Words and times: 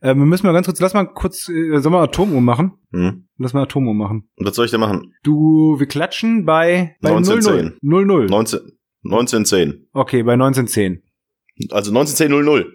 Äh, 0.00 0.14
wir 0.14 0.24
müssen 0.26 0.46
mal 0.46 0.52
ganz 0.52 0.66
kurz, 0.66 0.80
lass 0.80 0.94
mal 0.94 1.04
kurz, 1.04 1.48
äh, 1.48 1.78
sollen 1.78 1.94
wir 1.94 2.00
Atomuhr 2.00 2.40
machen? 2.40 2.72
Hm. 2.92 3.28
Lass 3.38 3.52
mal 3.52 3.62
Atomuhr 3.62 3.94
machen. 3.94 4.28
Und 4.36 4.46
was 4.46 4.54
soll 4.54 4.64
ich 4.66 4.70
denn 4.70 4.80
machen? 4.80 5.14
Du, 5.22 5.78
wir 5.78 5.86
klatschen 5.86 6.44
bei, 6.44 6.96
bei 7.00 7.10
1910. 7.10 7.78
00. 7.82 8.06
00. 8.06 8.26
19, 8.26 8.60
1910. 9.04 9.88
Okay, 9.92 10.22
bei 10.22 10.34
1910. 10.34 11.02
Also 11.70 11.90
1910 11.90 12.72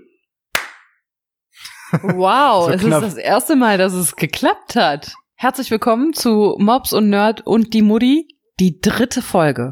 Wow, 2.03 2.65
So 2.65 2.71
es 2.71 2.81
knapp. 2.81 3.03
ist 3.03 3.15
das 3.15 3.17
erste 3.17 3.55
Mal, 3.55 3.77
dass 3.77 3.93
es 3.93 4.15
geklappt 4.15 4.75
hat. 4.75 5.13
Herzlich 5.35 5.71
willkommen 5.71 6.13
zu 6.13 6.55
Mobs 6.59 6.93
und 6.93 7.09
Nerd 7.09 7.45
und 7.47 7.73
die 7.73 7.81
Mutti, 7.81 8.27
die 8.59 8.79
dritte 8.79 9.21
Folge. 9.21 9.71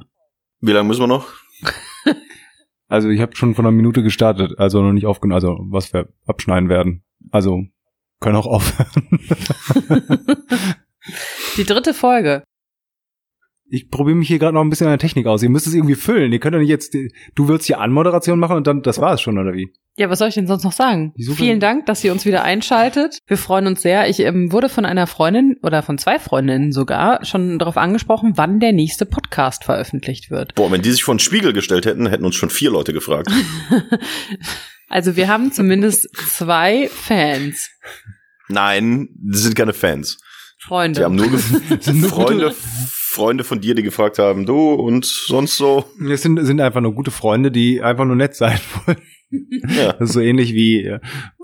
Wie 0.59 0.71
lange 0.71 0.87
müssen 0.87 1.01
wir 1.01 1.07
noch? 1.07 1.27
Also 2.89 3.09
ich 3.09 3.19
habe 3.19 3.35
schon 3.35 3.53
von 3.53 3.65
einer 3.65 3.75
Minute 3.75 4.01
gestartet, 4.01 4.57
also 4.57 4.81
noch 4.81 4.93
nicht 4.93 5.05
aufgenommen, 5.05 5.35
also 5.35 5.57
was 5.69 5.91
wir 5.91 6.07
abschneiden 6.25 6.69
werden. 6.69 7.03
Also 7.31 7.63
können 8.19 8.35
auch 8.35 8.47
aufhören. 8.47 9.19
Die 11.57 11.63
dritte 11.63 11.93
Folge. 11.93 12.43
Ich 13.69 13.89
probiere 13.89 14.15
mich 14.15 14.29
hier 14.29 14.39
gerade 14.39 14.53
noch 14.53 14.61
ein 14.61 14.69
bisschen 14.69 14.87
an 14.87 14.93
der 14.93 14.99
Technik 14.99 15.27
aus. 15.27 15.43
Ihr 15.43 15.49
müsst 15.49 15.67
es 15.67 15.73
irgendwie 15.73 15.95
füllen. 15.95 16.31
Ihr 16.31 16.39
könnt 16.39 16.55
doch 16.55 16.59
nicht 16.59 16.69
jetzt, 16.69 16.95
du 17.35 17.47
willst 17.49 17.67
hier 17.67 17.81
Anmoderation 17.81 18.39
machen 18.39 18.55
und 18.55 18.65
dann, 18.65 18.81
das 18.81 19.01
war 19.01 19.13
es 19.13 19.21
schon, 19.21 19.37
oder 19.37 19.53
wie? 19.53 19.73
Ja, 19.97 20.09
was 20.09 20.19
soll 20.19 20.29
ich 20.29 20.35
denn 20.35 20.47
sonst 20.47 20.63
noch 20.63 20.71
sagen? 20.71 21.13
Vielen 21.17 21.59
Dank, 21.59 21.85
dass 21.85 22.03
ihr 22.03 22.13
uns 22.13 22.25
wieder 22.25 22.43
einschaltet. 22.43 23.17
Wir 23.27 23.37
freuen 23.37 23.67
uns 23.67 23.81
sehr. 23.81 24.07
Ich 24.09 24.19
ähm, 24.19 24.53
wurde 24.53 24.69
von 24.69 24.85
einer 24.85 25.05
Freundin 25.07 25.57
oder 25.63 25.83
von 25.83 25.97
zwei 25.97 26.17
Freundinnen 26.17 26.71
sogar 26.71 27.25
schon 27.25 27.59
darauf 27.59 27.77
angesprochen, 27.77 28.33
wann 28.35 28.59
der 28.59 28.71
nächste 28.71 29.05
Podcast 29.05 29.65
veröffentlicht 29.65 30.31
wird. 30.31 30.55
Boah, 30.55 30.71
wenn 30.71 30.81
die 30.81 30.91
sich 30.91 31.03
vor 31.03 31.15
den 31.15 31.19
Spiegel 31.19 31.51
gestellt 31.51 31.85
hätten, 31.85 32.07
hätten 32.07 32.25
uns 32.25 32.35
schon 32.35 32.49
vier 32.49 32.71
Leute 32.71 32.93
gefragt. 32.93 33.29
Also 34.89 35.15
wir 35.15 35.27
haben 35.27 35.51
zumindest 35.51 36.09
zwei 36.15 36.87
Fans, 36.89 37.69
Nein, 38.49 39.09
die 39.13 39.37
sind 39.37 39.55
keine 39.55 39.73
Fans. 39.73 40.17
Freunde. 40.59 40.99
Die 41.01 41.03
haben 41.05 41.15
nur 41.15 41.25
gef- 41.27 41.81
sind 41.83 42.01
nur 42.01 42.09
Freunde, 42.09 42.55
Freunde 42.57 43.43
von 43.43 43.59
dir, 43.59 43.75
die 43.75 43.83
gefragt 43.83 44.19
haben, 44.19 44.45
du 44.45 44.73
und 44.73 45.05
sonst 45.05 45.57
so. 45.57 45.85
Es 46.09 46.21
sind, 46.21 46.43
sind 46.45 46.61
einfach 46.61 46.81
nur 46.81 46.93
gute 46.95 47.11
Freunde, 47.11 47.51
die 47.51 47.81
einfach 47.81 48.05
nur 48.05 48.15
nett 48.15 48.35
sein 48.35 48.57
wollen. 48.85 48.97
Ja. 49.75 49.93
Das 49.93 50.09
ist 50.09 50.13
so 50.13 50.21
ähnlich 50.21 50.53
wie, 50.53 50.85
äh, 50.85 50.99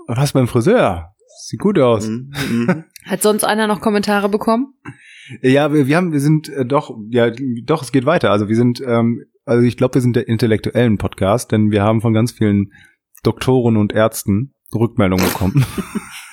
was 0.06 0.32
beim 0.32 0.48
Friseur? 0.48 1.10
Sieht 1.46 1.60
gut 1.60 1.78
aus. 1.78 2.06
Mhm, 2.08 2.32
mhm. 2.50 2.84
Hat 3.04 3.20
sonst 3.22 3.44
einer 3.44 3.66
noch 3.66 3.80
Kommentare 3.82 4.30
bekommen? 4.30 4.72
Ja, 5.42 5.72
wir, 5.74 5.86
wir 5.86 5.96
haben, 5.96 6.12
wir 6.12 6.20
sind 6.20 6.48
äh, 6.48 6.64
doch, 6.64 6.96
ja, 7.10 7.30
doch, 7.64 7.82
es 7.82 7.92
geht 7.92 8.06
weiter. 8.06 8.30
Also 8.30 8.48
wir 8.48 8.56
sind, 8.56 8.80
ähm, 8.80 9.24
also 9.44 9.62
ich 9.62 9.76
glaube, 9.76 9.94
wir 9.94 10.00
sind 10.00 10.16
der 10.16 10.26
intellektuellen 10.28 10.96
Podcast, 10.96 11.52
denn 11.52 11.70
wir 11.70 11.82
haben 11.82 12.00
von 12.00 12.14
ganz 12.14 12.32
vielen 12.32 12.72
Doktoren 13.26 13.76
und 13.76 13.92
Ärzten 13.92 14.54
Rückmeldungen 14.74 15.24
bekommen. 15.26 15.66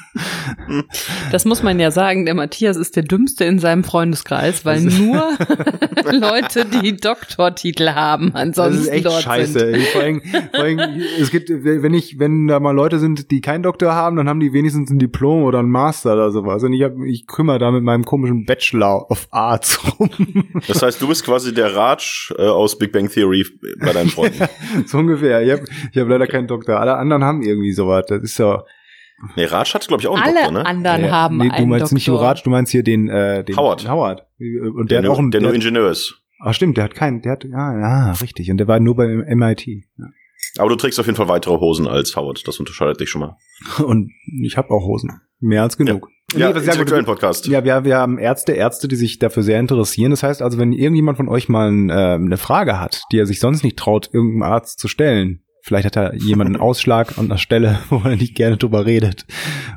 Das 1.31 1.45
muss 1.45 1.64
man 1.64 1.80
ja 1.80 1.92
sagen, 1.92 2.26
der 2.26 2.34
Matthias 2.34 2.76
ist 2.78 2.95
der 2.95 3.04
dümmste 3.04 3.45
in 3.45 3.59
seinem 3.59 3.84
Freundeskreis, 3.84 4.66
weil 4.66 4.81
nur 4.81 5.23
Leute, 6.12 6.66
die 6.66 6.98
Doktortitel 6.98 7.90
haben, 7.90 8.31
Das 8.34 8.42
ansonsten 8.42 8.81
ist 8.81 8.88
echt 8.90 9.06
dort 9.06 9.22
scheiße. 9.22 9.59
sind. 9.59 9.81
Vor 9.88 10.02
allem, 10.02 10.22
vor 10.22 10.64
allem, 10.64 10.80
es 11.20 11.31
gibt, 11.31 11.50
wenn 11.50 11.94
ich, 11.94 12.20
wenn 12.20 12.48
da 12.48 12.59
mal 12.59 12.72
Leute 12.72 13.00
sind, 13.00 13.31
die 13.31 13.42
keinen 13.42 13.64
Doktor 13.64 13.94
haben, 13.94 14.18
dann 14.18 14.28
haben 14.28 14.40
die 14.40 14.53
wenigstens 14.53 14.90
ein 14.90 15.00
Diplom 15.00 15.44
oder 15.44 15.59
ein 15.59 15.70
Master 15.70 16.14
oder 16.14 16.31
sowas. 16.31 16.64
Und 16.64 16.73
ich 16.73 16.84
hab, 16.84 16.94
ich 17.06 17.28
kümmere 17.28 17.59
da 17.59 17.72
mit 17.72 17.84
meinem 17.84 18.03
komischen 18.03 18.46
Bachelor 18.46 19.09
of 19.09 19.28
Arts 19.31 19.80
rum. 20.00 20.09
Das 20.68 20.81
heißt, 20.81 21.02
du 21.02 21.08
bist 21.08 21.23
quasi 21.23 21.53
der 21.53 21.75
Raj 21.75 22.34
äh, 22.38 22.44
aus 22.44 22.78
Big 22.78 22.92
Bang 22.92 23.09
Theory 23.09 23.46
bei 23.80 23.94
deinen 23.94 24.09
Freunden. 24.09 24.44
so 24.86 24.98
ungefähr. 24.98 25.42
Ich 25.42 25.52
habe 25.52 25.64
ich 25.92 25.98
hab 25.98 26.08
leider 26.08 26.28
keinen 26.28 26.48
Doktor. 26.48 26.80
Alle 26.80 26.98
anderen 26.98 27.23
haben 27.23 27.42
irgendwie 27.42 27.72
sowas. 27.72 28.06
Das 28.08 28.22
ist 28.22 28.38
ja. 28.38 28.64
Nee, 29.36 29.45
Raj 29.45 29.66
hat, 29.73 29.88
glaube 29.88 30.02
ich, 30.02 30.08
auch 30.08 30.16
einen 30.16 30.23
Alle 30.23 30.36
Doktor, 30.36 30.52
ne? 30.52 30.66
anderen 30.66 31.05
Ja, 31.05 31.11
haben 31.11 31.38
nee, 31.38 31.47
du 31.50 31.53
einen 31.53 31.69
meinst 31.69 31.83
Doktor. 31.83 31.94
nicht 31.95 32.05
Juraj, 32.08 32.41
du 32.44 32.50
meinst 32.50 32.72
hier 32.72 32.83
den, 32.83 33.08
äh, 33.09 33.44
den 33.44 33.55
Howard. 33.58 33.88
Howard. 33.88 34.25
Und 34.39 34.89
Der, 34.91 35.02
der, 35.02 35.09
hat 35.11 35.17
auch 35.17 35.17
nur, 35.17 35.19
einen, 35.19 35.31
der 35.31 35.41
nur 35.41 35.52
der, 35.52 35.55
Ingenieur 35.61 35.89
ist. 35.91 36.22
ach 36.39 36.53
stimmt, 36.53 36.78
der 36.78 36.86
hat 36.86 36.95
keinen, 36.95 37.22
der 37.22 37.33
hat, 37.33 37.44
ja, 37.44 37.79
ja, 37.79 38.12
richtig. 38.22 38.50
Und 38.51 38.57
der 38.57 38.68
war 38.68 38.79
nur 38.79 38.96
beim 38.96 39.23
MIT. 39.28 39.68
Ja. 39.68 40.06
Aber 40.57 40.69
du 40.69 40.75
trägst 40.75 41.00
auf 41.00 41.06
jeden 41.06 41.16
Fall 41.16 41.28
weitere 41.28 41.56
Hosen 41.59 41.88
als 41.88 42.16
Howard. 42.16 42.47
Das 42.47 42.59
unterscheidet 42.59 43.00
dich 43.00 43.09
schon 43.09 43.22
mal. 43.22 43.38
Und 43.85 44.12
ich 44.44 44.57
habe 44.57 44.69
auch 44.72 44.84
Hosen. 44.85 45.22
Mehr 45.40 45.63
als 45.63 45.78
genug. 45.78 46.07
Ja, 46.34 46.50
Nee, 46.50 46.56
was- 46.56 46.66
ja, 46.66 46.72
gut, 46.72 46.72
intellektuellen 46.72 47.06
Podcast. 47.06 47.47
Ja, 47.47 47.63
wir, 47.63 47.84
wir 47.84 47.97
haben 47.97 48.17
Ärzte, 48.17 48.53
Ärzte, 48.53 48.88
die 48.88 48.96
sich 48.96 49.19
dafür 49.19 49.44
sehr 49.44 49.59
interessieren. 49.59 50.12
Das 50.12 50.23
heißt 50.23 50.41
also, 50.41 50.57
wenn 50.57 50.72
irgendjemand 50.72 51.17
von 51.17 51.28
euch 51.29 51.50
mal 51.50 51.69
ein, 51.72 51.90
äh, 51.90 51.94
eine 51.94 52.38
Frage 52.38 52.79
hat, 52.79 53.03
die 53.12 53.19
er 53.19 53.25
sich 53.25 53.40
sonst 53.40 53.63
nicht 53.63 53.78
traut, 53.78 54.09
irgendeinem 54.13 54.44
Arzt 54.51 54.79
zu 54.79 54.88
stellen, 54.88 55.44
vielleicht 55.63 55.85
hat 55.85 55.95
er 55.95 56.16
jemanden 56.16 56.55
einen 56.55 56.63
Ausschlag 56.63 57.17
an 57.17 57.25
einer 57.25 57.38
Stelle, 57.38 57.79
wo 57.89 58.01
er 58.03 58.16
nicht 58.16 58.35
gerne 58.35 58.57
drüber 58.57 58.85
redet 58.85 59.25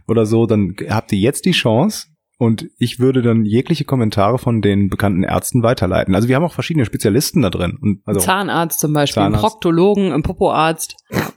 oder 0.06 0.26
so, 0.26 0.46
dann 0.46 0.74
habt 0.88 1.12
ihr 1.12 1.18
jetzt 1.18 1.44
die 1.44 1.52
Chance. 1.52 2.08
Und 2.36 2.68
ich 2.78 2.98
würde 2.98 3.22
dann 3.22 3.44
jegliche 3.44 3.84
Kommentare 3.84 4.38
von 4.38 4.60
den 4.60 4.90
bekannten 4.90 5.22
Ärzten 5.22 5.62
weiterleiten. 5.62 6.16
Also 6.16 6.26
wir 6.26 6.34
haben 6.34 6.42
auch 6.42 6.52
verschiedene 6.52 6.84
Spezialisten 6.84 7.42
da 7.42 7.50
drin. 7.50 7.78
Und 7.80 8.02
also 8.04 8.20
Zahnarzt 8.20 8.80
zum 8.80 8.92
Beispiel, 8.92 9.22
Zahnarzt. 9.22 9.40
Proktologen, 9.40 10.12
ein 10.12 10.24
Popoarzt, 10.24 10.96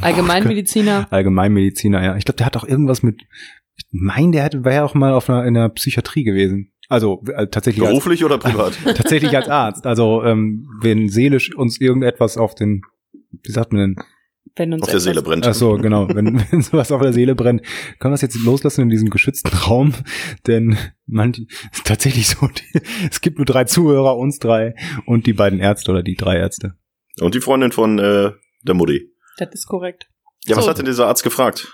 Allgemeinmediziner. 0.00 1.06
Allgemeinmediziner, 1.10 2.02
ja. 2.02 2.16
Ich 2.16 2.24
glaube, 2.24 2.36
der 2.36 2.46
hat 2.46 2.56
auch 2.56 2.64
irgendwas 2.64 3.02
mit. 3.02 3.22
Ich 3.76 3.86
meine, 3.90 4.32
der 4.32 4.44
hat, 4.44 4.64
war 4.64 4.72
ja 4.72 4.84
auch 4.84 4.94
mal 4.94 5.12
auf 5.12 5.30
einer 5.30 5.44
in 5.44 5.54
der 5.54 5.68
Psychiatrie 5.70 6.24
gewesen. 6.24 6.72
Also 6.88 7.22
äh, 7.26 7.46
tatsächlich 7.48 7.84
als, 7.84 7.90
Beruflich 7.90 8.24
oder 8.24 8.38
privat? 8.38 8.72
tatsächlich 8.84 9.36
als 9.36 9.48
Arzt. 9.48 9.86
Also 9.86 10.24
ähm, 10.24 10.68
wenn 10.80 11.08
seelisch 11.08 11.54
uns 11.54 11.80
irgendetwas 11.80 12.38
auf 12.38 12.54
den, 12.54 12.82
wie 13.30 13.52
sagt 13.52 13.72
man 13.72 13.80
denn? 13.80 14.04
Wenn 14.56 14.72
uns 14.72 14.82
auf 14.82 14.90
der 14.90 15.00
Seele 15.00 15.22
brennt. 15.22 15.46
Ach 15.46 15.54
so, 15.54 15.74
genau. 15.76 16.08
Wenn, 16.08 16.42
wenn 16.50 16.62
sowas 16.62 16.90
auf 16.90 17.00
der 17.00 17.12
Seele 17.12 17.34
brennt, 17.34 17.62
können 17.98 18.12
wir 18.12 18.16
es 18.16 18.22
jetzt 18.22 18.42
loslassen 18.42 18.82
in 18.82 18.88
diesem 18.90 19.10
geschützten 19.10 19.56
Raum, 19.56 19.94
denn 20.46 20.76
man 21.06 21.32
ist 21.32 21.84
tatsächlich 21.84 22.28
so. 22.28 22.48
Die, 22.48 22.80
es 23.10 23.20
gibt 23.20 23.38
nur 23.38 23.44
drei 23.46 23.64
Zuhörer, 23.64 24.16
uns 24.16 24.38
drei 24.38 24.74
und 25.06 25.26
die 25.26 25.32
beiden 25.32 25.60
Ärzte 25.60 25.90
oder 25.92 26.02
die 26.02 26.16
drei 26.16 26.36
Ärzte. 26.36 26.74
Und 27.20 27.34
die 27.34 27.40
Freundin 27.40 27.72
von 27.72 27.98
äh, 27.98 28.32
der 28.62 28.74
Mutti. 28.74 29.12
Das 29.38 29.48
ist 29.52 29.66
korrekt. 29.66 30.08
Ja, 30.46 30.56
was 30.56 30.64
So. 30.64 30.70
hat 30.70 30.78
denn 30.78 30.86
dieser 30.86 31.06
Arzt 31.06 31.22
gefragt? 31.22 31.72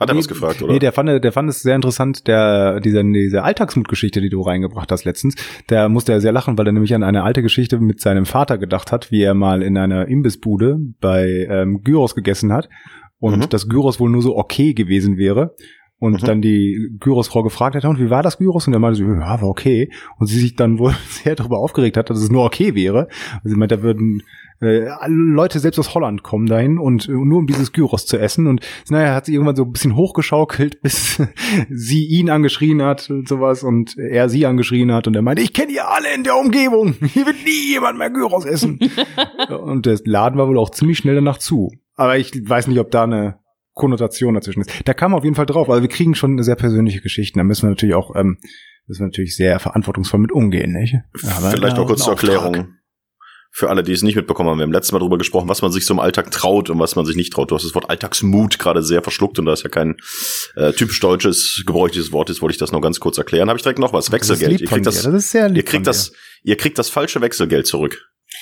Hat 0.00 0.08
er 0.08 0.14
Nee, 0.14 0.20
was 0.20 0.28
gefragt, 0.28 0.62
oder? 0.62 0.72
Nee, 0.72 0.78
der 0.78 0.92
fand, 0.92 1.22
der 1.22 1.32
fand 1.32 1.50
es 1.50 1.62
sehr 1.62 1.76
interessant, 1.76 2.26
der, 2.26 2.80
diese, 2.80 3.04
diese 3.04 3.42
Alltagsmutgeschichte, 3.44 4.20
die 4.20 4.30
du 4.30 4.40
reingebracht 4.40 4.90
hast 4.90 5.04
letztens. 5.04 5.34
Der 5.68 5.88
musste 5.90 6.12
ja 6.12 6.20
sehr 6.20 6.32
lachen, 6.32 6.56
weil 6.58 6.66
er 6.66 6.72
nämlich 6.72 6.94
an 6.94 7.02
eine 7.02 7.22
alte 7.22 7.42
Geschichte 7.42 7.78
mit 7.78 8.00
seinem 8.00 8.24
Vater 8.24 8.56
gedacht 8.58 8.90
hat, 8.92 9.12
wie 9.12 9.22
er 9.22 9.34
mal 9.34 9.62
in 9.62 9.76
einer 9.76 10.08
Imbissbude 10.08 10.78
bei 11.00 11.46
ähm, 11.50 11.82
Gyros 11.84 12.14
gegessen 12.14 12.52
hat 12.52 12.68
und 13.18 13.38
Mhm. 13.38 13.48
das 13.50 13.68
Gyros 13.68 14.00
wohl 14.00 14.10
nur 14.10 14.22
so 14.22 14.36
okay 14.36 14.72
gewesen 14.72 15.18
wäre. 15.18 15.54
Und 16.00 16.22
Mhm. 16.22 16.26
dann 16.26 16.40
die 16.42 16.96
Gyrosfrau 16.98 17.42
gefragt 17.42 17.76
hat, 17.76 17.84
und 17.84 18.00
wie 18.00 18.08
war 18.10 18.22
das 18.22 18.38
Gyros? 18.38 18.66
Und 18.66 18.72
er 18.72 18.78
meinte 18.80 18.96
so, 18.98 19.04
ja, 19.04 19.40
war 19.40 19.48
okay. 19.48 19.90
Und 20.18 20.26
sie 20.28 20.40
sich 20.40 20.56
dann 20.56 20.78
wohl 20.78 20.94
sehr 21.08 21.36
darüber 21.36 21.58
aufgeregt 21.58 21.96
hat, 21.98 22.08
dass 22.10 22.18
es 22.22 22.30
nur 22.30 22.44
okay 22.44 22.74
wäre. 22.74 23.06
Also 23.44 23.50
sie 23.50 23.56
meinte, 23.56 23.76
da 23.76 23.82
würden 23.82 24.22
äh, 24.62 24.86
alle 24.88 25.14
Leute 25.14 25.58
selbst 25.58 25.78
aus 25.78 25.94
Holland 25.94 26.22
kommen 26.22 26.46
dahin 26.46 26.78
und 26.78 27.06
äh, 27.08 27.12
nur 27.12 27.38
um 27.38 27.46
dieses 27.46 27.72
Gyros 27.72 28.06
zu 28.06 28.18
essen. 28.18 28.46
Und 28.46 28.60
naja, 28.88 29.14
hat 29.14 29.26
sie 29.26 29.34
irgendwann 29.34 29.56
so 29.56 29.64
ein 29.64 29.72
bisschen 29.72 29.94
hochgeschaukelt, 29.94 30.80
bis 30.82 31.20
sie 31.68 32.06
ihn 32.06 32.30
angeschrien 32.30 32.80
hat 32.82 33.10
und 33.10 33.28
sowas 33.28 33.62
und 33.62 33.98
er 33.98 34.30
sie 34.30 34.46
angeschrien 34.46 34.92
hat 34.92 35.06
und 35.06 35.14
er 35.16 35.22
meinte, 35.22 35.42
ich 35.42 35.52
kenne 35.52 35.72
ihr 35.72 35.86
alle 35.86 36.14
in 36.14 36.24
der 36.24 36.36
Umgebung. 36.38 36.94
Hier 37.12 37.26
wird 37.26 37.44
nie 37.44 37.72
jemand 37.72 37.98
mehr 37.98 38.08
Gyros 38.10 38.46
essen. 38.46 38.78
und 39.62 39.84
der 39.86 39.98
Laden 40.04 40.38
war 40.38 40.48
wohl 40.48 40.58
auch 40.58 40.70
ziemlich 40.70 40.96
schnell 40.98 41.16
danach 41.16 41.38
zu. 41.38 41.70
Aber 41.96 42.16
ich 42.16 42.32
weiß 42.48 42.68
nicht, 42.68 42.78
ob 42.78 42.90
da 42.90 43.04
eine 43.04 43.39
Konnotation 43.80 44.34
dazwischen 44.34 44.60
ist. 44.60 44.70
Da 44.84 44.94
kam 44.94 45.14
auf 45.14 45.24
jeden 45.24 45.34
Fall 45.34 45.46
drauf. 45.46 45.68
Also 45.70 45.82
wir 45.82 45.88
kriegen 45.88 46.14
schon 46.14 46.40
sehr 46.42 46.56
persönliche 46.56 47.00
Geschichten. 47.00 47.38
Da 47.38 47.44
müssen 47.44 47.62
wir 47.62 47.70
natürlich 47.70 47.94
auch, 47.94 48.14
ähm, 48.14 48.38
müssen 48.86 49.00
wir 49.00 49.06
natürlich 49.06 49.34
sehr 49.34 49.58
verantwortungsvoll 49.58 50.20
mit 50.20 50.32
umgehen, 50.32 50.72
nicht? 50.72 50.94
Aber 51.22 51.50
Vielleicht 51.50 51.76
ja, 51.76 51.82
noch 51.82 51.86
kurz 51.86 52.04
zur. 52.04 52.12
Erklärung. 52.12 52.74
Für 53.52 53.68
alle, 53.68 53.82
die 53.82 53.90
es 53.90 54.02
nicht 54.02 54.14
mitbekommen 54.14 54.48
haben, 54.48 54.58
wir 54.58 54.62
haben 54.62 54.72
letztes 54.72 54.92
Mal 54.92 55.00
darüber 55.00 55.18
gesprochen, 55.18 55.48
was 55.48 55.60
man 55.60 55.72
sich 55.72 55.84
so 55.84 55.92
im 55.92 55.98
Alltag 55.98 56.30
traut 56.30 56.70
und 56.70 56.78
was 56.78 56.94
man 56.94 57.04
sich 57.04 57.16
nicht 57.16 57.32
traut. 57.32 57.50
Du 57.50 57.56
hast 57.56 57.64
das 57.64 57.74
Wort 57.74 57.90
Alltagsmut 57.90 58.60
gerade 58.60 58.80
sehr 58.80 59.02
verschluckt 59.02 59.40
und 59.40 59.46
da 59.46 59.54
ist 59.54 59.64
ja 59.64 59.68
kein 59.68 59.96
äh, 60.54 60.72
typisch 60.72 61.00
deutsches, 61.00 61.64
gebräuchliches 61.66 62.12
Wort 62.12 62.30
ist, 62.30 62.42
wollte 62.42 62.52
ich 62.52 62.58
das 62.58 62.70
noch 62.70 62.80
ganz 62.80 63.00
kurz 63.00 63.18
erklären. 63.18 63.48
Habe 63.48 63.56
ich 63.56 63.64
direkt 63.64 63.80
noch 63.80 63.92
was. 63.92 64.04
Das 64.06 64.14
ist 64.14 64.30
Wechselgeld. 64.30 64.52
lieb 64.52 64.60
Ihr 64.60 64.68
von 64.68 64.76
kriegt 64.76 64.86
dir. 64.86 64.90
das, 64.92 65.02
das 65.02 65.14
ist 65.14 65.30
sehr 65.32 65.48
lieb 65.48 65.56
ihr 65.56 65.62
kriegt 65.64 65.72
von 65.78 65.82
das, 65.84 66.12
ihr 66.44 66.56
kriegt 66.56 66.78
das 66.78 66.90
falsche 66.90 67.20
Wechselgeld 67.20 67.66
zurück. 67.66 67.98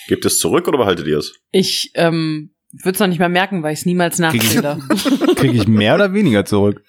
Gebt 0.08 0.26
es 0.26 0.38
zurück 0.38 0.68
oder 0.68 0.76
behaltet 0.76 1.06
ihr 1.06 1.16
es? 1.16 1.32
Ich 1.52 1.90
ähm, 1.94 2.50
würde 2.72 2.94
es 2.94 3.00
noch 3.00 3.06
nicht 3.06 3.18
mal 3.18 3.28
merken, 3.28 3.62
weil 3.62 3.72
ich 3.72 3.80
es 3.80 3.86
niemals 3.86 4.18
nachzähle. 4.18 4.78
Kriege 5.36 5.54
ich 5.56 5.68
mehr 5.68 5.94
oder 5.94 6.12
weniger 6.12 6.44
zurück? 6.44 6.82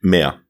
Mehr. 0.00 0.40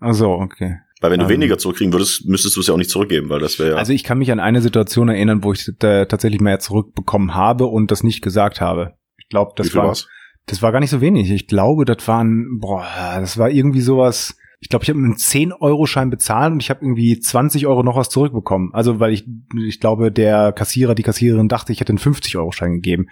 Ach 0.00 0.14
so, 0.14 0.30
okay. 0.30 0.78
Weil 1.00 1.12
wenn 1.12 1.20
du 1.20 1.26
Ähm. 1.26 1.30
weniger 1.30 1.56
zurückkriegen 1.58 1.92
würdest, 1.92 2.26
müsstest 2.26 2.56
du 2.56 2.60
es 2.60 2.66
ja 2.66 2.74
auch 2.74 2.78
nicht 2.78 2.90
zurückgeben, 2.90 3.28
weil 3.30 3.40
das 3.40 3.58
wäre 3.58 3.70
ja. 3.70 3.76
Also 3.76 3.92
ich 3.92 4.04
kann 4.04 4.18
mich 4.18 4.30
an 4.32 4.40
eine 4.40 4.60
Situation 4.60 5.08
erinnern, 5.08 5.42
wo 5.42 5.52
ich 5.52 5.70
tatsächlich 5.78 6.40
mehr 6.40 6.58
zurückbekommen 6.58 7.34
habe 7.34 7.66
und 7.66 7.90
das 7.90 8.02
nicht 8.02 8.20
gesagt 8.22 8.60
habe. 8.60 8.94
Ich 9.16 9.28
glaube, 9.28 9.52
wie 9.52 9.62
das 9.62 9.68
viel 9.68 9.78
war 9.78 9.86
war's? 9.88 10.08
das 10.46 10.62
war 10.62 10.72
gar 10.72 10.80
nicht 10.80 10.90
so 10.90 11.00
wenig. 11.00 11.30
Ich 11.30 11.46
glaube, 11.46 11.84
das 11.84 12.06
waren 12.06 12.58
boah, 12.60 12.86
das 13.18 13.38
war 13.38 13.50
irgendwie 13.50 13.80
sowas. 13.80 14.36
Ich 14.62 14.68
glaube, 14.68 14.82
ich 14.82 14.90
habe 14.90 14.98
einen 14.98 15.14
10-Euro-Schein 15.14 16.10
bezahlt 16.10 16.52
und 16.52 16.62
ich 16.62 16.68
habe 16.68 16.84
irgendwie 16.84 17.18
20 17.18 17.66
Euro 17.66 17.82
noch 17.82 17.96
was 17.96 18.10
zurückbekommen. 18.10 18.70
Also 18.74 19.00
weil 19.00 19.14
ich, 19.14 19.24
ich 19.66 19.80
glaube, 19.80 20.12
der 20.12 20.52
Kassierer, 20.52 20.94
die 20.94 21.02
Kassiererin 21.02 21.48
dachte, 21.48 21.72
ich 21.72 21.80
hätte 21.80 21.92
einen 21.92 21.98
50-Euro-Schein 21.98 22.74
gegeben. 22.74 23.06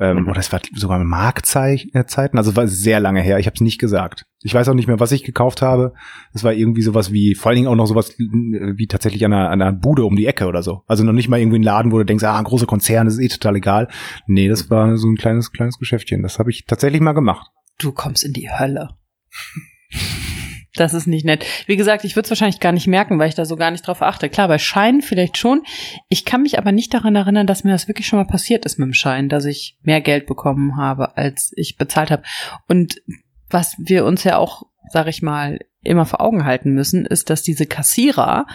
Ähm. 0.00 0.26
Oder 0.26 0.40
es 0.40 0.50
war 0.50 0.60
sogar 0.74 0.98
Markzeiten, 1.04 2.38
also 2.38 2.56
war 2.56 2.66
sehr 2.66 3.00
lange 3.00 3.20
her. 3.20 3.38
Ich 3.38 3.46
habe 3.46 3.54
es 3.54 3.60
nicht 3.60 3.78
gesagt. 3.78 4.24
Ich 4.42 4.54
weiß 4.54 4.68
auch 4.70 4.74
nicht 4.74 4.88
mehr, 4.88 4.98
was 4.98 5.12
ich 5.12 5.24
gekauft 5.24 5.60
habe. 5.60 5.92
Es 6.32 6.42
war 6.42 6.54
irgendwie 6.54 6.80
sowas 6.80 7.12
wie, 7.12 7.34
vor 7.34 7.50
allen 7.50 7.56
Dingen 7.56 7.68
auch 7.68 7.76
noch 7.76 7.84
sowas 7.84 8.14
wie 8.18 8.86
tatsächlich 8.86 9.24
an 9.26 9.34
einer, 9.34 9.50
an 9.50 9.60
einer 9.60 9.72
Bude 9.72 10.04
um 10.04 10.16
die 10.16 10.24
Ecke 10.24 10.46
oder 10.46 10.62
so. 10.62 10.82
Also 10.86 11.04
noch 11.04 11.12
nicht 11.12 11.28
mal 11.28 11.38
irgendwie 11.38 11.58
ein 11.58 11.62
Laden, 11.62 11.92
wo 11.92 11.98
du 11.98 12.04
denkst, 12.04 12.24
ah, 12.24 12.38
ein 12.38 12.44
großer 12.44 12.66
Konzern, 12.66 13.04
das 13.04 13.18
ist 13.18 13.20
eh 13.20 13.28
total 13.28 13.56
egal. 13.56 13.88
Nee, 14.26 14.48
das 14.48 14.70
war 14.70 14.96
so 14.96 15.06
ein 15.06 15.16
kleines, 15.16 15.52
kleines 15.52 15.78
Geschäftchen. 15.78 16.22
Das 16.22 16.38
habe 16.38 16.50
ich 16.50 16.64
tatsächlich 16.64 17.02
mal 17.02 17.12
gemacht. 17.12 17.50
Du 17.78 17.92
kommst 17.92 18.24
in 18.24 18.32
die 18.32 18.50
Hölle. 18.50 18.88
Das 20.76 20.94
ist 20.94 21.06
nicht 21.06 21.24
nett. 21.24 21.44
Wie 21.66 21.76
gesagt, 21.76 22.04
ich 22.04 22.14
würde 22.14 22.26
es 22.26 22.30
wahrscheinlich 22.30 22.60
gar 22.60 22.72
nicht 22.72 22.86
merken, 22.86 23.18
weil 23.18 23.28
ich 23.28 23.34
da 23.34 23.44
so 23.44 23.56
gar 23.56 23.70
nicht 23.72 23.86
drauf 23.86 24.02
achte. 24.02 24.28
Klar, 24.28 24.46
bei 24.48 24.58
Scheinen 24.58 25.02
vielleicht 25.02 25.36
schon. 25.36 25.62
Ich 26.08 26.24
kann 26.24 26.42
mich 26.42 26.58
aber 26.58 26.70
nicht 26.72 26.94
daran 26.94 27.16
erinnern, 27.16 27.46
dass 27.46 27.64
mir 27.64 27.72
das 27.72 27.88
wirklich 27.88 28.06
schon 28.06 28.18
mal 28.18 28.24
passiert 28.26 28.64
ist 28.64 28.78
mit 28.78 28.86
dem 28.86 28.94
Schein, 28.94 29.28
dass 29.28 29.44
ich 29.46 29.76
mehr 29.82 30.00
Geld 30.00 30.26
bekommen 30.26 30.76
habe, 30.76 31.16
als 31.16 31.52
ich 31.56 31.76
bezahlt 31.76 32.10
habe. 32.10 32.22
Und 32.68 33.02
was 33.48 33.74
wir 33.78 34.04
uns 34.04 34.22
ja 34.22 34.36
auch, 34.36 34.62
sag 34.92 35.08
ich 35.08 35.22
mal, 35.22 35.58
immer 35.82 36.06
vor 36.06 36.20
Augen 36.20 36.44
halten 36.44 36.72
müssen, 36.72 37.06
ist, 37.06 37.30
dass 37.30 37.42
diese 37.42 37.66
Kassierer 37.66 38.46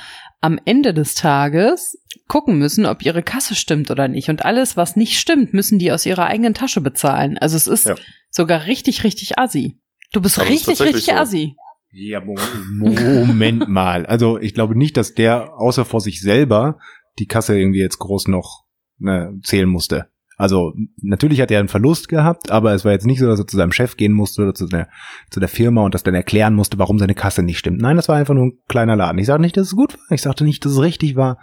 am 0.41 0.59
Ende 0.63 0.93
des 0.93 1.15
Tages 1.15 1.97
gucken 2.27 2.57
müssen, 2.57 2.85
ob 2.85 3.03
ihre 3.03 3.23
Kasse 3.23 3.55
stimmt 3.55 3.91
oder 3.91 4.07
nicht. 4.07 4.29
Und 4.29 4.45
alles, 4.45 4.77
was 4.77 4.95
nicht 4.95 5.19
stimmt, 5.19 5.53
müssen 5.53 5.79
die 5.79 5.91
aus 5.91 6.05
ihrer 6.05 6.27
eigenen 6.27 6.53
Tasche 6.53 6.81
bezahlen. 6.81 7.37
Also 7.37 7.57
es 7.57 7.67
ist 7.67 7.87
Ja. 7.87 7.95
sogar 8.29 8.67
richtig, 8.67 9.03
richtig 9.03 9.37
assi. 9.37 9.79
Du 10.13 10.21
bist 10.21 10.39
Aber 10.39 10.47
richtig, 10.49 10.79
richtig 10.79 11.05
so. 11.05 11.11
assi. 11.13 11.55
Ja, 11.97 12.19
Mo- 12.19 12.35
Moment 12.73 13.69
mal. 13.69 14.05
Also 14.05 14.37
ich 14.37 14.53
glaube 14.53 14.77
nicht, 14.77 14.97
dass 14.97 15.13
der 15.13 15.53
außer 15.57 15.85
vor 15.85 16.01
sich 16.01 16.19
selber 16.21 16.77
die 17.19 17.25
Kasse 17.25 17.57
irgendwie 17.57 17.79
jetzt 17.79 17.99
groß 17.99 18.27
noch 18.27 18.65
ne, 18.97 19.33
zählen 19.43 19.69
musste. 19.69 20.07
Also 20.37 20.73
natürlich 21.01 21.39
hat 21.39 21.51
er 21.51 21.59
einen 21.59 21.69
Verlust 21.69 22.09
gehabt, 22.09 22.51
aber 22.51 22.73
es 22.73 22.83
war 22.83 22.91
jetzt 22.91 23.05
nicht 23.05 23.19
so, 23.19 23.27
dass 23.27 23.39
er 23.39 23.47
zu 23.47 23.55
seinem 23.55 23.71
Chef 23.71 23.95
gehen 23.95 24.11
musste 24.11 24.41
oder 24.41 24.53
zu 24.53 24.67
der, 24.67 24.89
zu 25.31 25.39
der 25.39 25.47
Firma 25.47 25.83
und 25.85 25.95
das 25.95 26.03
dann 26.03 26.13
erklären 26.13 26.53
musste, 26.53 26.77
warum 26.77 26.99
seine 26.99 27.15
Kasse 27.15 27.41
nicht 27.41 27.59
stimmt. 27.59 27.79
Nein, 27.81 27.95
das 27.95 28.09
war 28.09 28.17
einfach 28.17 28.33
nur 28.33 28.47
ein 28.47 28.57
kleiner 28.67 28.97
Laden. 28.97 29.17
Ich 29.17 29.27
sage 29.27 29.41
nicht, 29.41 29.55
dass 29.55 29.67
es 29.67 29.75
gut 29.77 29.93
war. 29.93 30.11
Ich 30.11 30.21
sagte 30.21 30.43
nicht, 30.43 30.65
dass 30.65 30.73
es 30.73 30.81
richtig 30.81 31.15
war. 31.15 31.39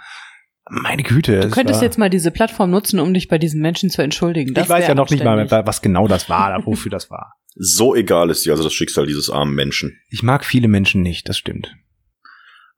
Meine 0.71 1.03
Güte. 1.03 1.41
Du 1.41 1.47
es 1.47 1.53
könntest 1.55 1.81
war, 1.81 1.85
jetzt 1.85 1.99
mal 1.99 2.11
diese 2.11 2.31
Plattform 2.31 2.71
nutzen, 2.71 3.01
um 3.01 3.15
dich 3.15 3.29
bei 3.29 3.39
diesen 3.39 3.63
Menschen 3.63 3.89
zu 3.89 4.03
entschuldigen. 4.03 4.53
Das 4.53 4.65
ich 4.65 4.71
weiß 4.71 4.87
ja 4.87 4.95
noch 4.95 5.09
nicht 5.09 5.25
mal, 5.25 5.51
was 5.51 5.81
genau 5.81 6.07
das 6.07 6.29
war, 6.29 6.65
wofür 6.67 6.91
das 6.91 7.11
war. 7.11 7.33
So 7.55 7.95
egal 7.95 8.31
ist 8.31 8.45
dir 8.45 8.53
also 8.53 8.65
das 8.65 8.73
Schicksal 8.73 9.07
dieses 9.07 9.31
armen 9.31 9.55
Menschen. 9.55 9.99
Ich 10.09 10.23
mag 10.23 10.45
viele 10.45 10.69
Menschen 10.69 11.03
nicht, 11.03 11.29
das 11.29 11.39
stimmt. 11.39 11.75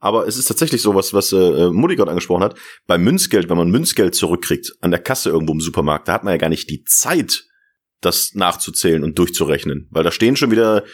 Aber 0.00 0.26
es 0.26 0.36
ist 0.36 0.46
tatsächlich 0.46 0.82
so, 0.82 0.94
was, 0.94 1.14
was 1.14 1.32
äh, 1.32 1.70
Mutti 1.70 1.96
gerade 1.96 2.10
angesprochen 2.10 2.42
hat. 2.42 2.58
Bei 2.86 2.98
Münzgeld, 2.98 3.48
wenn 3.48 3.56
man 3.56 3.70
Münzgeld 3.70 4.14
zurückkriegt 4.14 4.72
an 4.80 4.90
der 4.90 5.00
Kasse 5.00 5.30
irgendwo 5.30 5.54
im 5.54 5.60
Supermarkt, 5.60 6.08
da 6.08 6.12
hat 6.12 6.24
man 6.24 6.34
ja 6.34 6.38
gar 6.38 6.50
nicht 6.50 6.68
die 6.68 6.84
Zeit, 6.84 7.44
das 8.02 8.34
nachzuzählen 8.34 9.02
und 9.02 9.18
durchzurechnen. 9.18 9.88
Weil 9.90 10.04
da 10.04 10.10
stehen 10.10 10.36
schon 10.36 10.50
wieder 10.50 10.84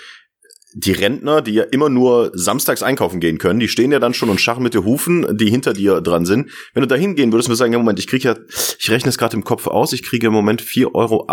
die 0.73 0.93
Rentner, 0.93 1.43
die 1.43 1.53
ja 1.53 1.65
immer 1.65 1.89
nur 1.89 2.31
samstags 2.35 2.83
einkaufen 2.83 3.21
gehen 3.21 3.39
können, 3.39 3.59
die 3.59 3.69
stehen 3.69 3.91
ja 3.91 3.99
dann 3.99 4.15
schon 4.15 4.31
und 4.31 4.41
scharren 4.41 4.63
mit 4.63 4.75
den 4.75 4.85
Hufen, 4.85 5.37
die 5.37 5.51
hinter 5.51 5.73
dir 5.73 6.01
dran 6.01 6.25
sind. 6.25 6.51
Wenn 6.75 6.83
du 6.83 6.87
da 6.87 6.95
hingehen 6.95 7.33
würdest, 7.33 7.41
würdest 7.41 7.61
du 7.61 7.65
sagen, 7.65 7.73
ja 7.73 7.79
Moment, 7.79 7.99
ich 7.99 8.07
kriege 8.07 8.29
ja, 8.29 8.37
ich 8.79 8.91
rechne 8.91 9.09
es 9.09 9.19
gerade 9.19 9.37
im 9.37 9.45
Kopf 9.45 9.67
aus, 9.67 9.93
ich 9.93 10.03
kriege 10.03 10.29
im 10.29 10.33
Moment 10.33 10.63
4,38 10.63 10.95
Euro 10.95 11.27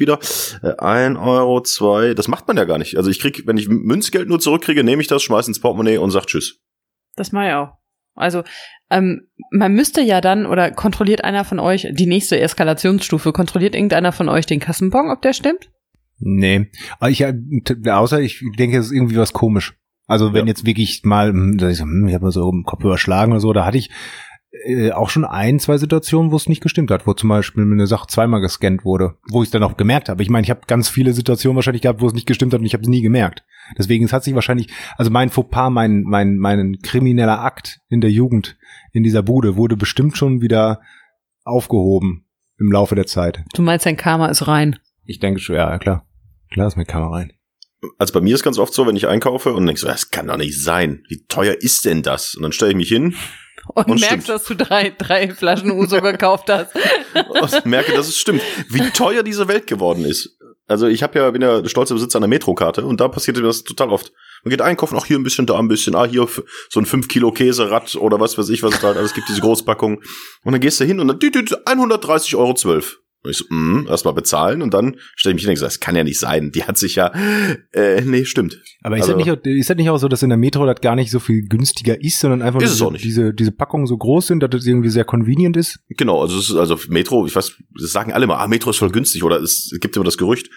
wieder, 0.00 0.18
äh, 0.62 0.76
1 0.78 1.18
Euro, 1.18 1.60
2, 1.62 2.14
das 2.14 2.28
macht 2.28 2.46
man 2.46 2.56
ja 2.56 2.64
gar 2.64 2.78
nicht. 2.78 2.96
Also 2.96 3.10
ich 3.10 3.20
krieg, 3.20 3.42
wenn 3.46 3.56
ich 3.56 3.68
Münzgeld 3.68 4.28
nur 4.28 4.40
zurückkriege, 4.40 4.84
nehme 4.84 5.02
ich 5.02 5.08
das, 5.08 5.22
schmeiß 5.22 5.48
ins 5.48 5.60
Portemonnaie 5.60 5.98
und 5.98 6.10
sag 6.10 6.26
Tschüss. 6.26 6.60
Das 7.16 7.32
mache 7.32 7.48
ich 7.48 7.54
auch. 7.54 7.68
Also, 8.14 8.42
ähm, 8.90 9.28
man 9.50 9.72
müsste 9.72 10.02
ja 10.02 10.20
dann, 10.20 10.44
oder 10.44 10.70
kontrolliert 10.70 11.24
einer 11.24 11.44
von 11.44 11.58
euch, 11.58 11.88
die 11.90 12.06
nächste 12.06 12.38
Eskalationsstufe, 12.38 13.32
kontrolliert 13.32 13.74
irgendeiner 13.74 14.12
von 14.12 14.28
euch 14.28 14.44
den 14.44 14.60
Kassenbon, 14.60 15.10
ob 15.10 15.22
der 15.22 15.32
stimmt? 15.32 15.70
Nee, 16.24 16.70
ich 17.08 17.20
äh, 17.20 17.34
außer 17.90 18.20
ich 18.20 18.42
denke, 18.58 18.78
es 18.78 18.86
ist 18.86 18.92
irgendwie 18.92 19.16
was 19.16 19.32
komisch. 19.32 19.74
Also 20.06 20.32
wenn 20.32 20.46
Ja. 20.46 20.50
jetzt 20.52 20.66
wirklich 20.66 21.02
mal, 21.04 21.30
hm, 21.30 21.58
ich, 21.58 21.80
hm, 21.80 22.06
ich 22.08 22.14
habe 22.14 22.24
mal 22.24 22.32
so 22.32 22.48
im 22.50 22.64
Kopf 22.64 22.84
überschlagen 22.84 23.32
oder 23.32 23.40
so, 23.40 23.52
da 23.52 23.64
hatte 23.64 23.78
ich 23.78 23.90
äh, 24.66 24.92
auch 24.92 25.08
schon 25.08 25.24
ein, 25.24 25.58
zwei 25.58 25.78
Situationen, 25.78 26.30
wo 26.30 26.36
es 26.36 26.48
nicht 26.48 26.60
gestimmt 26.60 26.90
hat, 26.90 27.06
wo 27.06 27.14
zum 27.14 27.30
Beispiel 27.30 27.62
eine 27.64 27.86
Sache 27.86 28.06
zweimal 28.08 28.40
gescannt 28.40 28.84
wurde, 28.84 29.14
wo 29.30 29.42
ich 29.42 29.46
es 29.46 29.50
dann 29.50 29.62
auch 29.62 29.76
gemerkt 29.78 30.08
habe. 30.08 30.22
Ich 30.22 30.28
meine, 30.28 30.44
ich 30.44 30.50
habe 30.50 30.60
ganz 30.66 30.88
viele 30.88 31.14
Situationen 31.14 31.56
wahrscheinlich 31.56 31.82
gehabt, 31.82 32.02
wo 32.02 32.06
es 32.06 32.12
nicht 32.12 32.26
gestimmt 32.26 32.52
hat 32.52 32.60
und 32.60 32.66
ich 32.66 32.74
habe 32.74 32.82
es 32.82 32.88
nie 32.88 33.00
gemerkt. 33.00 33.44
Deswegen 33.78 34.04
es 34.04 34.12
hat 34.12 34.24
sich 34.24 34.34
wahrscheinlich, 34.34 34.68
also 34.98 35.10
mein 35.10 35.30
Fauxpas, 35.30 35.70
mein 35.70 36.02
mein 36.02 36.36
mein 36.36 36.78
krimineller 36.82 37.40
Akt 37.40 37.80
in 37.88 38.00
der 38.02 38.10
Jugend 38.10 38.58
in 38.92 39.02
dieser 39.02 39.22
Bude 39.22 39.56
wurde 39.56 39.76
bestimmt 39.76 40.18
schon 40.18 40.42
wieder 40.42 40.80
aufgehoben 41.44 42.26
im 42.58 42.70
Laufe 42.70 42.94
der 42.94 43.06
Zeit. 43.06 43.42
Du 43.54 43.62
meinst, 43.62 43.86
dein 43.86 43.96
Karma 43.96 44.26
ist 44.26 44.46
rein. 44.46 44.78
Ich 45.04 45.18
denke 45.18 45.40
schon, 45.40 45.56
ja 45.56 45.78
klar, 45.78 46.06
klar 46.52 46.68
ist 46.68 46.76
mit 46.76 46.88
Kamera 46.88 47.10
rein. 47.16 47.32
Also 47.98 48.12
bei 48.12 48.20
mir 48.20 48.34
ist 48.34 48.44
ganz 48.44 48.58
oft 48.58 48.72
so, 48.72 48.86
wenn 48.86 48.94
ich 48.94 49.08
einkaufe 49.08 49.52
und 49.52 49.66
denk 49.66 49.78
so, 49.78 49.88
das 49.88 50.10
kann 50.10 50.28
doch 50.28 50.36
nicht 50.36 50.62
sein. 50.62 51.02
Wie 51.08 51.24
teuer 51.26 51.54
ist 51.60 51.84
denn 51.84 52.02
das? 52.02 52.34
Und 52.36 52.42
dann 52.42 52.52
stelle 52.52 52.70
ich 52.70 52.76
mich 52.76 52.88
hin 52.88 53.14
Und, 53.74 53.88
Und 53.88 54.00
merkst, 54.00 54.06
stimmt. 54.06 54.28
dass 54.28 54.44
du 54.44 54.54
drei, 54.56 54.90
drei 54.90 55.32
Flaschen 55.34 55.70
Uso 55.70 56.00
gekauft 56.00 56.48
hast. 56.48 56.70
und 57.28 57.66
merke, 57.66 57.92
dass 57.92 58.08
es 58.08 58.16
stimmt. 58.18 58.42
Wie 58.70 58.90
teuer 58.90 59.22
diese 59.22 59.46
Welt 59.46 59.66
geworden 59.68 60.04
ist. 60.04 60.36
Also 60.66 60.86
ich 60.88 61.02
habe 61.02 61.18
ja, 61.18 61.30
bin 61.30 61.42
ja 61.42 61.64
stolzer 61.68 61.94
Besitzer 61.94 62.18
einer 62.18 62.26
Metrokarte 62.28 62.84
und 62.84 63.00
da 63.00 63.08
passiert 63.08 63.36
mir 63.36 63.42
das 63.44 63.62
total 63.62 63.90
oft. 63.90 64.12
Man 64.42 64.50
geht 64.50 64.62
einkaufen, 64.62 64.96
auch 64.96 65.06
hier 65.06 65.16
ein 65.18 65.22
bisschen, 65.22 65.46
da 65.46 65.58
ein 65.58 65.68
bisschen, 65.68 65.94
ah, 65.94 66.06
hier 66.06 66.26
so 66.70 66.80
ein 66.80 66.86
5 66.86 67.06
Kilo 67.08 67.30
Käserad 67.30 67.94
oder 67.96 68.18
was 68.18 68.36
weiß 68.38 68.48
ich, 68.48 68.62
was 68.62 68.74
es 68.74 68.80
da 68.80 68.88
halt 68.88 68.96
alles 68.96 69.14
gibt, 69.14 69.28
diese 69.28 69.40
Großpackung. 69.40 69.98
Und 70.44 70.52
dann 70.52 70.60
gehst 70.60 70.80
du 70.80 70.84
hin 70.84 70.98
und 70.98 71.08
dann 71.08 71.18
tü- 71.18 71.32
tü- 71.32 71.46
tü, 71.46 71.54
130,12 71.64 72.36
Euro. 72.36 72.82
Und 73.24 73.30
ich 73.30 73.36
so, 73.36 73.44
mm, 73.48 73.86
erstmal 73.88 74.14
bezahlen 74.14 74.62
und 74.62 74.74
dann 74.74 74.96
stelle 75.14 75.32
ich 75.32 75.36
mich 75.36 75.42
hin 75.44 75.50
und 75.50 75.56
sage, 75.58 75.68
das 75.68 75.78
kann 75.80 75.94
ja 75.94 76.02
nicht 76.02 76.18
sein. 76.18 76.50
Die 76.50 76.64
hat 76.64 76.76
sich 76.76 76.96
ja, 76.96 77.12
äh, 77.72 78.00
nee, 78.00 78.24
stimmt. 78.24 78.60
Aber 78.82 78.96
ist, 78.96 79.02
Also- 79.02 79.12
das 79.12 79.24
nicht, 79.24 79.30
auch- 79.30 79.44
ist 79.44 79.70
das 79.70 79.76
nicht 79.76 79.90
auch 79.90 79.98
so, 79.98 80.08
dass 80.08 80.22
in 80.24 80.28
der 80.30 80.38
Metro 80.38 80.66
das 80.66 80.80
gar 80.80 80.96
nicht 80.96 81.10
so 81.12 81.20
viel 81.20 81.46
günstiger 81.46 82.00
ist, 82.02 82.18
sondern 82.18 82.42
einfach 82.42 82.60
Ist 82.60 82.80
nur 82.80 82.94
es 82.94 83.00
diese, 83.02 83.32
diese, 83.32 83.52
Packungen 83.52 83.86
so 83.86 83.96
groß 83.96 84.26
sind, 84.26 84.42
dass 84.42 84.50
das 84.50 84.66
irgendwie 84.66 84.88
sehr 84.90 85.04
convenient 85.04 85.56
ist? 85.56 85.78
Genau, 85.90 86.20
also 86.20 86.36
es 86.38 86.50
ist 86.50 86.56
also 86.56 86.76
Metro, 86.88 87.24
ich 87.26 87.36
weiß, 87.36 87.52
das 87.80 87.92
sagen 87.92 88.12
alle 88.12 88.26
mal, 88.26 88.38
ah, 88.38 88.48
Metro 88.48 88.70
ist 88.70 88.78
voll 88.78 88.90
günstig 88.90 89.22
oder 89.22 89.40
es 89.40 89.70
gibt 89.80 89.94
immer 89.94 90.04
das 90.04 90.18
Gerücht. 90.18 90.50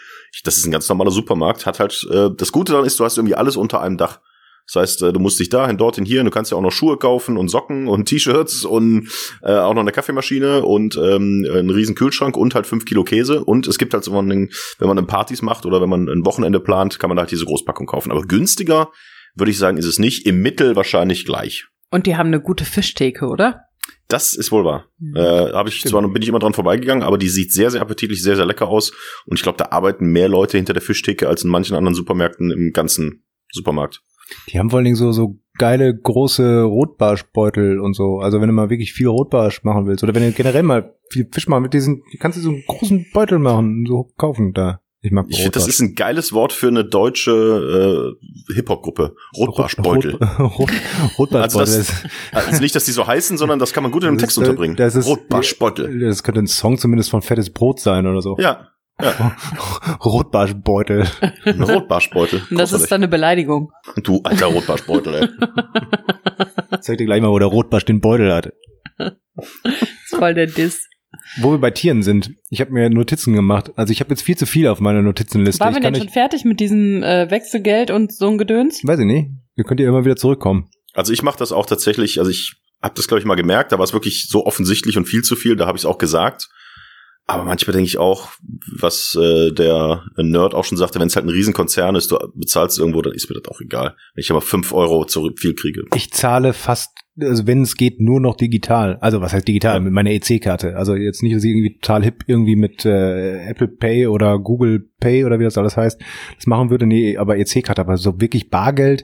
Das 0.44 0.58
ist 0.58 0.66
ein 0.66 0.72
ganz 0.72 0.90
normaler 0.90 1.12
Supermarkt, 1.12 1.66
hat 1.68 1.80
halt 1.80 2.06
äh, 2.12 2.30
das 2.36 2.52
Gute 2.52 2.72
daran 2.72 2.88
ist, 2.88 3.00
du 3.00 3.04
hast 3.06 3.18
irgendwie 3.18 3.36
alles 3.36 3.58
unter 3.58 3.80
einem 3.82 3.98
Dach. 3.98 4.22
Das 4.68 4.82
heißt, 4.82 5.04
äh, 5.04 5.14
du 5.14 5.20
musst 5.20 5.40
dich 5.40 5.50
dahin, 5.50 5.78
dorthin, 5.78 6.06
hier, 6.06 6.24
du 6.24 6.30
kannst 6.30 6.52
ja 6.52 6.58
auch 6.58 6.62
noch 6.62 6.72
Schuhe 6.72 6.98
kaufen 6.98 7.38
und 7.38 7.50
Socken 7.50 7.88
und 7.88 8.06
T-Shirts 8.06 8.66
und 8.66 9.10
äh, 9.44 9.54
auch 9.54 9.74
noch 9.74 9.82
eine 9.82 9.92
Kaffeemaschine 9.92 10.64
und 10.64 10.96
ähm, 10.98 11.46
einen 11.52 11.70
riesen 11.70 11.96
Kühlschrank 11.96 12.36
und 12.36 12.56
halt 12.56 12.68
fünf 12.68 12.86
Kilo 12.86 13.04
Käse. 13.04 13.44
Und 13.44 13.68
es 13.68 13.78
gibt 13.78 13.94
halt 13.94 14.04
so 14.04 14.18
einen, 14.18 14.50
wenn 14.80 14.88
man 14.88 15.06
Partys 15.08 15.42
macht 15.42 15.66
oder 15.66 15.82
wenn 15.82 15.90
man 15.90 16.08
ein 16.08 16.26
Wochenende 16.26 16.60
plant, 16.60 17.00
kann 17.00 17.10
man 17.10 17.20
halt 17.20 17.32
diese 17.32 17.46
Großpackung 17.46 17.86
kaufen. 17.86 18.12
Aber 18.12 18.24
günstiger, 18.24 18.92
würde 19.36 19.52
ich 19.52 19.58
sagen, 19.58 19.78
ist 19.78 19.86
es 19.86 20.00
nicht. 20.00 20.26
Im 20.26 20.42
Mittel 20.42 20.76
wahrscheinlich 20.76 21.26
gleich. 21.26 21.68
Und 21.92 22.08
die 22.08 22.16
haben 22.16 22.28
eine 22.28 22.42
gute 22.42 22.66
Fischtheke, 22.66 23.28
oder? 23.28 23.62
Das 24.08 24.34
ist 24.34 24.52
wohl 24.52 24.66
wahr. 24.66 24.86
Mhm. 25.00 25.16
Äh, 25.16 25.54
habe 25.54 25.70
ich 25.70 25.84
zwar 25.84 26.08
bin 26.08 26.22
ich 26.22 26.30
immer 26.30 26.40
dran 26.40 26.54
vorbeigegangen, 26.54 27.04
aber 27.04 27.18
die 27.18 27.30
sieht 27.30 27.52
sehr 27.52 27.72
sehr 27.72 27.82
appetitlich, 27.82 28.22
sehr 28.22 28.36
sehr 28.36 28.46
lecker 28.46 28.68
aus 28.68 28.92
und 29.26 29.38
ich 29.38 29.44
glaube, 29.44 29.58
da 29.58 29.70
arbeiten 29.72 30.08
mehr 30.08 30.30
Leute 30.30 30.58
hinter 30.58 30.74
der 30.74 30.82
Fischtheke 30.82 31.28
als 31.28 31.44
in 31.44 31.50
manchen 31.50 31.76
anderen 31.76 31.96
Supermärkten 31.96 32.52
im 32.52 32.72
ganzen 32.72 33.24
Supermarkt. 33.56 34.02
Die 34.50 34.58
haben 34.60 34.70
vor 34.70 34.78
allen 34.78 34.86
Dingen 34.86 34.96
so, 34.96 35.12
so 35.12 35.40
geile 35.58 35.96
große 35.96 36.64
Rotbarschbeutel 36.64 37.80
und 37.80 37.94
so. 37.96 38.20
Also 38.20 38.42
wenn 38.42 38.48
du 38.48 38.54
mal 38.54 38.70
wirklich 38.70 38.94
viel 38.94 39.08
Rotbarsch 39.08 39.64
machen 39.64 39.86
willst 39.88 40.04
oder 40.04 40.16
wenn 40.16 40.24
du 40.24 40.32
generell 40.32 40.64
mal 40.64 40.96
viel 41.12 41.28
Fisch 41.32 41.48
machen 41.48 41.64
mit 41.64 41.74
diesen, 41.74 42.02
kannst 42.20 42.38
du 42.38 42.42
so 42.42 42.50
einen 42.50 42.64
großen 42.68 43.06
Beutel 43.14 43.40
machen, 43.40 43.80
und 43.80 43.88
so 43.88 44.12
kaufen 44.18 44.54
da. 44.54 44.82
Ich 45.02 45.12
mag 45.12 45.28
Ich 45.30 45.38
finde, 45.38 45.52
das 45.52 45.68
ist 45.68 45.80
ein 45.82 45.94
geiles 45.94 46.34
Wort 46.34 46.52
für 46.52 46.68
eine 46.68 46.84
deutsche 46.84 48.18
äh, 48.50 48.54
Hip-Hop-Gruppe. 48.56 49.16
Rotbarschbeutel. 49.38 50.16
Rot, 50.16 50.40
Rot, 50.60 50.70
Rotbarschbeutel. 51.20 51.38
Also 51.42 51.60
das- 51.60 51.94
Also 52.32 52.62
nicht, 52.62 52.74
dass 52.74 52.86
die 52.86 52.92
so 52.92 53.06
heißen, 53.06 53.38
sondern 53.38 53.60
das 53.60 53.72
kann 53.72 53.84
man 53.84 53.92
gut 53.92 54.02
in 54.02 54.10
einem 54.10 54.18
Text 54.18 54.38
ist, 54.38 54.44
äh, 54.44 54.50
unterbringen. 54.50 54.76
das 54.76 54.96
ist- 54.96 55.06
Rotbarschbeutel. 55.06 56.00
das 56.00 56.24
könnte 56.24 56.40
ein 56.42 56.48
Song 56.48 56.80
zumindest 56.80 57.12
von 57.12 57.22
Fettes 57.22 57.52
Brot 57.52 57.80
sein 57.80 58.08
oder 58.08 58.22
so. 58.24 58.36
Ja, 58.40 58.70
Rotbarschbeutel. 60.06 61.06
ein 61.46 61.62
Rotbarschbeutel. 61.62 62.42
Und 62.50 62.58
das 62.58 62.72
ist 62.72 62.92
dann 62.92 63.02
eine 63.02 63.08
Beleidigung. 63.08 63.72
du 64.04 64.22
alter 64.24 64.48
Rotbarschbeutel, 64.48 65.16
ey. 65.16 65.28
Zeig 66.82 66.98
dir 66.98 67.06
gleich 67.06 67.22
mal, 67.22 67.30
wo 67.30 67.40
der 67.40 67.48
Rotbarsch 67.50 67.86
den 67.86 68.00
Beutel 68.00 68.34
hat. 68.34 68.54
Das 68.98 69.14
ist 70.06 70.16
voll 70.16 70.34
der 70.34 70.48
Diss. 70.48 70.88
Wo 71.38 71.52
wir 71.52 71.60
bei 71.60 71.72
Tieren 71.72 72.04
sind, 72.04 72.32
ich 72.50 72.62
habe 72.62 72.72
mir 72.72 72.90
Notizen 72.90 73.34
gemacht. 73.34 73.72
Also 73.76 73.92
ich 73.92 74.00
habe 74.00 74.10
jetzt 74.12 74.22
viel 74.22 74.38
zu 74.38 74.46
viel 74.46 74.68
auf 74.68 74.80
meiner 74.80 75.02
Notizenliste. 75.02 75.64
Waren 75.64 75.74
wir 75.74 75.82
denn 75.82 75.96
schon 75.96 76.10
fertig 76.10 76.46
mit 76.46 76.60
diesem 76.60 77.04
äh, 77.04 77.30
Wechselgeld 77.30 77.92
und 77.92 78.14
so 78.14 78.30
ein 78.30 78.38
Gedöns? 78.38 78.82
weiß 78.84 79.00
ich 79.00 79.06
nicht. 79.06 79.30
Ihr 79.56 79.64
könnt 79.64 79.80
ja 79.80 79.88
immer 79.88 80.06
wieder 80.06 80.16
zurückkommen. 80.16 80.70
Also 80.94 81.14
ich 81.14 81.24
mache 81.24 81.38
das 81.38 81.52
auch 81.52 81.66
tatsächlich, 81.66 82.20
also 82.20 82.32
ich 82.32 82.56
habe 82.82 82.96
das 82.96 83.08
glaube 83.08 83.20
ich 83.20 83.26
mal 83.26 83.36
gemerkt, 83.36 83.72
da 83.72 83.78
war 83.78 83.84
es 83.84 83.94
wirklich 83.94 84.28
so 84.30 84.46
offensichtlich 84.46 84.98
und 84.98 85.06
viel 85.06 85.24
zu 85.24 85.36
viel, 85.36 85.56
da 85.56 85.66
habe 85.66 85.78
ich 85.78 85.82
es 85.82 85.86
auch 85.86 85.98
gesagt. 85.98 86.50
Aber 87.28 87.44
manchmal 87.44 87.74
denke 87.74 87.88
ich 87.88 87.98
auch, 87.98 88.30
was 88.78 89.18
äh, 89.20 89.52
der 89.52 90.04
Nerd 90.16 90.54
auch 90.54 90.64
schon 90.64 90.78
sagte, 90.78 91.00
wenn 91.00 91.08
es 91.08 91.16
halt 91.16 91.26
ein 91.26 91.30
Riesenkonzern 91.30 91.96
ist, 91.96 92.12
du 92.12 92.18
bezahlst 92.36 92.78
irgendwo, 92.78 93.02
dann 93.02 93.14
ist 93.14 93.30
mir 93.30 93.40
das 93.40 93.52
auch 93.52 93.62
egal. 93.62 93.96
Wenn 94.14 94.22
ich 94.22 94.30
aber 94.30 94.42
fünf 94.42 94.72
Euro 94.74 95.06
zurück 95.06 95.40
viel 95.40 95.56
kriege. 95.56 95.84
Ich 95.96 96.12
zahle 96.12 96.54
fast 96.54 96.92
also 97.20 97.48
wenn 97.48 97.62
es 97.62 97.76
geht, 97.76 98.02
nur 98.02 98.20
noch 98.20 98.36
digital. 98.36 98.98
Also 99.00 99.22
was 99.22 99.34
heißt 99.34 99.48
digital? 99.48 99.76
Ja. 99.76 99.80
Mit 99.80 99.94
meiner 99.94 100.12
EC-Karte. 100.12 100.76
Also 100.76 100.96
jetzt 100.96 101.24
nicht, 101.24 101.36
dass 101.36 101.44
ich 101.44 101.52
irgendwie 101.52 101.76
total 101.80 102.04
hip 102.04 102.24
irgendwie 102.28 102.56
mit 102.56 102.86
äh, 102.86 103.48
Apple 103.48 103.68
Pay 103.68 104.08
oder 104.08 104.38
Google 104.40 104.90
Pay 105.00 105.26
oder 105.26 105.40
wie 105.40 105.44
das 105.44 105.58
alles 105.58 105.78
heißt, 105.78 106.02
das 106.36 106.48
machen 106.48 106.70
würde. 106.70 106.86
Nee, 106.86 107.18
aber 107.18 107.38
EC-Karte, 107.38 107.82
aber 107.82 107.98
so 107.98 108.20
wirklich 108.20 108.50
Bargeld 108.50 109.04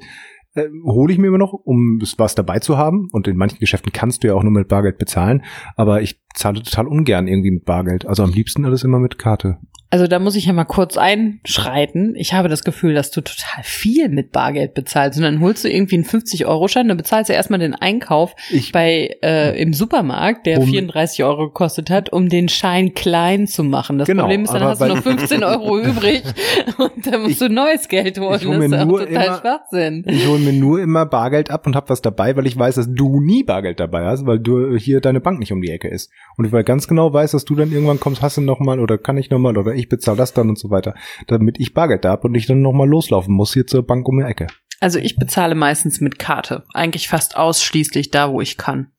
äh, 0.53 0.67
hole 0.83 1.13
ich 1.13 1.19
mir 1.19 1.27
immer 1.27 1.37
noch, 1.37 1.53
um 1.53 1.99
was 2.17 2.35
dabei 2.35 2.59
zu 2.59 2.77
haben. 2.77 3.07
Und 3.11 3.27
in 3.27 3.37
manchen 3.37 3.59
Geschäften 3.59 3.91
kannst 3.91 4.23
du 4.23 4.27
ja 4.27 4.33
auch 4.33 4.43
nur 4.43 4.51
mit 4.51 4.67
Bargeld 4.67 4.97
bezahlen. 4.97 5.43
Aber 5.75 6.01
ich 6.01 6.21
zahle 6.35 6.61
total 6.61 6.87
ungern 6.87 7.27
irgendwie 7.27 7.51
mit 7.51 7.65
Bargeld. 7.65 8.05
Also 8.05 8.23
am 8.23 8.31
liebsten 8.31 8.65
alles 8.65 8.83
immer 8.83 8.99
mit 8.99 9.17
Karte. 9.17 9.57
Also 9.93 10.07
da 10.07 10.19
muss 10.19 10.35
ich 10.37 10.45
ja 10.45 10.53
mal 10.53 10.63
kurz 10.63 10.97
einschreiten. 10.97 12.15
Ich 12.15 12.33
habe 12.33 12.47
das 12.47 12.63
Gefühl, 12.63 12.93
dass 12.93 13.11
du 13.11 13.19
total 13.21 13.63
viel 13.63 14.07
mit 14.09 14.31
Bargeld 14.31 14.73
bezahlst. 14.73 15.17
Und 15.17 15.23
dann 15.23 15.41
holst 15.41 15.63
du 15.65 15.69
irgendwie 15.69 15.95
einen 15.95 16.05
50-Euro-Schein, 16.05 16.87
dann 16.87 16.95
bezahlst 16.97 17.29
du 17.29 17.33
erstmal 17.33 17.59
den 17.59 17.75
Einkauf 17.75 18.33
Ich 18.49 18.71
bei 18.71 19.17
äh, 19.21 19.61
im 19.61 19.73
Supermarkt, 19.73 20.45
der 20.45 20.59
Um- 20.59 20.67
34 20.67 21.23
Euro 21.25 21.47
gekostet 21.47 21.89
hat, 21.89 22.11
um 22.13 22.29
den 22.29 22.47
Schein 22.49 22.93
klein 22.93 23.47
zu 23.47 23.63
machen. 23.65 23.97
Das 23.99 24.07
Genau, 24.07 24.23
Problem 24.23 24.43
ist, 24.43 24.53
dann 24.53 24.63
hast 24.63 24.79
du 24.81 24.85
noch 24.87 25.03
15 25.03 25.43
Euro 25.43 25.77
übrig 25.83 26.23
und 26.77 27.05
dann 27.07 27.21
musst 27.23 27.33
Ich- 27.33 27.39
du 27.39 27.49
neues 27.49 27.87
Geld 27.89 28.17
holen. 28.19 28.39
ich 28.39 28.45
hol 28.47 28.59
das 28.59 28.69
mir 28.69 28.77
ist 28.77 28.85
nur 28.85 28.99
total 29.05 29.25
immer- 29.25 29.39
Schwachsinn. 29.39 30.03
Ich 30.07 30.25
hole 30.27 30.39
mir 30.39 30.53
nur 30.53 30.79
immer 30.81 31.05
Bargeld 31.05 31.51
ab 31.51 31.67
und 31.67 31.75
hab 31.75 31.89
was 31.89 32.01
dabei, 32.01 32.35
weil 32.37 32.47
ich 32.47 32.57
weiß, 32.57 32.75
dass 32.75 32.87
du 32.89 33.19
nie 33.19 33.43
Bargeld 33.43 33.79
dabei 33.81 34.05
hast, 34.05 34.25
weil 34.25 34.39
du 34.39 34.75
hier 34.77 35.01
deine 35.01 35.19
Bank 35.19 35.39
nicht 35.39 35.51
um 35.51 35.61
die 35.61 35.69
Ecke 35.71 35.89
ist. 35.89 36.09
Und 36.37 36.45
ich 36.45 36.51
weil 36.53 36.63
ganz 36.63 36.87
genau 36.87 37.11
weiß, 37.13 37.31
dass 37.31 37.43
du 37.43 37.55
dann 37.55 37.71
irgendwann 37.73 37.99
kommst, 37.99 38.21
hast 38.21 38.37
du 38.37 38.41
noch 38.41 38.59
mal 38.61 38.79
oder 38.79 38.97
kann 38.97 39.17
ich 39.17 39.29
noch 39.29 39.39
mal 39.39 39.57
oder 39.57 39.73
ich 39.81 39.89
bezahle 39.89 40.17
das 40.17 40.33
dann 40.33 40.49
und 40.49 40.57
so 40.57 40.69
weiter, 40.69 40.95
damit 41.27 41.59
ich 41.59 41.73
Bargeld 41.73 42.05
da 42.05 42.11
hab 42.11 42.23
und 42.23 42.35
ich 42.35 42.47
dann 42.47 42.61
noch 42.61 42.73
mal 42.73 42.87
loslaufen 42.87 43.33
muss 43.33 43.53
hier 43.53 43.67
zur 43.67 43.85
Bank 43.85 44.07
um 44.07 44.19
die 44.19 44.25
Ecke. 44.25 44.47
Also 44.79 44.97
ich 44.97 45.15
bezahle 45.15 45.55
meistens 45.55 46.01
mit 46.01 46.17
Karte. 46.17 46.63
Eigentlich 46.73 47.07
fast 47.07 47.37
ausschließlich 47.37 48.09
da, 48.09 48.31
wo 48.31 48.41
ich 48.41 48.57
kann. 48.57 48.91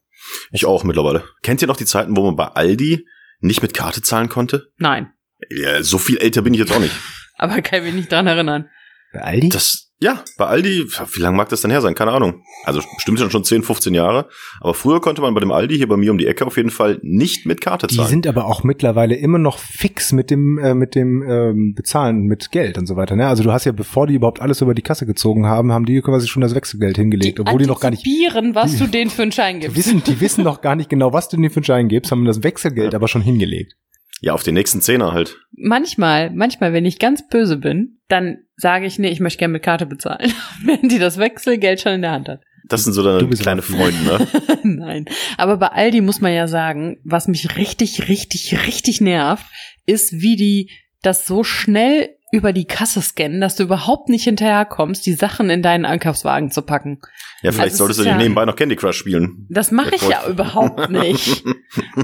Ich 0.52 0.66
auch 0.66 0.84
mittlerweile. 0.84 1.24
Kennt 1.42 1.62
ihr 1.62 1.68
noch 1.68 1.76
die 1.76 1.86
Zeiten, 1.86 2.16
wo 2.16 2.24
man 2.24 2.36
bei 2.36 2.46
Aldi 2.46 3.06
nicht 3.40 3.62
mit 3.62 3.74
Karte 3.74 4.02
zahlen 4.02 4.28
konnte? 4.28 4.70
Nein. 4.76 5.12
Ja, 5.50 5.82
so 5.82 5.98
viel 5.98 6.18
älter 6.18 6.42
bin 6.42 6.54
ich 6.54 6.60
jetzt 6.60 6.72
auch 6.72 6.78
nicht. 6.78 6.94
Aber 7.36 7.60
kann 7.62 7.82
mich 7.82 7.94
nicht 7.94 8.12
dran 8.12 8.28
erinnern. 8.28 8.68
Bei 9.12 9.22
Aldi? 9.22 9.48
Das, 9.48 9.91
ja, 10.02 10.24
bei 10.36 10.46
Aldi, 10.46 10.84
wie 11.14 11.20
lange 11.20 11.36
mag 11.36 11.48
das 11.48 11.60
denn 11.60 11.70
her 11.70 11.80
sein? 11.80 11.94
Keine 11.94 12.10
Ahnung. 12.10 12.42
Also 12.64 12.80
bestimmt 12.96 13.20
schon 13.20 13.30
schon 13.30 13.44
10, 13.44 13.62
15 13.62 13.94
Jahre. 13.94 14.26
Aber 14.60 14.74
früher 14.74 15.00
konnte 15.00 15.22
man 15.22 15.32
bei 15.32 15.38
dem 15.38 15.52
Aldi 15.52 15.76
hier 15.76 15.86
bei 15.86 15.96
mir 15.96 16.10
um 16.10 16.18
die 16.18 16.26
Ecke 16.26 16.44
auf 16.44 16.56
jeden 16.56 16.70
Fall 16.70 16.98
nicht 17.02 17.46
mit 17.46 17.60
Karte 17.60 17.86
die 17.86 17.94
zahlen. 17.96 18.08
sind 18.08 18.26
aber 18.26 18.46
auch 18.46 18.64
mittlerweile 18.64 19.14
immer 19.14 19.38
noch 19.38 19.58
fix 19.58 20.10
mit 20.10 20.30
dem 20.30 20.58
äh, 20.58 20.74
mit 20.74 20.96
dem 20.96 21.22
ähm, 21.22 21.74
Bezahlen 21.76 22.22
mit 22.24 22.50
Geld 22.50 22.78
und 22.78 22.86
so 22.86 22.96
weiter. 22.96 23.14
Ne? 23.14 23.28
Also 23.28 23.44
du 23.44 23.52
hast 23.52 23.64
ja, 23.64 23.70
bevor 23.70 24.08
die 24.08 24.14
überhaupt 24.14 24.40
alles 24.40 24.60
über 24.60 24.74
die 24.74 24.82
Kasse 24.82 25.06
gezogen 25.06 25.46
haben, 25.46 25.70
haben 25.70 25.84
die 25.84 26.00
quasi 26.00 26.26
schon 26.26 26.42
das 26.42 26.56
Wechselgeld 26.56 26.96
hingelegt, 26.96 27.38
obwohl 27.38 27.60
die 27.60 27.66
noch 27.66 27.78
gar 27.78 27.90
nicht 27.90 28.04
was 28.04 28.76
du 28.76 28.88
denen 28.88 29.10
für 29.10 29.22
einen 29.22 29.32
Schein 29.32 29.60
die 29.60 29.66
gibst. 29.66 29.76
wissen, 29.76 30.02
die 30.04 30.20
wissen 30.20 30.42
noch 30.42 30.62
gar 30.62 30.74
nicht 30.74 30.90
genau, 30.90 31.12
was 31.12 31.28
du 31.28 31.36
denen 31.36 31.50
für 31.50 31.58
einen 31.58 31.64
Schein 31.64 31.88
gibst, 31.88 32.10
haben 32.10 32.24
das 32.24 32.42
Wechselgeld 32.42 32.94
aber 32.94 33.06
schon 33.06 33.22
hingelegt. 33.22 33.76
Ja, 34.22 34.32
auf 34.32 34.44
den 34.44 34.54
nächsten 34.54 34.80
Zehner 34.80 35.12
halt. 35.12 35.36
manchmal, 35.50 36.30
manchmal, 36.30 36.72
wenn 36.72 36.86
ich 36.86 37.00
ganz 37.00 37.28
böse 37.28 37.56
bin, 37.56 37.98
dann 38.08 38.38
sage 38.56 38.86
ich, 38.86 38.98
nee, 38.98 39.10
ich 39.10 39.18
möchte 39.18 39.38
gerne 39.38 39.52
mit 39.52 39.64
Karte 39.64 39.84
bezahlen, 39.84 40.32
wenn 40.64 40.88
die 40.88 41.00
das 41.00 41.18
Wechselgeld 41.18 41.80
schon 41.80 41.92
in 41.92 42.02
der 42.02 42.12
Hand 42.12 42.28
hat. 42.28 42.40
Das 42.64 42.84
sind 42.84 42.92
so 42.92 43.02
Du 43.02 43.08
deine 43.08 43.26
bist 43.26 43.42
kleine 43.42 43.60
Freunde, 43.60 44.00
ne? 44.04 44.28
Nein. 44.62 45.04
Aber 45.36 45.56
bei 45.56 45.66
Aldi 45.66 46.00
muss 46.00 46.20
man 46.20 46.32
ja 46.32 46.46
sagen, 46.46 47.00
was 47.04 47.26
mich 47.26 47.56
richtig, 47.56 48.08
richtig, 48.08 48.64
richtig 48.66 49.00
nervt, 49.00 49.44
ist, 49.84 50.12
wie 50.12 50.36
die 50.36 50.70
das 51.02 51.26
so 51.26 51.42
schnell 51.42 52.10
über 52.32 52.52
die 52.54 52.64
Kasse 52.64 53.02
scannen, 53.02 53.40
dass 53.42 53.56
du 53.56 53.62
überhaupt 53.62 54.08
nicht 54.08 54.24
hinterherkommst, 54.24 55.04
die 55.06 55.12
Sachen 55.12 55.50
in 55.50 55.60
deinen 55.62 55.84
Einkaufswagen 55.84 56.50
zu 56.50 56.62
packen. 56.62 56.98
Ja, 57.42 57.52
vielleicht 57.52 57.72
Also 57.72 57.74
es 57.74 57.78
solltest 57.78 58.00
du 58.00 58.04
ja- 58.04 58.16
nebenbei 58.16 58.44
noch 58.46 58.56
Candy 58.56 58.74
Crush 58.74 58.96
spielen. 58.96 59.46
Das 59.50 59.70
mache 59.70 59.94
ich 59.94 60.08
ja 60.08 60.26
überhaupt 60.26 60.88
nicht. 60.90 61.44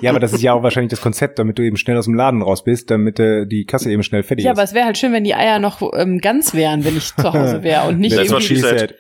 Ja, 0.03 0.11
aber 0.11 0.21
das 0.21 0.35
ist 0.35 0.43
ja 0.43 0.53
auch 0.53 0.63
wahrscheinlich 0.63 0.91
das 0.91 1.01
Konzept, 1.01 1.39
damit 1.39 1.59
du 1.59 1.63
eben 1.63 1.79
schnell 1.79 1.97
aus 1.97 2.05
dem 2.05 2.15
Laden 2.15 2.43
raus 2.43 2.63
bist, 2.63 2.91
damit 2.91 3.19
äh, 3.19 3.47
die 3.47 3.65
Kasse 3.65 3.91
eben 3.91 4.03
schnell 4.03 4.23
fertig 4.23 4.45
Ja, 4.45 4.51
aber 4.53 4.63
ist. 4.63 4.71
es 4.71 4.75
wäre 4.75 4.85
halt 4.85 4.99
schön, 4.99 5.13
wenn 5.13 5.25
die 5.25 5.35
Eier 5.35 5.59
noch 5.59 5.81
ähm, 5.97 6.19
ganz 6.21 6.53
wären, 6.55 6.85
wenn 6.85 6.97
ich 6.97 7.15
zu 7.17 7.33
Hause 7.33 7.63
wäre 7.63 7.89
und 7.89 7.99
nicht 7.99 8.15
That's 8.15 8.31
irgendwie. 8.31 8.95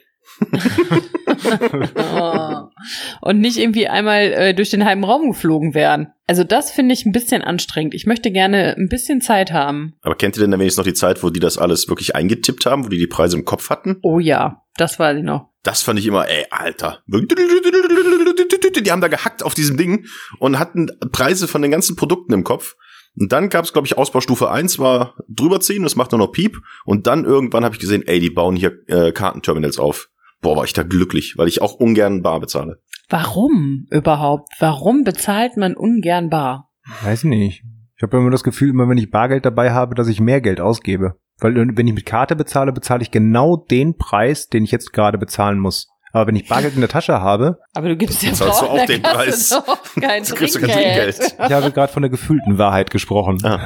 Oh. 1.96 2.68
Und 3.20 3.40
nicht 3.40 3.58
irgendwie 3.58 3.88
einmal 3.88 4.20
äh, 4.32 4.54
durch 4.54 4.70
den 4.70 4.84
halben 4.84 5.04
Raum 5.04 5.30
geflogen 5.30 5.74
wären. 5.74 6.12
Also 6.26 6.44
das 6.44 6.70
finde 6.70 6.94
ich 6.94 7.06
ein 7.06 7.12
bisschen 7.12 7.42
anstrengend. 7.42 7.94
Ich 7.94 8.06
möchte 8.06 8.30
gerne 8.30 8.76
ein 8.76 8.88
bisschen 8.88 9.20
Zeit 9.20 9.52
haben. 9.52 9.94
Aber 10.02 10.14
kennt 10.14 10.36
ihr 10.36 10.40
denn 10.40 10.50
dann 10.50 10.60
wenigstens 10.60 10.84
noch 10.84 10.90
die 10.90 10.94
Zeit, 10.94 11.22
wo 11.22 11.30
die 11.30 11.40
das 11.40 11.58
alles 11.58 11.88
wirklich 11.88 12.14
eingetippt 12.14 12.66
haben, 12.66 12.84
wo 12.84 12.88
die 12.88 12.98
die 12.98 13.06
Preise 13.06 13.36
im 13.36 13.44
Kopf 13.44 13.70
hatten? 13.70 13.98
Oh 14.02 14.18
ja, 14.18 14.62
das 14.76 14.98
weiß 14.98 15.18
ich 15.18 15.24
noch. 15.24 15.48
Das 15.62 15.82
fand 15.82 15.98
ich 15.98 16.06
immer, 16.06 16.28
ey, 16.28 16.46
Alter. 16.50 17.02
Die 17.06 18.90
haben 18.90 19.00
da 19.00 19.08
gehackt 19.08 19.42
auf 19.42 19.54
diesem 19.54 19.76
Ding 19.76 20.06
und 20.38 20.58
hatten 20.58 20.88
Preise 21.12 21.48
von 21.48 21.62
den 21.62 21.70
ganzen 21.70 21.96
Produkten 21.96 22.32
im 22.32 22.44
Kopf. 22.44 22.76
Und 23.18 23.32
dann 23.32 23.48
gab 23.48 23.64
es, 23.64 23.72
glaube 23.72 23.86
ich, 23.86 23.98
Ausbaustufe 23.98 24.50
1 24.50 24.78
war 24.78 25.16
drüber 25.28 25.60
ziehen, 25.60 25.82
das 25.82 25.96
macht 25.96 26.12
nur 26.12 26.20
noch 26.20 26.28
Piep. 26.28 26.60
Und 26.84 27.06
dann 27.06 27.24
irgendwann 27.24 27.64
habe 27.64 27.74
ich 27.74 27.80
gesehen, 27.80 28.06
ey, 28.06 28.20
die 28.20 28.30
bauen 28.30 28.54
hier 28.54 28.78
äh, 28.86 29.12
Kartenterminals 29.12 29.78
auf. 29.78 30.08
Boah, 30.40 30.56
war 30.56 30.64
ich 30.64 30.72
da 30.72 30.82
glücklich, 30.82 31.34
weil 31.36 31.48
ich 31.48 31.62
auch 31.62 31.74
ungern 31.74 32.22
bar 32.22 32.40
bezahle. 32.40 32.80
Warum 33.08 33.86
überhaupt? 33.90 34.52
Warum 34.58 35.02
bezahlt 35.02 35.56
man 35.56 35.74
ungern 35.74 36.30
bar? 36.30 36.70
Weiß 37.02 37.24
ich 37.24 37.30
nicht. 37.30 37.62
Ich 37.96 38.02
habe 38.02 38.16
immer 38.16 38.30
das 38.30 38.44
Gefühl, 38.44 38.70
immer 38.70 38.88
wenn 38.88 38.98
ich 38.98 39.10
Bargeld 39.10 39.44
dabei 39.44 39.72
habe, 39.72 39.94
dass 39.94 40.08
ich 40.08 40.20
mehr 40.20 40.40
Geld 40.40 40.60
ausgebe. 40.60 41.14
Weil 41.40 41.54
wenn 41.76 41.86
ich 41.86 41.94
mit 41.94 42.06
Karte 42.06 42.36
bezahle, 42.36 42.72
bezahle 42.72 43.02
ich 43.02 43.10
genau 43.10 43.56
den 43.56 43.96
Preis, 43.96 44.48
den 44.48 44.64
ich 44.64 44.70
jetzt 44.70 44.92
gerade 44.92 45.18
bezahlen 45.18 45.58
muss. 45.58 45.88
Aber 46.12 46.26
wenn 46.28 46.36
ich 46.36 46.48
Bargeld 46.48 46.74
in 46.74 46.80
der 46.80 46.88
Tasche 46.88 47.20
habe, 47.20 47.58
Aber 47.74 47.88
du 47.88 47.96
gibst 47.96 48.22
du 48.22 48.44
auch 48.44 48.74
der 48.74 48.86
den 48.86 49.02
Preis? 49.02 49.54
kein 50.00 50.24
Du 50.28 50.34
kriegst 50.34 50.58
kein 50.58 50.70
Trinkgeld. 50.70 51.18
Ich 51.38 51.52
habe 51.52 51.70
gerade 51.70 51.92
von 51.92 52.02
der 52.02 52.10
gefühlten 52.10 52.58
Wahrheit 52.58 52.90
gesprochen. 52.90 53.44
Ah. 53.44 53.60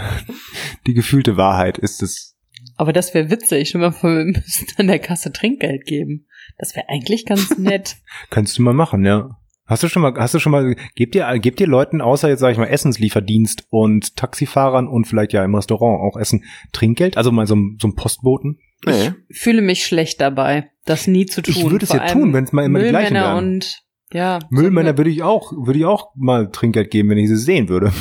Die 0.86 0.94
gefühlte 0.94 1.36
Wahrheit 1.36 1.78
ist 1.78 2.02
es. 2.02 2.36
Aber 2.76 2.92
das 2.92 3.14
wäre 3.14 3.30
witzig. 3.30 3.70
Schon 3.70 3.80
mal 3.80 3.92
vor, 3.92 4.10
wir 4.10 4.24
müssen 4.24 4.66
an 4.76 4.88
der 4.88 4.98
Kasse 4.98 5.32
Trinkgeld 5.32 5.84
geben. 5.84 6.26
Das 6.58 6.74
wäre 6.76 6.88
eigentlich 6.88 7.26
ganz 7.26 7.50
nett. 7.58 7.96
Kannst 8.30 8.58
du 8.58 8.62
mal 8.62 8.74
machen, 8.74 9.04
ja. 9.04 9.30
Hast 9.66 9.82
du 9.84 9.88
schon 9.88 10.02
mal, 10.02 10.12
hast 10.18 10.34
du 10.34 10.38
schon 10.38 10.52
mal, 10.52 10.74
gebt 10.96 11.14
ihr, 11.14 11.38
gebt 11.38 11.60
ihr 11.60 11.66
Leuten, 11.66 12.00
außer 12.00 12.28
jetzt 12.28 12.40
sage 12.40 12.52
ich 12.52 12.58
mal 12.58 12.66
Essenslieferdienst 12.66 13.66
und 13.70 14.16
Taxifahrern 14.16 14.86
und 14.88 15.06
vielleicht 15.06 15.32
ja 15.32 15.44
im 15.44 15.54
Restaurant 15.54 16.00
auch 16.02 16.18
Essen, 16.18 16.44
Trinkgeld? 16.72 17.16
Also 17.16 17.30
mal 17.32 17.46
so, 17.46 17.54
ein- 17.56 17.78
so 17.80 17.88
ein 17.88 17.94
Postboten? 17.94 18.58
Nee. 18.84 19.12
Fühle 19.30 19.62
mich 19.62 19.86
schlecht 19.86 20.20
dabei, 20.20 20.70
das 20.84 21.06
nie 21.06 21.26
zu 21.26 21.40
tun. 21.42 21.54
Ich 21.56 21.70
würde 21.70 21.84
es 21.84 21.92
ja 21.92 22.06
tun, 22.06 22.32
wenn 22.32 22.44
es 22.44 22.52
mal 22.52 22.64
immer 22.64 22.80
die 22.80 22.88
gleichen 22.88 23.12
Müllmänner 23.14 23.34
wären. 23.36 23.44
und 23.54 23.82
ja. 24.12 24.40
Müllmänner 24.50 24.98
würde 24.98 25.10
ich 25.10 25.22
auch, 25.22 25.52
würde 25.52 25.78
ich 25.78 25.84
auch 25.86 26.08
mal 26.16 26.50
Trinkgeld 26.50 26.90
geben, 26.90 27.08
wenn 27.10 27.18
ich 27.18 27.28
sie 27.28 27.36
sehen 27.36 27.68
würde. 27.68 27.92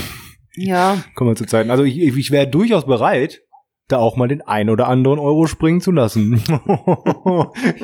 Ja, 0.55 1.01
Kommen 1.15 1.29
wir 1.29 1.35
zu 1.35 1.45
Zeiten. 1.45 1.69
Also 1.69 1.83
ich, 1.83 1.97
ich 1.99 2.31
wäre 2.31 2.47
durchaus 2.47 2.85
bereit, 2.85 3.41
da 3.91 3.97
auch 3.97 4.15
mal 4.15 4.27
den 4.27 4.41
ein 4.41 4.69
oder 4.69 4.87
anderen 4.87 5.19
Euro 5.19 5.47
springen 5.47 5.81
zu 5.81 5.91
lassen. 5.91 6.37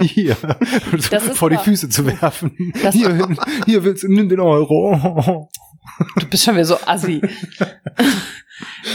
Hier. 0.01 0.35
Vor 0.35 1.49
die. 1.49 1.57
Füße 1.57 1.89
zu 1.89 2.05
werfen. 2.05 2.55
Das- 2.83 2.95
hier, 2.95 3.27
hier 3.65 3.83
willst 3.83 4.03
du, 4.03 4.07
nimm 4.11 4.29
den 4.29 4.39
Euro. 4.39 5.49
du 6.19 6.27
bist 6.27 6.43
schon 6.43 6.55
wieder 6.55 6.65
so 6.65 6.77
assi. 6.85 7.21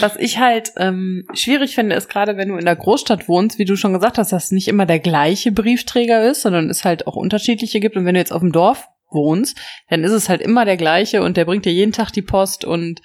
Was 0.00 0.16
ich 0.16 0.38
halt 0.38 0.72
ähm, 0.76 1.24
schwierig 1.34 1.74
finde, 1.74 1.94
ist 1.94 2.08
gerade, 2.08 2.36
wenn 2.36 2.48
du 2.48 2.56
in 2.56 2.64
der 2.64 2.74
Großstadt 2.76 3.28
wohnst, 3.28 3.58
wie 3.58 3.64
du 3.64 3.76
schon 3.76 3.92
gesagt 3.92 4.18
hast, 4.18 4.32
dass 4.32 4.50
nicht 4.50 4.66
immer 4.68 4.86
der 4.86 4.98
gleiche 4.98 5.52
Briefträger 5.52 6.28
ist, 6.28 6.42
sondern 6.42 6.68
es 6.68 6.84
halt 6.84 7.06
auch 7.06 7.14
unterschiedliche 7.14 7.78
gibt. 7.78 7.96
Und 7.96 8.04
wenn 8.04 8.14
du 8.14 8.20
jetzt 8.20 8.32
auf 8.32 8.40
dem 8.40 8.52
Dorf 8.52 8.86
wohnst, 9.10 9.56
dann 9.88 10.02
ist 10.04 10.12
es 10.12 10.28
halt 10.28 10.40
immer 10.40 10.64
der 10.64 10.76
gleiche 10.76 11.22
und 11.22 11.36
der 11.36 11.44
bringt 11.44 11.64
dir 11.64 11.72
jeden 11.72 11.92
Tag 11.92 12.10
die 12.10 12.22
Post 12.22 12.64
und 12.64 13.00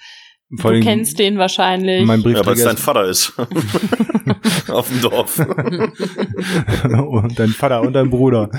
Vor 0.56 0.72
du 0.72 0.80
kennst 0.80 1.18
den 1.18 1.36
wahrscheinlich. 1.36 2.06
Mein 2.06 2.22
Ja, 2.22 2.46
weil 2.46 2.54
es 2.54 2.64
dein 2.64 2.78
Vater 2.78 3.04
ist. 3.04 3.34
Auf 4.68 4.88
dem 4.88 5.02
Dorf. 5.02 5.38
und 5.38 7.38
dein 7.38 7.48
Vater 7.50 7.82
und 7.82 7.92
dein 7.92 8.08
Bruder. 8.08 8.50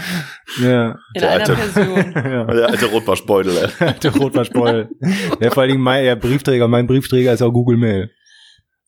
Ja. 0.61 0.91
in 1.15 1.21
der 1.21 1.31
einer 1.31 1.49
alte- 1.49 1.53
Person. 1.55 1.97
ja. 2.15 2.43
Der 2.45 2.67
alte 2.69 2.85
Rotwaschbeutel, 2.87 3.53
ey. 3.57 3.93
Der 4.03 4.15
Rotwaschbeutel. 4.15 4.89
ja, 5.39 5.51
vor 5.51 5.61
allen 5.63 5.71
Dingen 5.71 5.83
mein 5.83 6.05
ja, 6.05 6.15
Briefträger, 6.15 6.67
mein 6.67 6.87
Briefträger 6.87 7.33
ist 7.33 7.41
auch 7.41 7.51
Google 7.51 7.77
Mail. 7.77 8.11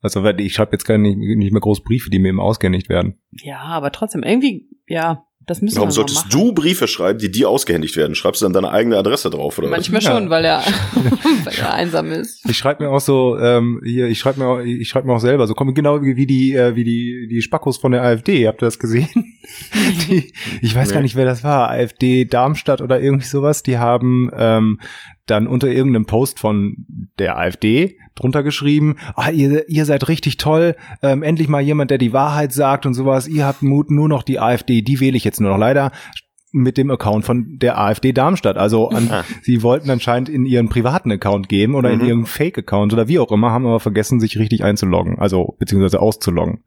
Also 0.04 0.24
ich 0.26 0.54
schreibe 0.54 0.72
jetzt 0.74 0.86
gar 0.86 0.98
nicht, 0.98 1.18
nicht 1.18 1.52
mehr 1.52 1.62
groß 1.62 1.84
Briefe, 1.84 2.10
die 2.10 2.20
mir 2.20 2.30
eben 2.30 2.40
ausgehändigt 2.40 2.90
werden. 2.90 3.20
Ja, 3.32 3.60
aber 3.62 3.92
trotzdem, 3.92 4.24
irgendwie, 4.24 4.68
ja, 4.88 5.24
das 5.48 5.62
müssen 5.62 5.76
Warum 5.78 5.90
wir 5.90 5.94
solltest 5.94 6.18
machen. 6.28 6.30
du 6.32 6.54
Briefe 6.54 6.88
schreiben, 6.88 7.20
die 7.20 7.32
dir 7.32 7.50
ausgehändigt 7.50 7.96
werden? 7.98 8.16
Schreibst 8.16 8.42
du 8.42 8.46
dann 8.46 8.54
deine 8.54 8.72
eigene 8.72 8.98
Adresse 8.98 9.30
drauf, 9.30 9.58
oder 9.58 9.68
was? 9.68 9.72
Manchmal 9.72 10.02
Ja. 10.04 10.12
schon, 10.12 10.30
weil 10.30 10.46
er, 10.46 10.60
weil 11.44 11.54
er 11.60 11.74
einsam 11.74 12.12
ist. 12.12 12.48
Ich 12.50 12.58
schreibe 12.58 12.84
mir 12.84 12.90
auch 12.90 13.00
so, 13.02 13.38
ähm, 13.40 13.82
hier, 13.84 14.08
ich 14.08 14.20
schreibe 14.20 14.40
mir, 14.40 14.48
auch, 14.48 14.60
ich 14.60 14.88
schreibe 14.88 15.08
mir 15.08 15.14
auch 15.14 15.20
selber, 15.20 15.48
so 15.48 15.54
kommen 15.54 15.74
genau 15.74 16.02
wie 16.02 16.16
wie 16.16 16.26
die, 16.28 16.54
äh, 16.54 16.76
wie 16.76 16.84
die, 16.84 17.28
die 17.30 17.42
Spackos 17.42 17.78
von 17.78 17.92
der 17.92 18.04
AfD. 18.04 18.48
Habt 18.48 18.62
ihr 18.62 18.68
das 18.68 18.80
gesehen? 18.80 19.10
die, 20.08 20.32
ich 20.62 20.76
weiß 20.76 20.90
Nee. 20.90 20.94
gar 20.94 21.02
nicht, 21.02 21.16
wer 21.16 21.26
das 21.26 21.44
war. 21.44 21.70
AfD 21.70 22.26
Darmstadt 22.26 22.82
oder 22.82 23.02
irgendwie 23.02 23.26
sowas. 23.28 23.64
Die 23.64 23.78
haben 23.78 24.30
ähm, 24.36 24.80
dann 25.26 25.48
unter 25.48 25.68
irgendeinem 25.68 26.06
Post 26.06 26.40
von 26.40 26.86
der 27.20 27.38
AfD 27.38 27.98
drunter 28.16 28.44
geschrieben, 28.44 28.98
ah, 29.16 29.30
ihr, 29.32 29.68
ihr 29.70 29.86
seid 29.86 30.08
richtig 30.08 30.38
toll, 30.38 30.76
ähm, 31.02 31.24
endlich 31.24 31.48
mal 31.48 31.62
jemand, 31.62 31.92
der 31.92 31.98
die 31.98 32.14
Wahrheit 32.14 32.52
sagt 32.54 32.86
und 32.86 32.94
sowas. 32.94 33.28
Ihr 33.28 33.46
habt 33.46 33.62
Mut, 33.62 33.90
nur 33.92 34.10
noch 34.10 34.24
die 34.24 34.40
AfD, 34.40 34.82
die 34.82 35.00
wähle 35.00 35.16
ich 35.18 35.24
jetzt 35.24 35.40
nur 35.40 35.52
noch. 35.52 35.58
Leider 35.58 35.92
mit 36.54 36.78
dem 36.78 36.92
Account 36.92 37.24
von 37.24 37.60
der 37.60 37.80
AfD 37.80 38.12
Darmstadt. 38.12 38.58
Also 38.58 38.90
an, 38.90 39.08
Ah. 39.10 39.24
sie 39.42 39.64
wollten 39.64 39.90
anscheinend 39.90 40.28
in 40.28 40.46
ihren 40.46 40.68
privaten 40.68 41.10
Account 41.12 41.48
geben 41.48 41.76
oder 41.76 41.94
Mhm. 41.96 42.02
in 42.02 42.08
ihren 42.08 42.26
Fake-Account 42.26 42.92
oder 42.92 43.08
wie 43.08 43.20
auch 43.20 43.32
immer, 43.32 43.52
haben 43.52 43.66
aber 43.66 43.80
vergessen, 43.80 44.20
sich 44.20 44.38
richtig 44.38 44.62
einzuloggen, 44.64 45.18
also 45.18 45.56
beziehungsweise 45.60 46.02
auszuloggen. 46.02 46.64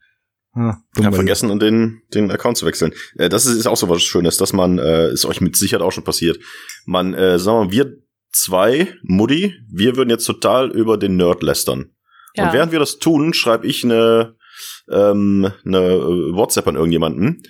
Ah, 0.55 0.77
Ja, 0.99 1.11
vergessen 1.13 1.59
den, 1.59 2.01
den 2.15 2.31
Account 2.31 2.57
zu 2.57 2.65
wechseln. 2.65 2.93
Äh, 3.19 3.29
das 3.29 3.45
ist, 3.45 3.57
ist 3.59 3.67
auch 3.67 3.77
so 3.77 3.89
was 3.91 4.03
Schönes, 4.03 4.39
dass 4.39 4.53
man, 4.55 4.79
äh, 4.79 5.11
ist 5.13 5.27
euch 5.27 5.41
mit 5.43 5.57
Sicherheit 5.57 5.83
auch 5.85 5.91
schon 5.93 6.05
passiert. 6.05 6.39
Man, 6.87 7.13
äh, 7.13 7.39
sagen 7.39 7.59
wir 7.59 7.65
mal, 7.67 7.73
wir 7.73 7.97
zwei, 8.35 8.95
Mutti, 9.03 9.55
wir 9.71 9.97
würden 9.97 10.11
jetzt 10.11 10.25
total 10.25 10.71
über 10.71 10.99
den 10.99 11.17
Nerd 11.17 11.43
lästern. 11.43 11.91
Ja. 12.35 12.47
Und 12.47 12.53
während 12.53 12.73
wir 12.73 12.79
das 12.79 12.99
tun, 12.99 13.33
schreibe 13.33 13.67
ich 13.67 13.85
eine, 13.85 14.35
ähm, 14.91 15.51
eine 15.65 15.79
äh, 15.79 16.35
WhatsApp 16.35 16.67
an 16.67 16.75
irgendjemanden. 16.75 17.43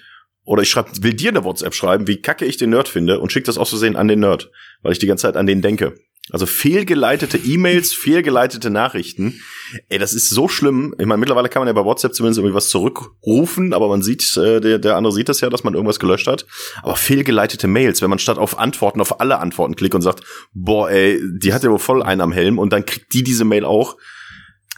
Oder 0.45 0.63
ich 0.63 0.69
schreib, 0.69 0.89
will 1.03 1.15
dir 1.15 1.31
eine 1.31 1.45
WhatsApp 1.45 1.75
schreiben, 1.75 2.07
wie 2.07 2.21
kacke 2.21 2.45
ich 2.45 2.59
den 2.59 2.71
Nerd 2.71 2.89
finde 2.89 3.19
und 3.19 3.33
schick 3.33 3.45
das 3.45 3.57
aus 3.57 3.71
Versehen 3.71 3.97
an 3.97 4.09
den 4.09 4.21
Nerd, 4.21 4.51
weil 4.83 4.93
ich 4.93 4.99
die 4.99 5.07
ganze 5.07 5.23
Zeit 5.23 5.37
an 5.37 5.47
den 5.47 5.63
denke. 5.63 5.95
Also 6.31 6.47
fehlgeleitete 6.47 7.37
E-Mails, 7.37 7.93
fehlgeleitete 7.93 8.71
Nachrichten. 8.71 9.43
Ey, 9.91 9.99
das 9.99 10.15
ist 10.15 10.31
so 10.31 10.49
schlimm. 10.49 10.95
Ich 10.99 11.05
meine, 11.05 11.19
mittlerweile 11.19 11.51
kann 11.51 11.61
man 11.61 11.67
ja 11.67 11.75
bei 11.75 11.85
WhatsApp 11.85 12.15
zumindest 12.15 12.39
irgendwie 12.39 12.55
was 12.55 12.71
zurückrufen, 12.71 13.75
aber 13.75 13.89
man 13.89 14.01
sieht, 14.03 14.35
äh, 14.39 14.61
der, 14.61 14.79
der 14.79 14.97
andere 14.97 15.13
sieht 15.13 15.29
das 15.29 15.43
ja, 15.43 15.51
dass 15.51 15.65
man 15.65 15.75
irgendwas 15.75 16.01
gelöscht 16.01 16.27
hat. 16.27 16.47
Aber 16.83 16.97
fehlgeleitete 16.97 17.67
Mails, 17.67 18.01
wenn 18.01 18.09
man 18.09 18.19
statt 18.19 18.39
auf 18.39 18.59
Antworten 18.59 19.03
auf 19.03 19.21
alle 19.21 19.39
Antworten 19.39 19.77
klickt 19.77 19.95
und 19.95 20.01
sagt, 20.01 20.25
boah, 20.55 20.91
ey, 20.91 21.21
die 21.39 21.53
hat 21.53 21.63
ja 21.63 21.71
wohl 21.71 21.79
voll 21.79 22.03
einen 22.03 22.23
am 22.23 22.33
Helm 22.33 22.59
und 22.59 22.73
dann 22.73 22.87
kriegt 22.87 23.13
die 23.13 23.23
diese 23.23 23.45
Mail 23.45 23.67
auch. 23.67 23.97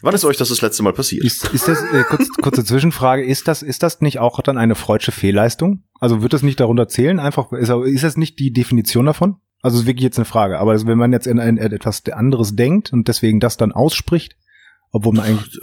Wann 0.02 0.14
ist 0.14 0.24
euch 0.24 0.36
das 0.36 0.48
das 0.48 0.60
letzte 0.60 0.82
Mal 0.82 0.92
passiert? 0.92 1.24
Ist, 1.24 1.48
ist 1.54 1.68
das, 1.68 1.80
äh, 1.80 2.02
kurz, 2.08 2.28
kurze 2.42 2.64
Zwischenfrage, 2.64 3.24
ist 3.24 3.46
das, 3.46 3.62
ist 3.62 3.84
das 3.84 4.00
nicht 4.00 4.18
auch 4.18 4.40
dann 4.40 4.58
eine 4.58 4.74
freudsche 4.74 5.12
Fehlleistung? 5.12 5.84
Also 6.00 6.22
wird 6.22 6.32
das 6.32 6.42
nicht 6.42 6.58
darunter 6.58 6.88
zählen? 6.88 7.20
Einfach, 7.20 7.52
ist, 7.52 7.70
ist 7.70 8.04
das 8.04 8.16
nicht 8.16 8.38
die 8.40 8.52
Definition 8.52 9.06
davon? 9.06 9.36
Also 9.66 9.80
ist 9.80 9.86
wirklich 9.86 10.04
jetzt 10.04 10.18
eine 10.18 10.24
Frage. 10.24 10.58
Aber 10.58 10.86
wenn 10.86 10.96
man 10.98 11.12
jetzt 11.12 11.26
in 11.26 11.40
ein, 11.40 11.58
etwas 11.58 12.04
anderes 12.06 12.54
denkt 12.56 12.92
und 12.92 13.08
deswegen 13.08 13.40
das 13.40 13.56
dann 13.56 13.72
ausspricht, 13.72 14.36
obwohl 14.92 15.14
man 15.14 15.24
eigentlich 15.26 15.58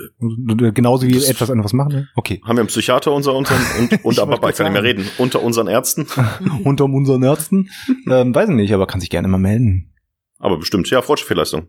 äh, 0.67 0.71
genauso 0.73 1.07
wie 1.07 1.13
Das- 1.13 1.29
etwas 1.29 1.49
anderes 1.49 1.71
machen 1.73 1.91
will? 1.93 2.07
Okay. 2.15 2.41
Haben 2.43 2.57
wir 2.57 2.61
einen 2.61 2.67
Psychiater 2.67 3.13
unter 3.13 3.33
unseren 3.33 3.61
und, 4.03 4.19
aber 4.19 4.33
wollte 4.41 4.49
ich 4.49 4.55
kann 4.57 4.65
nicht 4.65 4.73
mehr 4.73 4.83
reden. 4.83 5.07
Unter 5.17 5.41
unseren 5.41 5.67
Ärzten. 5.67 6.05
Unter 6.65 6.85
unseren 6.85 7.23
Ärzten? 7.23 7.69
ähm, 8.09 8.35
weiß 8.35 8.49
ich 8.49 8.55
nicht, 8.55 8.73
aber 8.73 8.85
kann 8.87 8.99
sich 8.99 9.09
gerne 9.09 9.27
mal 9.29 9.37
melden. 9.37 9.93
Aber 10.39 10.57
bestimmt, 10.57 10.89
ja, 10.89 11.01
freudsche 11.01 11.25
Fehlleistung. 11.25 11.67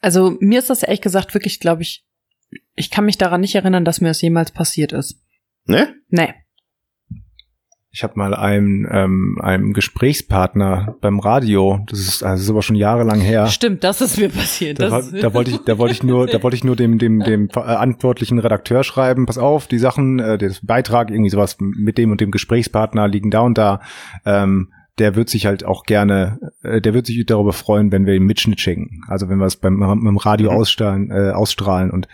Also 0.00 0.36
mir 0.40 0.58
ist 0.60 0.70
das 0.70 0.82
ehrlich 0.82 1.02
gesagt 1.02 1.34
wirklich, 1.34 1.60
glaube 1.60 1.82
ich, 1.82 2.06
ich 2.74 2.90
kann 2.90 3.04
mich 3.04 3.18
daran 3.18 3.42
nicht 3.42 3.54
erinnern, 3.54 3.84
dass 3.84 4.00
mir 4.00 4.08
das 4.08 4.22
jemals 4.22 4.50
passiert 4.52 4.92
ist. 4.92 5.20
Ne? 5.66 5.94
Nee. 6.08 6.32
Ich 7.90 8.02
habe 8.02 8.14
mal 8.16 8.34
einem, 8.34 8.86
ähm, 8.90 9.38
einem 9.40 9.72
Gesprächspartner 9.72 10.96
beim 11.00 11.20
Radio, 11.20 11.80
das 11.88 12.00
ist, 12.00 12.22
also 12.22 12.34
das 12.34 12.42
ist 12.42 12.50
aber 12.50 12.62
schon 12.62 12.76
jahrelang 12.76 13.20
her. 13.20 13.46
Stimmt, 13.46 13.82
das 13.82 14.02
ist 14.02 14.18
mir 14.18 14.28
passiert. 14.28 14.78
Da, 14.78 15.00
da 15.00 15.34
wollte 15.34 15.52
ich, 15.52 15.58
da 15.64 15.78
wollte 15.78 15.94
ich 15.94 16.02
nur, 16.02 16.26
da 16.26 16.42
wollte 16.42 16.56
ich 16.56 16.64
nur 16.64 16.76
dem, 16.76 16.98
dem, 16.98 17.20
dem 17.20 17.48
verantwortlichen 17.48 18.38
Redakteur 18.38 18.84
schreiben, 18.84 19.24
pass 19.24 19.38
auf, 19.38 19.68
die 19.68 19.78
Sachen, 19.78 20.18
äh, 20.18 20.36
der 20.36 20.52
Beitrag, 20.62 21.10
irgendwie 21.10 21.30
sowas 21.30 21.56
mit 21.60 21.96
dem 21.96 22.10
und 22.10 22.20
dem 22.20 22.30
Gesprächspartner 22.30 23.08
liegen 23.08 23.30
da 23.30 23.40
und 23.40 23.56
da. 23.56 23.80
Ähm, 24.26 24.72
der 24.98 25.14
wird 25.14 25.28
sich 25.30 25.46
halt 25.46 25.64
auch 25.64 25.84
gerne, 25.84 26.38
äh, 26.62 26.80
der 26.80 26.92
wird 26.92 27.06
sich 27.06 27.24
darüber 27.24 27.52
freuen, 27.52 27.90
wenn 27.90 28.04
wir 28.04 28.14
ihm 28.14 28.26
Mitschnitt 28.26 28.60
schicken. 28.60 29.02
Also 29.08 29.28
wenn 29.28 29.38
wir 29.38 29.46
es 29.46 29.56
beim, 29.56 29.78
beim 29.78 30.16
Radio 30.18 30.50
Mhm. 30.50 30.56
ausstrahlen, 30.58 31.10
äh, 31.10 31.30
ausstrahlen 31.30 31.90
und 31.90 32.06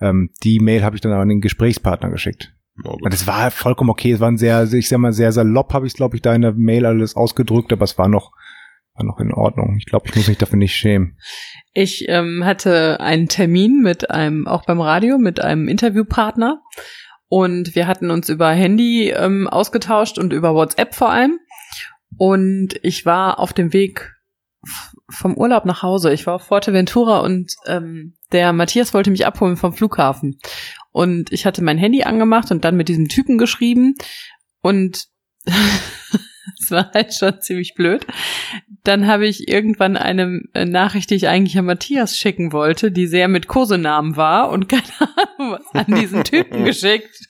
ähm, 0.00 0.30
die 0.42 0.58
Mail 0.58 0.82
habe 0.82 0.96
ich 0.96 1.02
dann 1.02 1.12
an 1.12 1.28
den 1.28 1.40
Gesprächspartner 1.40 2.10
geschickt. 2.10 2.54
Und 2.84 3.12
es 3.14 3.26
war 3.26 3.50
vollkommen 3.50 3.90
okay. 3.90 4.12
Es 4.12 4.20
war 4.20 4.30
ein 4.30 4.38
sehr, 4.38 4.72
ich 4.72 4.88
sag 4.88 4.98
mal, 4.98 5.12
sehr 5.12 5.32
salopp 5.32 5.72
habe 5.72 5.86
ich 5.86 5.92
es, 5.92 5.96
glaube 5.96 6.16
ich, 6.16 6.22
da 6.22 6.34
in 6.34 6.42
der 6.42 6.52
Mail 6.52 6.86
alles 6.86 7.16
ausgedrückt, 7.16 7.72
aber 7.72 7.84
es 7.84 7.98
war 7.98 8.08
noch, 8.08 8.32
war 8.94 9.04
noch 9.04 9.18
in 9.18 9.32
Ordnung. 9.32 9.76
Ich 9.78 9.86
glaube, 9.86 10.08
ich 10.08 10.16
muss 10.16 10.28
mich 10.28 10.38
dafür 10.38 10.58
nicht 10.58 10.74
schämen. 10.74 11.18
Ich 11.72 12.06
ähm, 12.08 12.44
hatte 12.44 13.00
einen 13.00 13.28
Termin 13.28 13.80
mit 13.80 14.10
einem, 14.10 14.46
auch 14.46 14.64
beim 14.64 14.80
Radio, 14.80 15.18
mit 15.18 15.40
einem 15.40 15.68
Interviewpartner. 15.68 16.60
Und 17.28 17.76
wir 17.76 17.86
hatten 17.86 18.10
uns 18.10 18.28
über 18.28 18.50
Handy 18.50 19.10
ähm, 19.10 19.46
ausgetauscht 19.46 20.18
und 20.18 20.32
über 20.32 20.54
WhatsApp 20.54 20.94
vor 20.94 21.10
allem. 21.10 21.38
Und 22.16 22.74
ich 22.82 23.06
war 23.06 23.38
auf 23.38 23.52
dem 23.52 23.72
Weg 23.72 24.16
vom 25.08 25.36
Urlaub 25.36 25.64
nach 25.64 25.82
Hause. 25.82 26.12
Ich 26.12 26.26
war 26.26 26.34
auf 26.34 26.42
Forteventura 26.42 27.20
und 27.20 27.54
ähm, 27.66 28.14
der 28.32 28.52
Matthias 28.52 28.94
wollte 28.94 29.10
mich 29.10 29.26
abholen 29.26 29.56
vom 29.56 29.72
Flughafen. 29.72 30.38
Und 30.92 31.32
ich 31.32 31.46
hatte 31.46 31.62
mein 31.62 31.78
Handy 31.78 32.02
angemacht 32.02 32.50
und 32.50 32.64
dann 32.64 32.76
mit 32.76 32.88
diesem 32.88 33.08
Typen 33.08 33.38
geschrieben. 33.38 33.94
Und 34.60 35.06
es 35.46 36.70
war 36.70 36.90
halt 36.92 37.14
schon 37.14 37.40
ziemlich 37.40 37.74
blöd. 37.74 38.06
Dann 38.82 39.06
habe 39.06 39.26
ich 39.26 39.48
irgendwann 39.48 39.96
eine 39.96 40.42
äh, 40.54 40.64
Nachricht, 40.64 41.10
die 41.10 41.14
ich 41.14 41.28
eigentlich 41.28 41.58
an 41.58 41.66
Matthias 41.66 42.16
schicken 42.16 42.52
wollte, 42.52 42.90
die 42.90 43.06
sehr 43.06 43.28
mit 43.28 43.46
Kosenamen 43.46 44.16
war 44.16 44.50
und 44.50 44.68
keine 44.68 44.82
Ahnung 44.98 45.58
was 45.58 45.86
an 45.86 45.94
diesen 45.94 46.24
Typen 46.24 46.64
geschickt. 46.64 47.28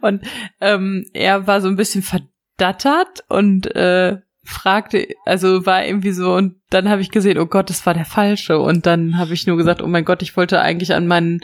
Und 0.00 0.22
ähm, 0.60 1.06
er 1.14 1.46
war 1.46 1.60
so 1.60 1.68
ein 1.68 1.76
bisschen 1.76 2.02
verdattert 2.02 3.24
und 3.28 3.74
äh, 3.74 4.18
fragte, 4.44 5.08
also 5.26 5.66
war 5.66 5.84
irgendwie 5.84 6.12
so, 6.12 6.34
und 6.34 6.56
dann 6.70 6.88
habe 6.88 7.02
ich 7.02 7.10
gesehen, 7.10 7.38
oh 7.38 7.46
Gott, 7.46 7.70
das 7.70 7.84
war 7.86 7.94
der 7.94 8.04
falsche. 8.04 8.58
Und 8.58 8.86
dann 8.86 9.18
habe 9.18 9.34
ich 9.34 9.46
nur 9.46 9.56
gesagt, 9.56 9.82
oh 9.82 9.86
mein 9.86 10.04
Gott, 10.04 10.22
ich 10.22 10.36
wollte 10.36 10.60
eigentlich 10.60 10.94
an 10.94 11.06
meinen 11.06 11.40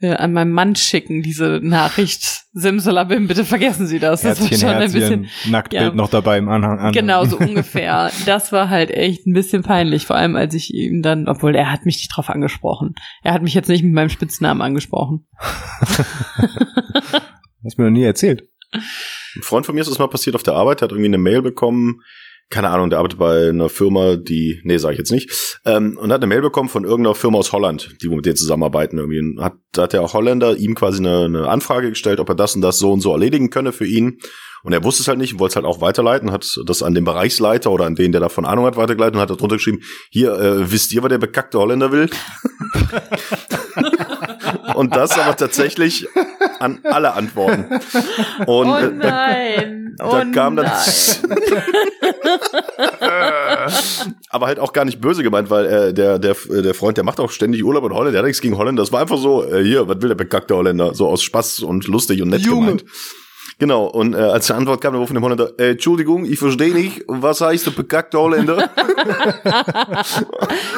äh, 0.00 0.12
an 0.14 0.32
meinen 0.32 0.52
Mann 0.52 0.76
schicken, 0.76 1.22
diese 1.22 1.60
Nachricht. 1.62 2.44
Simsalabim, 2.52 3.28
bitte 3.28 3.44
vergessen 3.44 3.86
Sie 3.86 3.98
das. 3.98 4.22
Das 4.22 4.40
war 4.40 4.48
Herzchen, 4.48 4.68
schon 4.68 4.76
ein 4.76 4.92
bisschen. 4.92 5.24
Herzchen, 5.24 5.52
Nacktbild 5.52 5.82
ja. 5.82 5.92
noch 5.94 6.08
dabei 6.08 6.38
im 6.38 6.48
Anhang. 6.48 6.78
An. 6.78 6.92
Genau, 6.92 7.24
so 7.24 7.38
ungefähr. 7.38 8.10
Das 8.24 8.52
war 8.52 8.70
halt 8.70 8.90
echt 8.90 9.26
ein 9.26 9.32
bisschen 9.32 9.62
peinlich, 9.62 10.06
vor 10.06 10.16
allem 10.16 10.36
als 10.36 10.54
ich 10.54 10.72
ihm 10.72 11.02
dann, 11.02 11.28
obwohl 11.28 11.54
er 11.54 11.70
hat 11.70 11.84
mich 11.84 11.96
nicht 11.96 12.08
drauf 12.08 12.30
angesprochen. 12.30 12.94
Er 13.22 13.34
hat 13.34 13.42
mich 13.42 13.54
jetzt 13.54 13.68
nicht 13.68 13.84
mit 13.84 13.92
meinem 13.92 14.08
Spitznamen 14.08 14.62
angesprochen. 14.62 15.26
Hast 17.64 17.78
mir 17.78 17.84
noch 17.84 17.90
nie 17.90 18.04
erzählt. 18.04 18.48
Ein 18.72 19.42
Freund 19.42 19.66
von 19.66 19.74
mir 19.74 19.80
ist 19.82 19.90
das 19.90 19.98
mal 19.98 20.08
passiert 20.08 20.36
auf 20.36 20.42
der 20.42 20.54
Arbeit, 20.54 20.80
der 20.80 20.86
hat 20.86 20.92
irgendwie 20.92 21.08
eine 21.08 21.18
Mail 21.18 21.42
bekommen, 21.42 22.00
keine 22.48 22.70
Ahnung, 22.70 22.90
der 22.90 23.00
arbeitet 23.00 23.18
bei 23.18 23.48
einer 23.48 23.68
Firma, 23.68 24.16
die, 24.16 24.60
nee, 24.62 24.78
sage 24.78 24.94
ich 24.94 24.98
jetzt 24.98 25.10
nicht, 25.10 25.60
ähm, 25.64 25.98
und 25.98 26.12
hat 26.12 26.20
eine 26.20 26.28
Mail 26.28 26.42
bekommen 26.42 26.68
von 26.68 26.84
irgendeiner 26.84 27.14
Firma 27.14 27.38
aus 27.38 27.52
Holland, 27.52 27.96
die 28.02 28.10
wo 28.10 28.16
mit 28.16 28.26
denen 28.26 28.36
zusammenarbeiten 28.36 28.98
irgendwie. 28.98 29.18
Und 29.18 29.40
hat, 29.42 29.54
da 29.72 29.82
hat 29.82 29.92
der 29.92 30.12
Holländer 30.12 30.56
ihm 30.56 30.74
quasi 30.74 30.98
eine, 30.98 31.24
eine 31.24 31.48
Anfrage 31.48 31.90
gestellt, 31.90 32.20
ob 32.20 32.28
er 32.28 32.36
das 32.36 32.54
und 32.54 32.62
das 32.62 32.78
so 32.78 32.92
und 32.92 33.00
so 33.00 33.12
erledigen 33.12 33.50
könne 33.50 33.72
für 33.72 33.86
ihn. 33.86 34.18
Und 34.62 34.72
er 34.72 34.82
wusste 34.82 35.02
es 35.02 35.08
halt 35.08 35.18
nicht 35.18 35.34
und 35.34 35.40
wollte 35.40 35.52
es 35.52 35.56
halt 35.56 35.66
auch 35.66 35.80
weiterleiten, 35.80 36.32
hat 36.32 36.46
das 36.66 36.82
an 36.82 36.94
den 36.94 37.04
Bereichsleiter 37.04 37.70
oder 37.70 37.84
an 37.84 37.94
den, 37.94 38.12
der 38.12 38.20
davon 38.20 38.44
Ahnung 38.44 38.64
hat, 38.66 38.76
weitergeleitet 38.76 39.14
und 39.14 39.20
hat 39.20 39.30
da 39.30 39.34
drunter 39.34 39.56
geschrieben, 39.56 39.82
hier, 40.10 40.32
äh, 40.32 40.70
wisst 40.70 40.92
ihr, 40.92 41.02
was 41.02 41.08
der 41.08 41.18
bekackte 41.18 41.58
Holländer 41.58 41.92
will? 41.92 42.10
und 44.74 44.94
das 44.94 45.18
aber 45.18 45.36
tatsächlich 45.36 46.08
an 46.58 46.80
alle 46.84 47.14
Antworten. 47.14 47.64
Und 48.46 48.68
oh 48.68 48.76
äh, 48.76 48.82
da, 48.82 48.90
nein. 48.90 49.94
da 49.98 50.06
oh 50.06 50.32
kam 50.32 50.56
dann 50.56 50.66
nein. 50.66 51.38
aber 54.30 54.46
halt 54.46 54.58
auch 54.58 54.72
gar 54.72 54.84
nicht 54.84 55.00
böse 55.00 55.22
gemeint, 55.22 55.50
weil 55.50 55.66
äh, 55.66 55.94
der 55.94 56.18
der 56.18 56.36
der 56.48 56.74
Freund, 56.74 56.96
der 56.96 57.04
macht 57.04 57.20
auch 57.20 57.30
ständig 57.30 57.64
Urlaub 57.64 57.84
in 57.84 57.92
Holland, 57.92 58.14
der 58.14 58.20
hat 58.20 58.26
nichts 58.26 58.40
gegen 58.40 58.56
Holländer. 58.56 58.82
Das 58.82 58.92
war 58.92 59.00
einfach 59.00 59.18
so, 59.18 59.44
äh, 59.44 59.62
hier, 59.62 59.88
was 59.88 60.00
will 60.00 60.08
der 60.08 60.16
bekackte 60.16 60.56
Holländer? 60.56 60.94
So 60.94 61.08
aus 61.08 61.22
Spaß 61.22 61.60
und 61.60 61.86
lustig 61.86 62.22
und 62.22 62.28
nett 62.28 62.42
Junge. 62.42 62.66
gemeint. 62.66 62.84
Genau, 63.58 63.86
und 63.86 64.14
äh, 64.14 64.18
als 64.18 64.48
die 64.48 64.52
Antwort 64.52 64.82
kam, 64.82 64.92
dann 64.92 65.00
rufen 65.00 65.14
dem 65.14 65.22
Holländer, 65.24 65.50
äh, 65.58 65.70
Entschuldigung, 65.70 66.26
ich 66.26 66.38
verstehe 66.38 66.74
nicht, 66.74 67.04
was 67.08 67.40
heißt 67.40 67.66
der 67.66 67.70
bekackte 67.70 68.18
Holländer? 68.18 68.68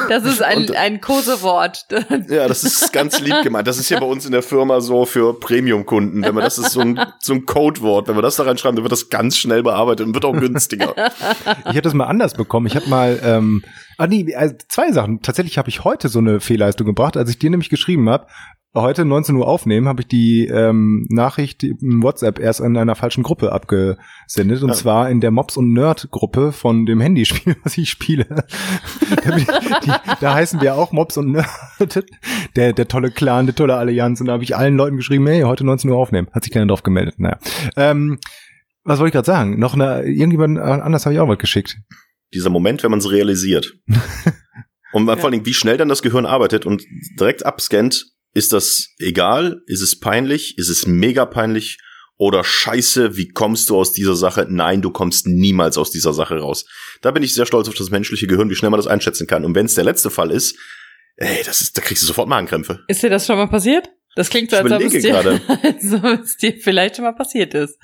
Das 0.07 0.23
ist 0.23 0.41
ein, 0.41 0.57
Und- 0.59 0.75
ein 0.75 1.01
Kosewort. 1.01 1.85
ja, 2.29 2.47
das 2.47 2.63
ist 2.63 2.91
ganz 2.93 3.19
lieb 3.19 3.35
gemeint. 3.43 3.67
Das 3.67 3.77
ist 3.77 3.89
ja 3.89 3.99
bei 3.99 4.05
uns 4.05 4.25
in 4.25 4.31
der 4.31 4.41
Firma 4.43 4.81
so 4.81 5.05
für 5.05 5.39
Premium-Kunden. 5.39 6.23
Wenn 6.23 6.33
man 6.33 6.43
das 6.43 6.57
ist 6.57 6.71
so 6.71 6.79
ein, 6.81 6.99
so 7.19 7.33
ein 7.33 7.45
Codewort, 7.45 8.07
wenn 8.07 8.15
wir 8.15 8.21
das 8.21 8.35
da 8.37 8.43
reinschreiben, 8.43 8.75
dann 8.77 8.83
wird 8.83 8.91
das 8.91 9.09
ganz 9.09 9.37
schnell 9.37 9.61
bearbeitet 9.63 10.07
und 10.07 10.13
wird 10.13 10.25
auch 10.25 10.33
günstiger. 10.37 10.93
Ich 11.67 11.75
hätte 11.75 11.87
es 11.87 11.93
mal 11.93 12.05
anders 12.05 12.33
bekommen. 12.33 12.65
Ich 12.67 12.75
habe 12.75 12.89
mal, 12.89 13.19
ähm, 13.23 13.63
ah 13.97 14.07
nee, 14.07 14.33
also 14.35 14.55
zwei 14.67 14.91
Sachen. 14.91 15.21
Tatsächlich 15.21 15.57
habe 15.57 15.69
ich 15.69 15.83
heute 15.83 16.09
so 16.09 16.19
eine 16.19 16.39
Fehlleistung 16.39 16.87
gebracht, 16.87 17.17
als 17.17 17.29
ich 17.29 17.39
dir 17.39 17.49
nämlich 17.49 17.69
geschrieben 17.69 18.09
habe. 18.09 18.27
Heute 18.75 19.03
19 19.03 19.35
Uhr 19.35 19.47
aufnehmen, 19.47 19.87
habe 19.87 20.01
ich 20.03 20.07
die 20.07 20.45
ähm, 20.45 21.07
Nachricht 21.09 21.63
im 21.63 22.03
WhatsApp 22.03 22.37
erst 22.37 22.59
in 22.59 22.77
einer 22.77 22.93
falschen 22.93 23.23
Gruppe 23.23 23.51
abgesendet. 23.51 24.61
Und 24.61 24.69
Ja. 24.69 24.75
zwar 24.75 25.09
in 25.09 25.21
der 25.21 25.31
Mobs 25.31 25.57
und 25.57 25.73
Nerd 25.73 26.09
Gruppe 26.11 26.51
von 26.51 26.85
dem 26.85 27.01
Handyspiel, 27.01 27.55
was 27.63 27.79
ich 27.79 27.89
spiele. 27.89 28.25
da, 29.25 29.35
die, 29.35 29.91
da 30.21 30.33
heißen 30.35 30.61
wir 30.61 30.75
auch 30.75 30.91
Mobs 30.91 31.17
und 31.17 31.31
Nerd. 31.31 31.47
Der, 32.55 32.73
der 32.73 32.87
tolle 32.87 33.09
Clan, 33.09 33.47
der 33.47 33.55
tolle 33.55 33.75
Allianz. 33.75 34.21
Und 34.21 34.27
da 34.27 34.33
habe 34.33 34.43
ich 34.43 34.55
allen 34.55 34.77
Leuten 34.77 34.97
geschrieben, 34.97 35.25
hey, 35.25 35.41
heute 35.41 35.65
19 35.65 35.89
Uhr 35.89 35.97
aufnehmen. 35.97 36.27
Hat 36.31 36.43
sich 36.43 36.53
keiner 36.53 36.67
drauf 36.67 36.83
gemeldet. 36.83 37.15
Naja. 37.17 37.39
Ähm, 37.75 38.19
was 38.83 38.99
wollte 38.99 39.07
ich 39.09 39.13
gerade 39.13 39.25
sagen? 39.25 39.57
Noch 39.59 39.73
eine, 39.73 40.03
irgendjemand 40.03 40.59
anders 40.59 41.05
habe 41.07 41.15
ich 41.15 41.19
auch 41.19 41.27
was 41.27 41.39
geschickt. 41.39 41.77
dieser 42.35 42.51
Moment, 42.51 42.83
wenn 42.83 42.91
man 42.91 42.99
es 42.99 43.09
realisiert. 43.09 43.73
Und 44.93 45.05
man, 45.05 45.17
Ja. 45.17 45.21
vor 45.21 45.31
allem, 45.31 45.43
wie 45.45 45.53
schnell 45.55 45.77
dann 45.77 45.89
das 45.89 46.01
Gehirn 46.03 46.25
arbeitet 46.27 46.65
und 46.67 46.83
direkt 47.19 47.45
abscannt, 47.45 48.05
ist 48.33 48.53
das 48.53 48.89
egal, 48.99 49.61
ist 49.65 49.81
es 49.81 49.99
peinlich, 49.99 50.57
ist 50.57 50.69
es 50.69 50.85
mega 50.85 51.25
peinlich 51.25 51.77
oder 52.17 52.43
Scheiße, 52.43 53.15
wie 53.15 53.29
kommst 53.29 53.69
du 53.69 53.77
aus 53.77 53.93
dieser 53.93 54.15
Sache? 54.15 54.45
Nein, 54.49 54.81
du 54.81 54.91
kommst 54.91 55.25
niemals 55.25 55.77
aus 55.77 55.89
dieser 55.89 56.13
Sache 56.13 56.37
raus. 56.37 56.65
Da 57.01 57.11
bin 57.11 57.23
ich 57.23 57.33
sehr 57.33 57.45
stolz 57.45 57.69
auf 57.69 57.75
das 57.75 57.91
menschliche 57.91 58.27
Gehirn, 58.27 58.49
wie 58.49 58.55
schnell 58.55 58.71
man 58.71 58.79
das 58.79 58.87
einschätzen 58.87 59.25
kann. 59.25 59.45
Und 59.45 59.55
wenn 59.55 59.65
es 59.65 59.75
der 59.75 59.85
letzte 59.85 60.09
Fall 60.09 60.31
ist, 60.31 60.57
ey, 61.15 61.43
das 61.45 61.61
ist, 61.61 61.77
da 61.77 61.81
kriegst 61.81 62.03
du 62.03 62.07
sofort 62.07 62.27
Magenkrämpfe. 62.27 62.83
Ist 62.89 63.01
dir 63.01 63.09
das 63.09 63.25
schon 63.25 63.37
mal 63.37 63.47
passiert? 63.47 63.89
Das 64.15 64.29
klingt 64.29 64.51
so, 64.51 64.57
als 64.57 64.69
ob 64.69 64.81
es 64.81 65.01
dir, 65.01 65.15
als 65.63 65.93
ob 65.93 66.23
es 66.23 66.35
dir 66.35 66.57
vielleicht 66.59 66.97
schon 66.97 67.05
mal 67.05 67.13
passiert 67.13 67.53
ist. 67.53 67.79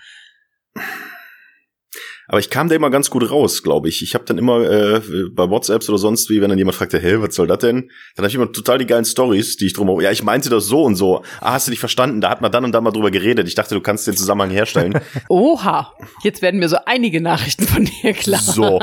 Aber 2.28 2.40
ich 2.40 2.50
kam 2.50 2.70
da 2.70 2.76
immer 2.76 2.90
ganz 2.90 3.10
gut 3.10 3.30
raus, 3.30 3.64
glaube 3.64 3.90
ich. 3.90 4.02
Ich 4.02 4.16
habe 4.16 4.26
dann 4.26 4.38
immer 4.38 4.62
äh, 4.62 5.02
bei 5.32 5.50
WhatsApps 5.50 5.90
oder 5.90 5.98
sonst 5.98 6.30
wie, 6.30 6.42
wenn 6.42 6.50
dann 6.50 6.58
jemand 6.58 6.76
fragte, 6.76 7.00
hey, 7.00 7.22
was 7.22 7.36
soll 7.36 7.48
das 7.48 7.60
denn? 7.60 7.90
Dann 8.16 8.24
habe 8.24 8.28
ich 8.28 8.36
immer 8.36 8.52
total 8.52 8.78
die 8.78 8.86
geilen 8.86 9.06
Stories, 9.06 9.58
die 9.58 9.68
ich 9.68 9.74
drum. 9.74 10.02
Ja, 10.02 10.12
ich 10.12 10.24
meinte 10.24 10.50
das 10.50 10.66
so 10.66 10.84
und 10.84 10.96
so. 10.96 11.24
Ah, 11.40 11.54
hast 11.54 11.68
du 11.68 11.72
nicht 11.72 11.80
verstanden? 11.80 12.22
Da 12.22 12.30
hat 12.30 12.42
man 12.42 12.52
dann 12.52 12.66
und 12.66 12.72
dann 12.72 12.84
mal 12.84 12.92
drüber 12.92 13.12
geredet. 13.12 13.48
Ich 13.48 13.56
dachte, 13.56 13.76
du 13.76 13.82
kannst 13.82 14.08
den 14.08 14.18
Zusammenhang 14.18 14.50
herstellen. 14.50 15.00
Oha, 15.30 15.94
jetzt 16.24 16.42
werden 16.42 16.60
mir 16.60 16.70
so 16.70 16.78
einige 16.86 17.22
Nachrichten 17.22 17.68
von 17.68 17.86
dir 17.86 18.14
klar. 18.14 18.42
so. 18.42 18.80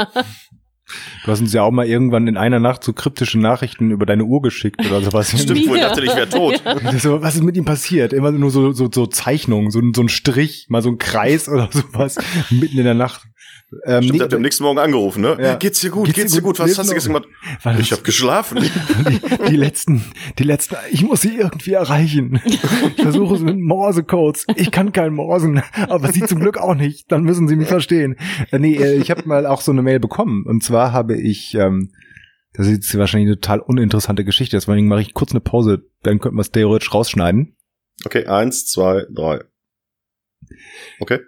Du 1.24 1.30
hast 1.30 1.40
uns 1.40 1.52
ja 1.52 1.62
auch 1.62 1.70
mal 1.70 1.86
irgendwann 1.86 2.26
in 2.26 2.36
einer 2.36 2.58
Nacht 2.60 2.82
so 2.84 2.92
kryptische 2.92 3.38
Nachrichten 3.38 3.90
über 3.90 4.06
deine 4.06 4.24
Uhr 4.24 4.42
geschickt 4.42 4.84
oder 4.84 5.00
sowas. 5.02 5.30
Stimmt, 5.40 5.68
wo 5.68 5.74
ich 5.74 5.80
Ja. 5.80 5.88
dachte, 5.88 6.02
ich 6.04 6.14
wäre 6.16 6.28
tot. 6.28 6.62
So, 6.98 7.22
was 7.22 7.34
ist 7.36 7.42
mit 7.44 7.56
ihm 7.56 7.64
passiert? 7.64 8.12
Immer 8.12 8.32
nur 8.32 8.50
so, 8.50 8.72
so, 8.72 8.88
so 8.92 9.06
Zeichnungen, 9.06 9.70
so, 9.70 9.80
so 9.94 10.02
ein 10.02 10.08
Strich, 10.08 10.66
mal 10.68 10.82
so 10.82 10.90
ein 10.90 10.98
Kreis 10.98 11.48
oder 11.48 11.68
sowas 11.72 12.16
mitten 12.50 12.78
in 12.78 12.84
der 12.84 12.94
Nacht. 12.94 13.22
Ähm, 13.84 14.02
Stimmt, 14.02 14.18
nee, 14.18 14.24
hat 14.24 14.34
am 14.34 14.42
nächsten 14.42 14.64
Morgen 14.64 14.78
angerufen, 14.78 15.22
ne? 15.22 15.36
Ja. 15.40 15.54
Geht's 15.56 15.80
dir 15.80 15.90
gut? 15.90 16.06
Geht's, 16.06 16.18
Geht's 16.18 16.32
dir 16.32 16.42
gut? 16.42 16.58
gut? 16.58 16.60
Was 16.60 16.78
hast 16.78 16.90
du 16.90 16.94
gestern 16.94 17.14
gemacht? 17.14 17.28
weil 17.62 17.80
Ich 17.80 17.92
habe 17.92 18.02
geschlafen. 18.02 18.62
die, 19.08 19.20
die 19.50 19.56
letzten, 19.56 20.04
die 20.38 20.44
letzten, 20.44 20.76
ich 20.90 21.02
muss 21.02 21.22
sie 21.22 21.36
irgendwie 21.36 21.72
erreichen. 21.72 22.40
Ich 22.44 22.60
versuche 23.02 23.34
es 23.36 23.40
mit 23.40 23.58
Morsecodes. 23.58 24.46
Ich 24.56 24.70
kann 24.70 24.92
kein 24.92 25.14
Morsen, 25.14 25.62
aber 25.88 26.12
sie 26.12 26.22
zum 26.22 26.40
Glück 26.40 26.58
auch 26.58 26.74
nicht. 26.74 27.10
Dann 27.10 27.22
müssen 27.22 27.48
sie 27.48 27.56
mich 27.56 27.68
verstehen. 27.68 28.16
Äh, 28.50 28.58
nee, 28.58 28.76
äh, 28.76 28.96
ich 28.96 29.10
habe 29.10 29.22
mal 29.26 29.46
auch 29.46 29.60
so 29.60 29.72
eine 29.72 29.82
Mail 29.82 30.00
bekommen. 30.00 30.44
Und 30.46 30.62
zwar 30.62 30.92
habe 30.92 31.16
ich, 31.16 31.54
ähm, 31.54 31.92
das 32.52 32.66
ist 32.66 32.72
jetzt 32.72 32.98
wahrscheinlich 32.98 33.28
eine 33.28 33.36
total 33.40 33.60
uninteressante 33.60 34.24
Geschichte. 34.24 34.56
Deswegen 34.56 34.86
mache 34.86 35.00
ich 35.00 35.14
kurz 35.14 35.32
eine 35.32 35.40
Pause. 35.40 35.82
Dann 36.02 36.18
könnten 36.18 36.36
wir 36.36 36.42
es 36.42 36.50
theoretisch 36.50 36.92
rausschneiden. 36.92 37.56
Okay, 38.04 38.26
eins, 38.26 38.66
zwei, 38.66 39.06
drei. 39.10 39.40
Okay. 41.00 41.20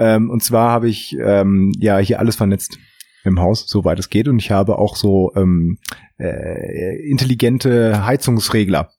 Ähm, 0.00 0.30
und 0.30 0.42
zwar 0.42 0.70
habe 0.70 0.88
ich 0.88 1.16
ähm, 1.20 1.72
ja 1.78 1.98
hier 1.98 2.18
alles 2.18 2.34
vernetzt 2.34 2.78
im 3.22 3.38
Haus, 3.38 3.68
soweit 3.68 3.98
es 3.98 4.08
geht. 4.08 4.28
Und 4.28 4.38
ich 4.38 4.50
habe 4.50 4.78
auch 4.78 4.96
so 4.96 5.30
ähm, 5.36 5.78
äh, 6.18 6.96
intelligente 7.08 8.04
Heizungsregler. 8.04 8.90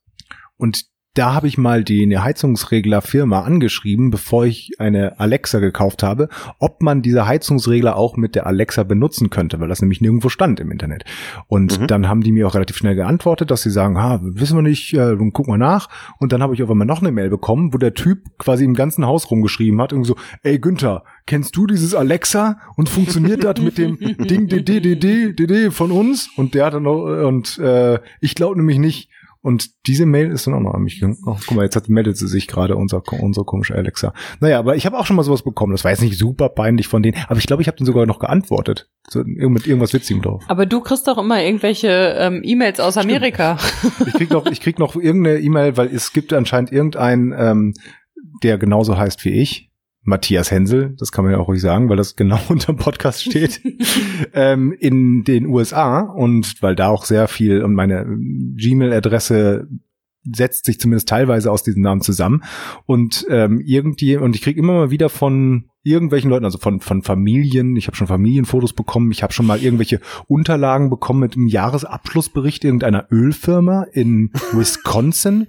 Und 0.57 0.90
da 1.13 1.33
habe 1.33 1.47
ich 1.47 1.57
mal 1.57 1.83
die 1.83 2.17
Heizungsreglerfirma 2.17 3.41
angeschrieben, 3.41 4.11
bevor 4.11 4.45
ich 4.45 4.71
eine 4.79 5.19
Alexa 5.19 5.59
gekauft 5.59 6.03
habe, 6.03 6.29
ob 6.59 6.81
man 6.81 7.01
diese 7.01 7.27
Heizungsregler 7.27 7.95
auch 7.95 8.15
mit 8.17 8.35
der 8.35 8.47
Alexa 8.47 8.83
benutzen 8.83 9.29
könnte, 9.29 9.59
weil 9.59 9.67
das 9.67 9.81
nämlich 9.81 9.99
nirgendwo 10.01 10.29
stand 10.29 10.59
im 10.59 10.71
Internet. 10.71 11.03
Und 11.47 11.79
Mhm. 11.81 11.87
dann 11.87 12.07
haben 12.07 12.21
die 12.21 12.31
mir 12.31 12.47
auch 12.47 12.55
relativ 12.55 12.77
schnell 12.77 12.95
geantwortet, 12.95 13.51
dass 13.51 13.61
sie 13.61 13.69
sagen, 13.71 13.97
ha, 13.97 14.19
wissen 14.23 14.57
wir 14.57 14.61
nicht, 14.61 14.93
äh, 14.93 14.97
dann 15.17 15.31
guck 15.33 15.47
mal 15.47 15.57
nach. 15.57 15.89
Und 16.19 16.31
dann 16.31 16.41
habe 16.41 16.53
ich 16.53 16.63
auf 16.63 16.69
einmal 16.71 16.87
noch 16.87 17.01
eine 17.01 17.11
Mail 17.11 17.29
bekommen, 17.29 17.73
wo 17.73 17.77
der 17.77 17.93
Typ 17.93 18.19
quasi 18.37 18.63
im 18.63 18.73
ganzen 18.73 19.05
Haus 19.05 19.29
rumgeschrieben 19.29 19.81
hat, 19.81 19.91
irgendwie 19.91 20.07
so, 20.09 20.15
ey 20.43 20.59
Günther, 20.59 21.03
kennst 21.25 21.55
du 21.57 21.67
dieses 21.67 21.93
Alexa 21.93 22.57
und 22.77 22.89
funktioniert 22.89 23.43
das 23.43 23.59
mit 23.59 23.77
dem 23.77 23.97
Ding 24.27 24.47
DDDD 24.47 25.33
DD 25.33 25.71
von 25.71 25.91
uns? 25.91 26.29
Und 26.37 26.53
der 26.53 26.65
hat 26.67 26.73
dann 26.73 26.83
noch, 26.83 27.05
äh, 27.07 27.23
und 27.25 27.57
äh, 27.59 27.99
ich 28.21 28.35
glaube 28.35 28.57
nämlich 28.57 28.77
nicht. 28.79 29.09
Und 29.43 29.87
diese 29.87 30.05
Mail 30.05 30.29
ist 30.29 30.45
dann 30.45 30.53
auch 30.53 30.59
noch 30.59 30.75
an 30.75 30.83
mich 30.83 30.99
gegangen. 30.99 31.17
Oh, 31.25 31.35
guck 31.45 31.57
mal, 31.57 31.63
jetzt 31.63 31.75
hat, 31.75 31.89
meldet 31.89 32.15
sie 32.15 32.27
sich 32.27 32.47
gerade, 32.47 32.75
unser, 32.75 33.01
unsere 33.11 33.43
komische 33.43 33.73
Alexa. 33.73 34.13
Naja, 34.39 34.59
aber 34.59 34.75
ich 34.75 34.85
habe 34.85 34.99
auch 34.99 35.05
schon 35.07 35.15
mal 35.15 35.23
sowas 35.23 35.41
bekommen. 35.41 35.71
Das 35.71 35.83
war 35.83 35.91
jetzt 35.91 36.01
nicht 36.01 36.17
super 36.17 36.49
peinlich 36.49 36.87
von 36.87 37.01
denen, 37.01 37.17
aber 37.27 37.39
ich 37.39 37.47
glaube, 37.47 37.63
ich 37.63 37.67
habe 37.67 37.77
den 37.77 37.87
sogar 37.87 38.05
noch 38.05 38.19
geantwortet. 38.19 38.89
So, 39.09 39.23
mit 39.23 39.65
irgendwas 39.65 39.93
Witzigem 39.93 40.21
drauf. 40.21 40.43
Aber 40.47 40.67
du 40.67 40.79
kriegst 40.81 41.07
doch 41.07 41.17
immer 41.17 41.41
irgendwelche 41.43 42.15
ähm, 42.19 42.41
E-Mails 42.43 42.79
aus 42.79 42.97
Amerika. 42.97 43.57
Ich 44.05 44.13
krieg 44.13 44.31
noch, 44.31 44.45
ich 44.45 44.61
krieg 44.61 44.79
noch 44.79 44.95
irgendeine 44.95 45.39
E-Mail, 45.39 45.77
weil 45.77 45.87
es 45.87 46.13
gibt 46.13 46.33
anscheinend 46.33 46.71
irgendeinen, 46.71 47.33
ähm, 47.35 47.73
der 48.43 48.57
genauso 48.57 48.97
heißt 48.97 49.23
wie 49.25 49.29
ich. 49.29 49.70
Matthias 50.03 50.49
Hensel, 50.49 50.95
das 50.97 51.11
kann 51.11 51.23
man 51.23 51.33
ja 51.33 51.39
auch 51.39 51.47
ruhig 51.47 51.61
sagen, 51.61 51.89
weil 51.89 51.97
das 51.97 52.15
genau 52.15 52.39
unter 52.49 52.73
dem 52.73 52.77
Podcast 52.77 53.23
steht, 53.23 53.61
ähm, 54.33 54.73
in 54.73 55.23
den 55.23 55.45
USA 55.45 55.99
und 55.99 56.61
weil 56.61 56.75
da 56.75 56.87
auch 56.87 57.05
sehr 57.05 57.27
viel 57.27 57.63
und 57.63 57.73
meine 57.73 58.05
Gmail-Adresse 58.05 59.67
setzt 60.23 60.65
sich 60.65 60.79
zumindest 60.79 61.09
teilweise 61.09 61.51
aus 61.51 61.63
diesem 61.63 61.81
Namen 61.81 62.01
zusammen. 62.01 62.43
Und 62.85 63.25
ähm, 63.29 63.59
irgendwie 63.65 64.17
und 64.17 64.35
ich 64.35 64.43
kriege 64.43 64.59
immer 64.59 64.73
mal 64.73 64.91
wieder 64.91 65.09
von 65.09 65.70
irgendwelchen 65.83 66.29
Leuten, 66.29 66.45
also 66.45 66.57
von 66.57 66.79
von 66.79 67.01
Familien, 67.01 67.75
ich 67.75 67.87
habe 67.87 67.97
schon 67.97 68.07
Familienfotos 68.07 68.73
bekommen, 68.73 69.11
ich 69.11 69.23
habe 69.23 69.33
schon 69.33 69.47
mal 69.47 69.61
irgendwelche 69.61 69.99
Unterlagen 70.27 70.89
bekommen 70.89 71.21
mit 71.21 71.35
einem 71.35 71.47
Jahresabschlussbericht 71.47 72.63
irgendeiner 72.63 73.07
Ölfirma 73.11 73.85
in 73.91 74.31
Wisconsin, 74.51 75.47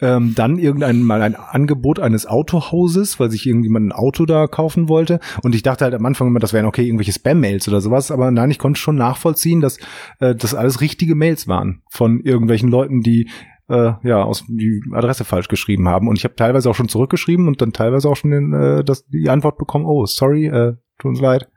ähm, 0.00 0.34
dann 0.34 0.58
irgendein 0.58 1.02
mal 1.02 1.20
ein 1.22 1.34
Angebot 1.34 2.00
eines 2.00 2.26
Autohauses, 2.26 3.20
weil 3.20 3.30
sich 3.30 3.46
irgendjemand 3.46 3.88
ein 3.88 3.92
Auto 3.92 4.24
da 4.24 4.46
kaufen 4.46 4.88
wollte. 4.88 5.20
Und 5.42 5.54
ich 5.54 5.62
dachte 5.62 5.84
halt 5.84 5.94
am 5.94 6.06
Anfang 6.06 6.28
immer, 6.28 6.40
das 6.40 6.52
wären 6.52 6.66
okay 6.66 6.86
irgendwelche 6.86 7.12
Spam-Mails 7.12 7.68
oder 7.68 7.80
sowas, 7.80 8.10
aber 8.10 8.30
nein, 8.30 8.50
ich 8.50 8.58
konnte 8.58 8.80
schon 8.80 8.96
nachvollziehen, 8.96 9.60
dass 9.60 9.78
äh, 10.20 10.34
das 10.34 10.54
alles 10.54 10.80
richtige 10.80 11.14
Mails 11.14 11.46
waren 11.46 11.82
von 11.88 12.20
irgendwelchen 12.20 12.70
Leuten, 12.70 13.02
die 13.02 13.28
äh, 13.68 13.92
ja, 14.02 14.22
aus 14.22 14.44
die 14.48 14.82
Adresse 14.92 15.24
falsch 15.24 15.48
geschrieben 15.48 15.88
haben. 15.88 16.08
Und 16.08 16.18
ich 16.18 16.24
habe 16.24 16.36
teilweise 16.36 16.68
auch 16.70 16.74
schon 16.74 16.88
zurückgeschrieben 16.88 17.48
und 17.48 17.60
dann 17.60 17.72
teilweise 17.72 18.08
auch 18.08 18.16
schon 18.16 18.30
den, 18.30 18.52
äh, 18.52 18.84
das, 18.84 19.06
die 19.06 19.30
Antwort 19.30 19.58
bekommen, 19.58 19.86
oh, 19.86 20.06
sorry, 20.06 20.46
äh, 20.46 20.74
tut 20.98 21.10
uns 21.10 21.20
leid. 21.20 21.48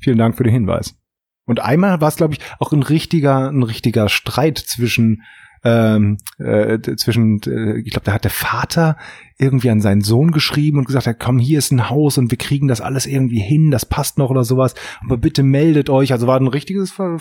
Vielen 0.00 0.18
Dank 0.18 0.36
für 0.36 0.44
den 0.44 0.52
Hinweis. 0.52 0.98
Und 1.44 1.60
einmal 1.60 2.00
war 2.00 2.08
es, 2.08 2.16
glaube 2.16 2.34
ich, 2.34 2.40
auch 2.58 2.72
ein 2.72 2.82
richtiger, 2.82 3.48
ein 3.50 3.62
richtiger 3.62 4.08
Streit 4.08 4.58
zwischen 4.58 5.22
ähm, 5.64 6.18
äh, 6.38 6.80
zwischen, 6.96 7.40
äh, 7.42 7.78
ich 7.78 7.92
glaube, 7.92 8.04
da 8.04 8.12
hat 8.12 8.24
der 8.24 8.32
Vater 8.32 8.96
irgendwie 9.38 9.70
an 9.70 9.80
seinen 9.80 10.00
Sohn 10.00 10.32
geschrieben 10.32 10.78
und 10.78 10.86
gesagt, 10.86 11.06
ja, 11.06 11.14
komm, 11.14 11.38
hier 11.38 11.58
ist 11.58 11.70
ein 11.70 11.88
Haus 11.88 12.18
und 12.18 12.32
wir 12.32 12.38
kriegen 12.38 12.66
das 12.66 12.80
alles 12.80 13.06
irgendwie 13.06 13.40
hin, 13.40 13.70
das 13.70 13.86
passt 13.86 14.18
noch 14.18 14.30
oder 14.30 14.42
sowas, 14.42 14.74
aber 15.04 15.18
bitte 15.18 15.44
meldet 15.44 15.88
euch. 15.88 16.12
Also 16.12 16.26
war 16.26 16.38
ein 16.40 16.48
richtiges 16.48 16.90
Fa- 16.90 17.18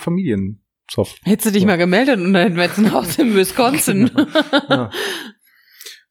Familienzoff. 0.91 1.15
Hättest 1.23 1.47
du 1.47 1.51
dich 1.51 1.65
mal 1.65 1.77
gemeldet 1.77 2.19
und 2.19 2.33
dann 2.33 2.43
hätten 2.43 2.55
wir 2.57 2.63
jetzt 2.63 2.77
ein 2.77 2.91
Haus 2.91 3.17
in 3.17 3.35
Wisconsin. 3.35 4.11
Ja. 4.69 4.89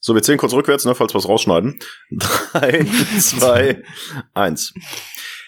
So, 0.02 0.14
wir 0.14 0.22
zählen 0.22 0.38
kurz 0.38 0.54
rückwärts, 0.54 0.86
ne, 0.86 0.94
falls 0.94 1.12
wir 1.12 1.18
es 1.18 1.28
rausschneiden. 1.28 1.78
Drei, 2.10 2.86
zwei, 3.18 3.82
eins. 4.32 4.72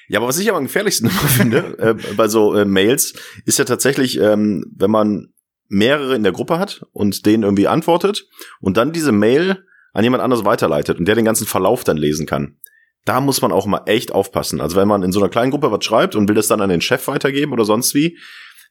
Ja, 0.09 0.18
aber 0.18 0.29
was 0.29 0.38
ich 0.38 0.49
aber 0.51 0.59
am 0.59 0.64
gefährlichsten 0.64 1.09
immer 1.09 1.29
finde, 1.29 1.79
äh, 1.79 2.14
bei 2.14 2.29
so 2.29 2.55
äh, 2.55 2.66
Mails, 2.66 3.14
ist 3.47 3.59
ja 3.59 3.64
tatsächlich, 3.64 4.21
ähm, 4.21 4.64
wenn 4.77 4.90
man 4.90 5.33
mehrere 5.68 6.14
in 6.14 6.23
der 6.23 6.33
Gruppe 6.33 6.59
hat 6.59 6.85
und 6.92 7.25
denen 7.25 7.45
irgendwie 7.45 7.66
antwortet 7.66 8.27
und 8.61 8.77
dann 8.77 8.92
diese 8.92 9.12
Mail 9.12 9.64
an 9.95 10.05
jemand 10.05 10.23
anderes 10.23 10.45
weiterleitet 10.45 10.99
und 10.99 11.07
der 11.07 11.14
den 11.14 11.25
ganzen 11.25 11.47
Verlauf 11.47 11.83
dann 11.83 11.97
lesen 11.97 12.27
kann. 12.27 12.59
Da 13.07 13.23
muss 13.23 13.40
man 13.40 13.53
auch 13.53 13.64
mal 13.64 13.83
echt 13.87 14.12
aufpassen. 14.12 14.61
Also 14.61 14.77
wenn 14.77 14.88
man 14.88 15.03
in 15.03 15.12
so 15.12 15.21
einer 15.21 15.31
kleinen 15.31 15.51
Gruppe 15.51 15.73
was 15.73 15.83
schreibt 15.83 16.14
und 16.14 16.29
will 16.29 16.37
das 16.37 16.47
dann 16.47 16.61
an 16.61 16.68
den 16.68 16.83
Chef 16.83 17.09
weitergeben 17.09 17.53
oder 17.53 17.64
sonst 17.64 17.95
wie, 17.95 18.18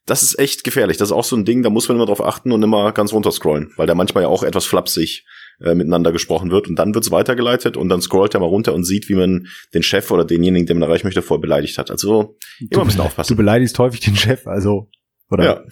das 0.05 0.23
ist 0.23 0.39
echt 0.39 0.63
gefährlich. 0.63 0.97
Das 0.97 1.09
ist 1.09 1.13
auch 1.13 1.23
so 1.23 1.35
ein 1.35 1.45
Ding, 1.45 1.63
da 1.63 1.69
muss 1.69 1.87
man 1.87 1.97
immer 1.97 2.05
drauf 2.05 2.23
achten 2.23 2.51
und 2.51 2.63
immer 2.63 2.91
ganz 2.91 3.13
runterscrollen, 3.13 3.71
weil 3.77 3.87
da 3.87 3.95
manchmal 3.95 4.23
ja 4.23 4.29
auch 4.29 4.43
etwas 4.43 4.65
flapsig 4.65 5.25
äh, 5.61 5.75
miteinander 5.75 6.11
gesprochen 6.11 6.49
wird 6.51 6.67
und 6.67 6.75
dann 6.77 6.95
wird's 6.95 7.11
weitergeleitet 7.11 7.77
und 7.77 7.89
dann 7.89 8.01
scrollt 8.01 8.33
er 8.33 8.39
mal 8.39 8.47
runter 8.47 8.73
und 8.73 8.83
sieht, 8.83 9.09
wie 9.09 9.15
man 9.15 9.47
den 9.73 9.83
Chef 9.83 10.09
oder 10.11 10.25
denjenigen, 10.25 10.65
den 10.65 10.79
man 10.79 10.89
erreichen 10.89 11.05
möchte, 11.07 11.21
vorher 11.21 11.41
beleidigt 11.41 11.77
hat. 11.77 11.91
Also 11.91 12.37
immer 12.59 12.81
ein 12.81 12.85
bisschen 12.87 12.97
Du 13.01 13.03
aufpassen. 13.05 13.37
beleidigst 13.37 13.77
häufig 13.79 13.99
den 13.99 14.15
Chef, 14.15 14.47
also, 14.47 14.89
oder? 15.29 15.43
Ja. 15.43 15.63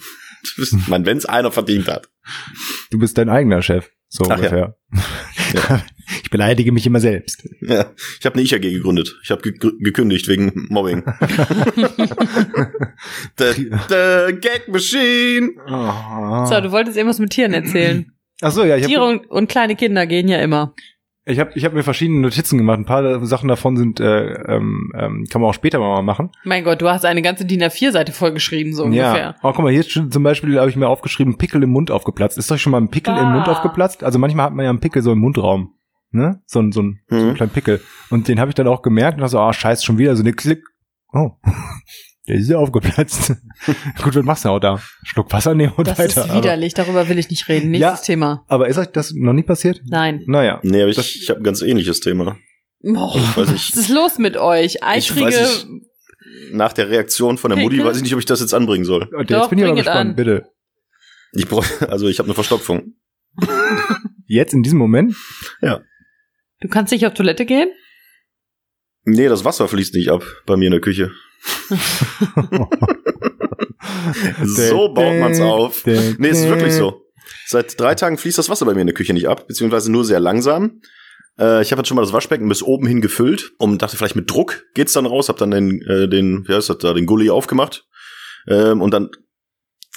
Meine, 0.88 1.04
wenn's 1.06 1.26
einer 1.26 1.50
verdient 1.52 1.88
hat. 1.88 2.08
Du 2.90 2.98
bist 2.98 3.18
dein 3.18 3.28
eigener 3.28 3.62
Chef. 3.62 3.90
So 4.08 4.24
Ach 4.28 4.36
ungefähr. 4.36 4.76
Ja. 4.92 5.02
Ich 6.24 6.30
beleidige 6.30 6.72
mich 6.72 6.84
immer 6.86 6.98
selbst. 6.98 7.48
Ja. 7.60 7.92
Ich 8.18 8.26
habe 8.26 8.34
eine 8.34 8.42
Ich 8.42 8.52
AG 8.52 8.60
gegründet. 8.62 9.16
Ich 9.22 9.30
habe 9.30 9.42
ge 9.42 9.52
gekündigt 9.78 10.26
wegen 10.26 10.66
Mobbing. 10.68 11.04
the, 13.38 13.70
the 13.88 14.32
Gag 14.40 14.66
Machine. 14.68 15.50
So, 16.48 16.60
du 16.60 16.72
wolltest 16.72 16.96
irgendwas 16.96 17.20
mit 17.20 17.30
Tieren 17.30 17.54
erzählen. 17.54 18.12
Ach 18.40 18.50
so, 18.50 18.64
ja, 18.64 18.76
ich 18.76 18.86
Tiere 18.86 19.04
und, 19.04 19.26
und 19.30 19.48
kleine 19.48 19.76
Kinder 19.76 20.06
gehen 20.06 20.28
ja 20.28 20.40
immer. 20.40 20.74
Ich 21.30 21.40
hab, 21.40 21.56
ich 21.56 21.64
hab 21.64 21.72
mir 21.72 21.82
verschiedene 21.82 22.20
Notizen 22.20 22.58
gemacht. 22.58 22.78
Ein 22.78 22.84
paar 22.84 23.24
Sachen 23.24 23.48
davon 23.48 23.76
sind, 23.76 24.00
äh, 24.00 24.32
ähm, 24.54 24.92
ähm, 24.94 25.26
kann 25.30 25.40
man 25.40 25.50
auch 25.50 25.54
später 25.54 25.78
mal 25.78 26.02
machen. 26.02 26.30
Mein 26.44 26.64
Gott, 26.64 26.82
du 26.82 26.88
hast 26.88 27.04
eine 27.04 27.22
ganze 27.22 27.44
DIN 27.44 27.62
A4-Seite 27.62 28.12
vollgeschrieben, 28.12 28.74
so 28.74 28.84
ungefähr. 28.84 29.16
Ja. 29.16 29.34
Oh, 29.42 29.52
guck 29.52 29.62
mal, 29.64 29.70
hier 29.72 29.80
ist 29.80 29.90
schon 29.92 30.10
zum 30.10 30.22
Beispiel 30.22 30.58
habe 30.58 30.68
ich 30.70 30.76
mir 30.76 30.88
aufgeschrieben, 30.88 31.38
Pickel 31.38 31.62
im 31.62 31.70
Mund 31.70 31.90
aufgeplatzt. 31.90 32.36
Ist 32.38 32.50
euch 32.52 32.60
schon 32.60 32.72
mal 32.72 32.80
ein 32.80 32.90
Pickel 32.90 33.16
im 33.16 33.30
Mund 33.32 33.48
Ah. 33.48 33.52
aufgeplatzt? 33.52 34.04
Also 34.04 34.18
manchmal 34.18 34.46
hat 34.46 34.54
man 34.54 34.64
ja 34.64 34.70
einen 34.70 34.80
Pickel 34.80 35.02
so 35.02 35.12
im 35.12 35.18
Mundraum. 35.20 35.74
Ne? 36.12 36.42
So, 36.46 36.60
ein 36.60 36.72
so, 36.72 36.82
ein, 36.82 37.00
so 37.08 37.16
Mhm. 37.16 37.28
ein 37.30 37.34
kleinen 37.36 37.52
Pickel. 37.52 37.80
Und 38.10 38.26
den 38.28 38.40
habe 38.40 38.48
ich 38.50 38.54
dann 38.56 38.66
auch 38.66 38.82
gemerkt 38.82 39.14
und 39.14 39.20
dachte 39.20 39.30
so, 39.32 39.38
ah, 39.38 39.52
scheiße, 39.52 39.84
schon 39.84 39.98
wieder 39.98 40.16
so 40.16 40.22
eine 40.22 40.32
Klick. 40.32 40.64
Oh. 41.12 41.30
Der 42.28 42.36
ist 42.36 42.48
ja 42.50 42.58
aufgeplatzt. 42.58 43.34
Gut, 44.02 44.14
was 44.16 44.24
machst 44.24 44.44
du 44.44 44.48
auch 44.48 44.58
da? 44.60 44.80
Schluck 45.04 45.32
Wasser 45.32 45.54
nehmen 45.54 45.72
und 45.76 45.86
Das 45.86 45.98
weiter. 45.98 46.24
ist 46.26 46.34
widerlich, 46.34 46.74
darüber 46.74 47.08
will 47.08 47.18
ich 47.18 47.28
nicht 47.30 47.48
reden. 47.48 47.70
Nächstes 47.70 48.00
Ja. 48.00 48.04
Thema. 48.04 48.44
Aber, 48.46 48.54
aber 48.64 48.68
ist 48.68 48.78
euch 48.78 48.86
das 48.88 49.12
noch 49.12 49.32
nie 49.34 49.42
passiert? 49.42 49.80
Nein. 49.86 50.22
Naja. 50.26 50.60
Nee, 50.62 50.82
aber 50.82 50.92
Das- 50.92 51.06
ich, 51.06 51.22
ich 51.22 51.30
habe 51.30 51.40
ein 51.40 51.44
ganz 51.44 51.60
ähnliches 51.62 52.00
Thema. 52.00 52.38
Oh, 52.82 53.14
Weiß 53.14 53.50
ich- 53.52 53.70
was 53.72 53.76
ist 53.76 53.88
los 53.90 54.18
mit 54.18 54.36
euch? 54.36 54.76
Ich 54.76 54.82
Eitrige. 54.82 55.26
weiß 55.26 55.66
nicht, 55.66 55.82
nach 56.52 56.72
der 56.72 56.88
Reaktion 56.88 57.36
von 57.38 57.50
der 57.50 57.58
Mutti 57.58 57.84
weiß 57.84 57.96
ich 57.98 58.02
nicht, 58.02 58.14
ob 58.14 58.18
ich 58.20 58.24
das 58.26 58.40
jetzt 58.40 58.54
anbringen 58.54 58.84
soll. 58.84 59.08
Doch, 59.10 59.20
jetzt 59.40 59.50
bin 59.50 59.58
ich 59.58 59.64
aber 59.66 59.74
gespannt, 59.76 60.10
an. 60.10 60.16
bitte. 60.16 60.46
Ich 61.32 61.46
brauch, 61.46 61.64
also 61.88 62.08
ich 62.08 62.18
habe 62.18 62.26
eine 62.28 62.34
Verstopfung. 62.34 62.94
Jetzt 64.26 64.52
in 64.54 64.62
diesem 64.62 64.78
Moment? 64.78 65.14
Du 65.60 66.68
kannst 66.68 66.92
nicht 66.92 67.06
auf 67.06 67.14
Toilette 67.14 67.46
gehen? 67.46 67.68
Nee, 69.04 69.28
das 69.28 69.44
Wasser 69.44 69.66
fließt 69.68 69.94
nicht 69.94 70.08
ab 70.10 70.24
bei 70.46 70.56
mir 70.56 70.66
in 70.66 70.72
der 70.72 70.80
Küche. 70.80 71.10
So 74.44 74.92
baut 74.92 75.18
man's 75.18 75.40
auf. 75.40 75.84
Nee, 75.86 76.28
es 76.28 76.40
ist 76.40 76.48
wirklich 76.48 76.74
so. 76.74 77.02
Seit 77.46 77.78
drei 77.80 77.94
Tagen 77.94 78.18
fließt 78.18 78.38
das 78.38 78.48
Wasser 78.48 78.66
bei 78.66 78.74
mir 78.74 78.80
in 78.82 78.86
der 78.86 78.94
Küche 78.94 79.12
nicht 79.12 79.28
ab, 79.28 79.46
beziehungsweise 79.48 79.90
nur 79.90 80.04
sehr 80.04 80.20
langsam. 80.20 80.80
Äh, 81.38 81.62
ich 81.62 81.72
habe 81.72 81.80
jetzt 81.80 81.88
schon 81.88 81.96
mal 81.96 82.02
das 82.02 82.12
Waschbecken 82.12 82.48
bis 82.48 82.62
oben 82.62 82.86
hin 82.86 83.00
gefüllt 83.00 83.52
und 83.58 83.82
dachte 83.82 83.96
vielleicht 83.96 84.16
mit 84.16 84.30
Druck 84.30 84.64
geht's 84.74 84.92
dann 84.92 85.06
raus. 85.06 85.28
Hab 85.28 85.36
dann 85.38 85.50
den, 85.50 85.80
äh, 85.82 86.08
den, 86.08 86.44
wie 86.48 86.54
heißt 86.54 86.68
das 86.70 86.78
da, 86.78 86.92
den 86.92 87.06
Gully 87.06 87.30
aufgemacht 87.30 87.84
ähm, 88.48 88.80
und 88.80 88.92
dann 88.92 89.10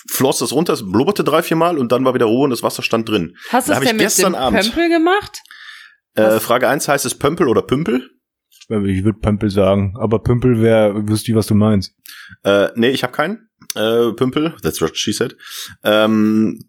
floss 0.10 0.40
das 0.40 0.52
runter, 0.52 0.74
es 0.74 0.84
blubberte 0.90 1.24
drei, 1.24 1.42
vier 1.42 1.58
Mal 1.58 1.78
und 1.78 1.92
dann 1.92 2.04
war 2.06 2.14
wieder 2.14 2.26
Ruhe 2.26 2.44
und 2.46 2.50
das 2.50 2.64
Wasser 2.64 2.84
stand 2.84 3.08
drin. 3.10 3.36
Hast 3.50 3.70
du 3.70 3.74
es 3.74 3.80
denn 3.80 3.96
mit 3.96 4.00
gestern 4.06 4.34
dem 4.34 4.42
Abend- 4.42 4.62
Pömpel 4.64 4.90
gemacht? 4.90 5.40
Äh? 6.16 6.40
Frage 6.40 6.68
eins 6.68 6.88
heißt 6.88 7.06
es 7.06 7.16
Pömpel 7.18 7.48
oder 7.48 7.62
Pümpel? 7.62 8.10
Ich 8.70 9.04
würde 9.04 9.20
Pömpel 9.20 9.50
sagen, 9.50 9.96
aber 10.00 10.20
Pümpel 10.24 10.62
wäre, 10.62 11.08
wüsste 11.08 11.32
ich, 11.32 11.38
was 11.38 11.48
du 11.48 11.56
meinst. 11.56 11.96
Äh, 12.44 12.70
nee, 12.76 12.90
ich 12.90 13.04
habe 13.04 13.12
keinen. 13.14 13.50
Äh, 13.76 14.12
Pümpel, 14.14 14.54
that's 14.62 14.82
what 14.82 14.98
she 14.98 15.12
said. 15.14 15.36
Ähm, 15.84 16.60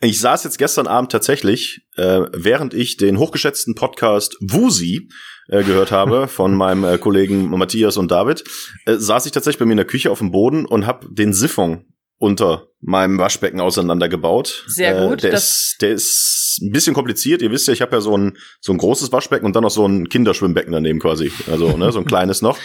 ich 0.00 0.20
saß 0.20 0.44
jetzt 0.44 0.58
gestern 0.58 0.86
Abend 0.86 1.10
tatsächlich, 1.10 1.86
äh, 1.96 2.22
während 2.32 2.74
ich 2.74 2.96
den 2.98 3.18
hochgeschätzten 3.18 3.74
Podcast 3.74 4.36
Wusi 4.40 5.08
äh, 5.48 5.62
gehört 5.64 5.90
habe 5.90 6.28
von 6.28 6.54
meinem 6.54 6.84
äh, 6.84 6.98
Kollegen 6.98 7.48
Matthias 7.50 7.96
und 7.96 8.10
David, 8.10 8.44
äh, 8.84 8.96
saß 8.96 9.26
ich 9.26 9.32
tatsächlich 9.32 9.58
bei 9.58 9.64
mir 9.64 9.72
in 9.72 9.78
der 9.78 9.86
Küche 9.86 10.10
auf 10.10 10.18
dem 10.18 10.30
Boden 10.32 10.66
und 10.66 10.86
habe 10.86 11.06
den 11.10 11.32
Siphon 11.32 11.86
unter 12.18 12.68
meinem 12.80 13.18
Waschbecken 13.18 13.60
auseinandergebaut. 13.60 14.64
Sehr 14.68 15.08
gut, 15.08 15.18
Äh, 15.18 15.22
der, 15.22 15.30
das- 15.32 15.44
ist, 15.72 15.76
der 15.82 15.90
ist 15.92 16.45
ein 16.60 16.70
bisschen 16.70 16.94
kompliziert. 16.94 17.42
Ihr 17.42 17.50
wisst 17.50 17.66
ja, 17.68 17.72
ich 17.72 17.82
habe 17.82 17.96
ja 17.96 18.00
so 18.00 18.16
ein, 18.16 18.36
so 18.60 18.72
ein 18.72 18.78
großes 18.78 19.12
Waschbecken 19.12 19.46
und 19.46 19.56
dann 19.56 19.62
noch 19.62 19.70
so 19.70 19.86
ein 19.86 20.08
Kinderschwimmbecken 20.08 20.72
daneben 20.72 21.00
quasi. 21.00 21.30
Also 21.50 21.76
ne, 21.76 21.92
so 21.92 21.98
ein 21.98 22.04
kleines 22.04 22.42
noch. 22.42 22.58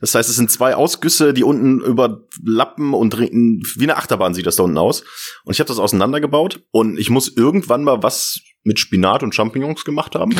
Das 0.00 0.14
heißt, 0.14 0.28
es 0.28 0.36
sind 0.36 0.50
zwei 0.50 0.74
Ausgüsse, 0.74 1.34
die 1.34 1.44
unten 1.44 1.80
überlappen 1.80 2.94
und 2.94 3.18
wie 3.18 3.82
eine 3.82 3.96
Achterbahn 3.96 4.34
sieht 4.34 4.46
das 4.46 4.56
da 4.56 4.62
unten 4.62 4.78
aus. 4.78 5.04
Und 5.44 5.52
ich 5.54 5.60
habe 5.60 5.68
das 5.68 5.78
auseinandergebaut 5.78 6.62
und 6.70 6.98
ich 6.98 7.10
muss 7.10 7.28
irgendwann 7.28 7.84
mal 7.84 8.02
was 8.02 8.40
mit 8.62 8.78
Spinat 8.78 9.22
und 9.22 9.34
Champignons 9.34 9.84
gemacht 9.84 10.14
haben. 10.14 10.34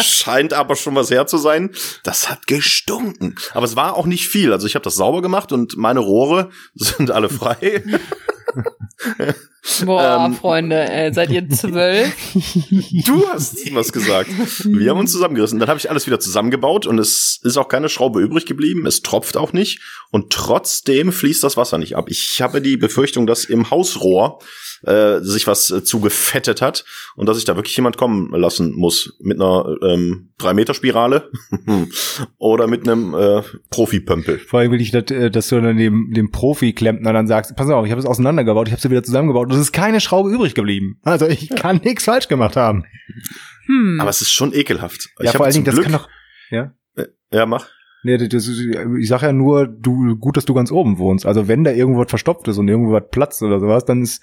Scheint 0.00 0.52
aber 0.52 0.74
schon 0.74 0.94
was 0.94 1.10
her 1.10 1.26
zu 1.26 1.38
sein. 1.38 1.70
Das 2.02 2.28
hat 2.28 2.46
gestunken. 2.46 3.36
Aber 3.52 3.64
es 3.64 3.76
war 3.76 3.94
auch 3.94 4.06
nicht 4.06 4.28
viel. 4.28 4.52
Also 4.52 4.66
ich 4.66 4.74
habe 4.74 4.82
das 4.82 4.96
sauber 4.96 5.22
gemacht 5.22 5.52
und 5.52 5.76
meine 5.76 6.00
Rohre 6.00 6.50
sind 6.74 7.10
alle 7.10 7.28
frei. 7.28 7.82
Boah, 9.84 10.26
Ähm. 10.26 10.34
Freunde, 10.34 10.88
ey, 10.88 11.12
seid 11.12 11.30
ihr 11.30 11.48
zwölf? 11.48 12.14
Du 13.04 13.28
hast 13.28 13.74
was 13.74 13.92
gesagt. 13.92 14.30
Wir 14.64 14.90
haben 14.90 15.00
uns 15.00 15.12
zusammengerissen. 15.12 15.58
Dann 15.58 15.68
habe 15.68 15.78
ich 15.78 15.90
alles 15.90 16.06
wieder 16.06 16.20
zusammengebaut 16.20 16.86
und 16.86 16.98
es 16.98 17.40
ist 17.42 17.56
auch 17.56 17.68
keine 17.68 17.88
Schraube 17.88 18.20
übrig 18.20 18.46
geblieben. 18.46 18.86
Es 18.86 19.02
tropft 19.02 19.36
auch 19.36 19.52
nicht 19.52 19.80
und 20.10 20.32
trotzdem 20.32 21.12
fließt 21.12 21.44
das 21.44 21.56
Wasser 21.56 21.78
nicht 21.78 21.96
ab. 21.96 22.06
Ich 22.08 22.40
habe 22.40 22.62
die 22.62 22.76
Befürchtung, 22.76 23.26
dass 23.26 23.44
im 23.44 23.70
Hausrohr 23.70 24.38
äh, 24.82 25.20
sich 25.20 25.46
was 25.46 25.70
äh, 25.70 25.84
zugefettet 25.84 26.62
hat 26.62 26.84
und 27.16 27.28
dass 27.28 27.38
ich 27.38 27.44
da 27.44 27.56
wirklich 27.56 27.76
jemand 27.76 27.96
kommen 27.96 28.30
lassen 28.32 28.72
muss 28.74 29.16
mit 29.20 29.40
einer 29.40 29.76
ähm, 29.82 30.30
3-Meter-Spirale 30.40 31.30
oder 32.38 32.66
mit 32.66 32.88
einem 32.88 33.14
äh, 33.14 33.42
Profi-Pömpel. 33.70 34.38
Vor 34.38 34.60
allem 34.60 34.72
will 34.72 34.80
ich, 34.80 34.90
dass, 34.90 35.10
äh, 35.10 35.30
dass 35.30 35.48
du 35.48 35.60
dann 35.60 35.76
dem, 35.76 36.12
dem 36.12 36.30
Profi-Klempner 36.30 37.12
dann 37.12 37.26
sagst, 37.26 37.54
pass 37.56 37.70
auf, 37.70 37.86
ich 37.86 37.90
habe 37.90 38.00
es 38.00 38.06
auseinandergebaut, 38.06 38.68
ich 38.68 38.72
habe 38.72 38.80
es 38.80 38.90
wieder 38.90 39.02
zusammengebaut 39.02 39.48
und 39.48 39.54
es 39.54 39.60
ist 39.60 39.72
keine 39.72 40.00
Schraube 40.00 40.30
übrig 40.30 40.54
geblieben. 40.54 41.00
Also 41.02 41.26
ich 41.26 41.48
kann 41.50 41.80
nichts 41.84 42.04
falsch 42.04 42.28
gemacht 42.28 42.56
haben. 42.56 42.84
Hm. 43.66 43.98
Aber 44.00 44.10
es 44.10 44.20
ist 44.20 44.30
schon 44.30 44.52
ekelhaft. 44.54 45.08
Ja, 45.20 45.30
ich 45.30 45.36
vor 45.36 45.46
allen 45.46 45.54
Dingen, 45.54 45.64
das 45.64 45.74
Glück, 45.74 45.86
kann 45.86 45.94
doch, 45.94 46.08
ja, 47.32 47.46
mach. 47.46 47.66
nee, 48.02 48.16
das 48.16 48.46
ist, 48.46 48.60
ich 48.60 49.08
sag 49.08 49.22
ja 49.22 49.32
nur, 49.32 49.66
du, 49.66 50.16
gut, 50.16 50.36
dass 50.36 50.44
du 50.44 50.54
ganz 50.54 50.70
oben 50.70 50.98
wohnst. 50.98 51.26
Also 51.26 51.48
wenn 51.48 51.64
da 51.64 51.72
irgendwo 51.72 52.00
was 52.00 52.08
verstopft 52.10 52.46
ist 52.48 52.58
und 52.58 52.68
irgendwo 52.68 52.92
was 52.92 53.04
platzt 53.10 53.42
oder 53.42 53.58
sowas, 53.58 53.84
dann 53.84 54.02
ist, 54.02 54.22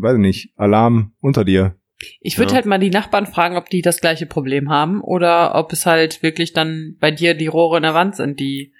weiß 0.00 0.14
ich 0.14 0.20
nicht, 0.20 0.52
Alarm 0.56 1.12
unter 1.20 1.44
dir. 1.44 1.76
Ich 2.20 2.38
würde 2.38 2.50
Ja. 2.50 2.56
halt 2.56 2.66
mal 2.66 2.78
die 2.78 2.90
Nachbarn 2.90 3.26
fragen, 3.26 3.56
ob 3.56 3.70
die 3.70 3.80
das 3.82 4.00
gleiche 4.00 4.26
Problem 4.26 4.68
haben 4.68 5.00
oder 5.00 5.54
ob 5.54 5.72
es 5.72 5.86
halt 5.86 6.22
wirklich 6.22 6.52
dann 6.52 6.96
bei 7.00 7.10
dir 7.10 7.34
die 7.34 7.46
Rohre 7.46 7.76
in 7.76 7.82
der 7.84 7.94
Wand 7.94 8.16
sind, 8.16 8.40
die 8.40 8.72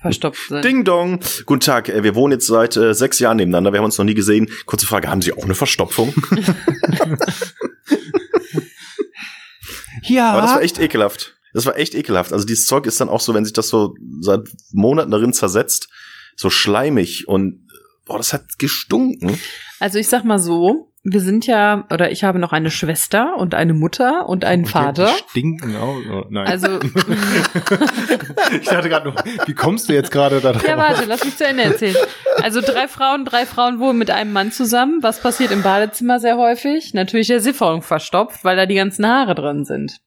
verstopft 0.00 0.48
sind. 0.48 0.64
Ding 0.64 0.84
Dong. 0.84 1.20
Guten 1.46 1.60
Tag, 1.60 1.88
äh, 1.88 2.02
wir 2.02 2.14
wohnen 2.14 2.32
jetzt 2.32 2.46
seit 2.46 2.76
äh, 2.76 2.92
sechs 2.94 3.18
Jahren 3.18 3.36
nebeneinander, 3.36 3.72
wir 3.72 3.78
haben 3.78 3.84
uns 3.84 3.98
noch 3.98 4.04
nie 4.04 4.14
gesehen. 4.14 4.50
Kurze 4.66 4.86
Frage, 4.86 5.08
haben 5.08 5.22
Sie 5.22 5.32
auch 5.32 5.44
eine 5.44 5.54
Verstopfung? 5.54 6.12
Ja. 10.02 10.32
Aber 10.32 10.42
das 10.42 10.54
war 10.54 10.62
echt 10.62 10.78
ekelhaft. 10.78 11.36
Das 11.52 11.66
war 11.66 11.76
echt 11.76 11.94
ekelhaft. 11.94 12.32
Also 12.32 12.46
dieses 12.46 12.66
Zeug 12.66 12.86
ist 12.86 13.00
dann 13.00 13.08
auch 13.08 13.20
so, 13.20 13.34
wenn 13.34 13.44
sich 13.44 13.52
das 13.52 13.68
so 13.68 13.94
seit 14.20 14.48
Monaten 14.72 15.10
darin 15.10 15.32
zersetzt, 15.32 15.88
so 16.36 16.48
schleimig 16.48 17.26
und 17.28 17.66
boah, 18.06 18.16
das 18.18 18.32
hat 18.32 18.58
gestunken. 18.58 19.38
Also 19.80 19.98
ich 19.98 20.08
sag 20.08 20.24
mal 20.24 20.38
so, 20.38 20.90
wir 21.02 21.20
sind 21.20 21.46
ja, 21.46 21.86
oder 21.90 22.10
ich 22.10 22.24
habe 22.24 22.38
noch 22.38 22.52
eine 22.52 22.70
Schwester 22.70 23.36
und 23.38 23.54
eine 23.54 23.72
Mutter 23.72 24.28
und 24.28 24.44
einen 24.44 24.66
Vater. 24.66 25.06
Die 25.06 25.30
stinken 25.30 25.74
auch. 25.76 25.96
Oh, 26.12 26.26
nein. 26.28 26.46
Also, 26.46 26.78
ich 28.60 28.68
dachte 28.68 28.90
gerade 28.90 29.08
noch, 29.08 29.16
wie 29.46 29.54
kommst 29.54 29.88
du 29.88 29.94
jetzt 29.94 30.10
gerade 30.10 30.40
da 30.42 30.52
drauf? 30.52 30.66
ja, 30.66 30.76
warte, 30.76 31.06
lass 31.06 31.24
mich 31.24 31.38
zu 31.38 31.46
Ende 31.46 31.62
erzählen. 31.62 31.96
Also 32.42 32.60
drei 32.60 32.86
Frauen, 32.86 33.24
drei 33.24 33.46
Frauen 33.46 33.80
wohnen 33.80 33.98
mit 33.98 34.10
einem 34.10 34.32
Mann 34.32 34.52
zusammen. 34.52 35.02
Was 35.02 35.20
passiert 35.20 35.52
im 35.52 35.62
Badezimmer 35.62 36.20
sehr 36.20 36.36
häufig? 36.36 36.92
Natürlich 36.92 37.28
der 37.28 37.40
Siphon 37.40 37.80
verstopft, 37.80 38.44
weil 38.44 38.56
da 38.56 38.66
die 38.66 38.74
ganzen 38.74 39.06
Haare 39.06 39.34
drin 39.34 39.64
sind. 39.64 40.00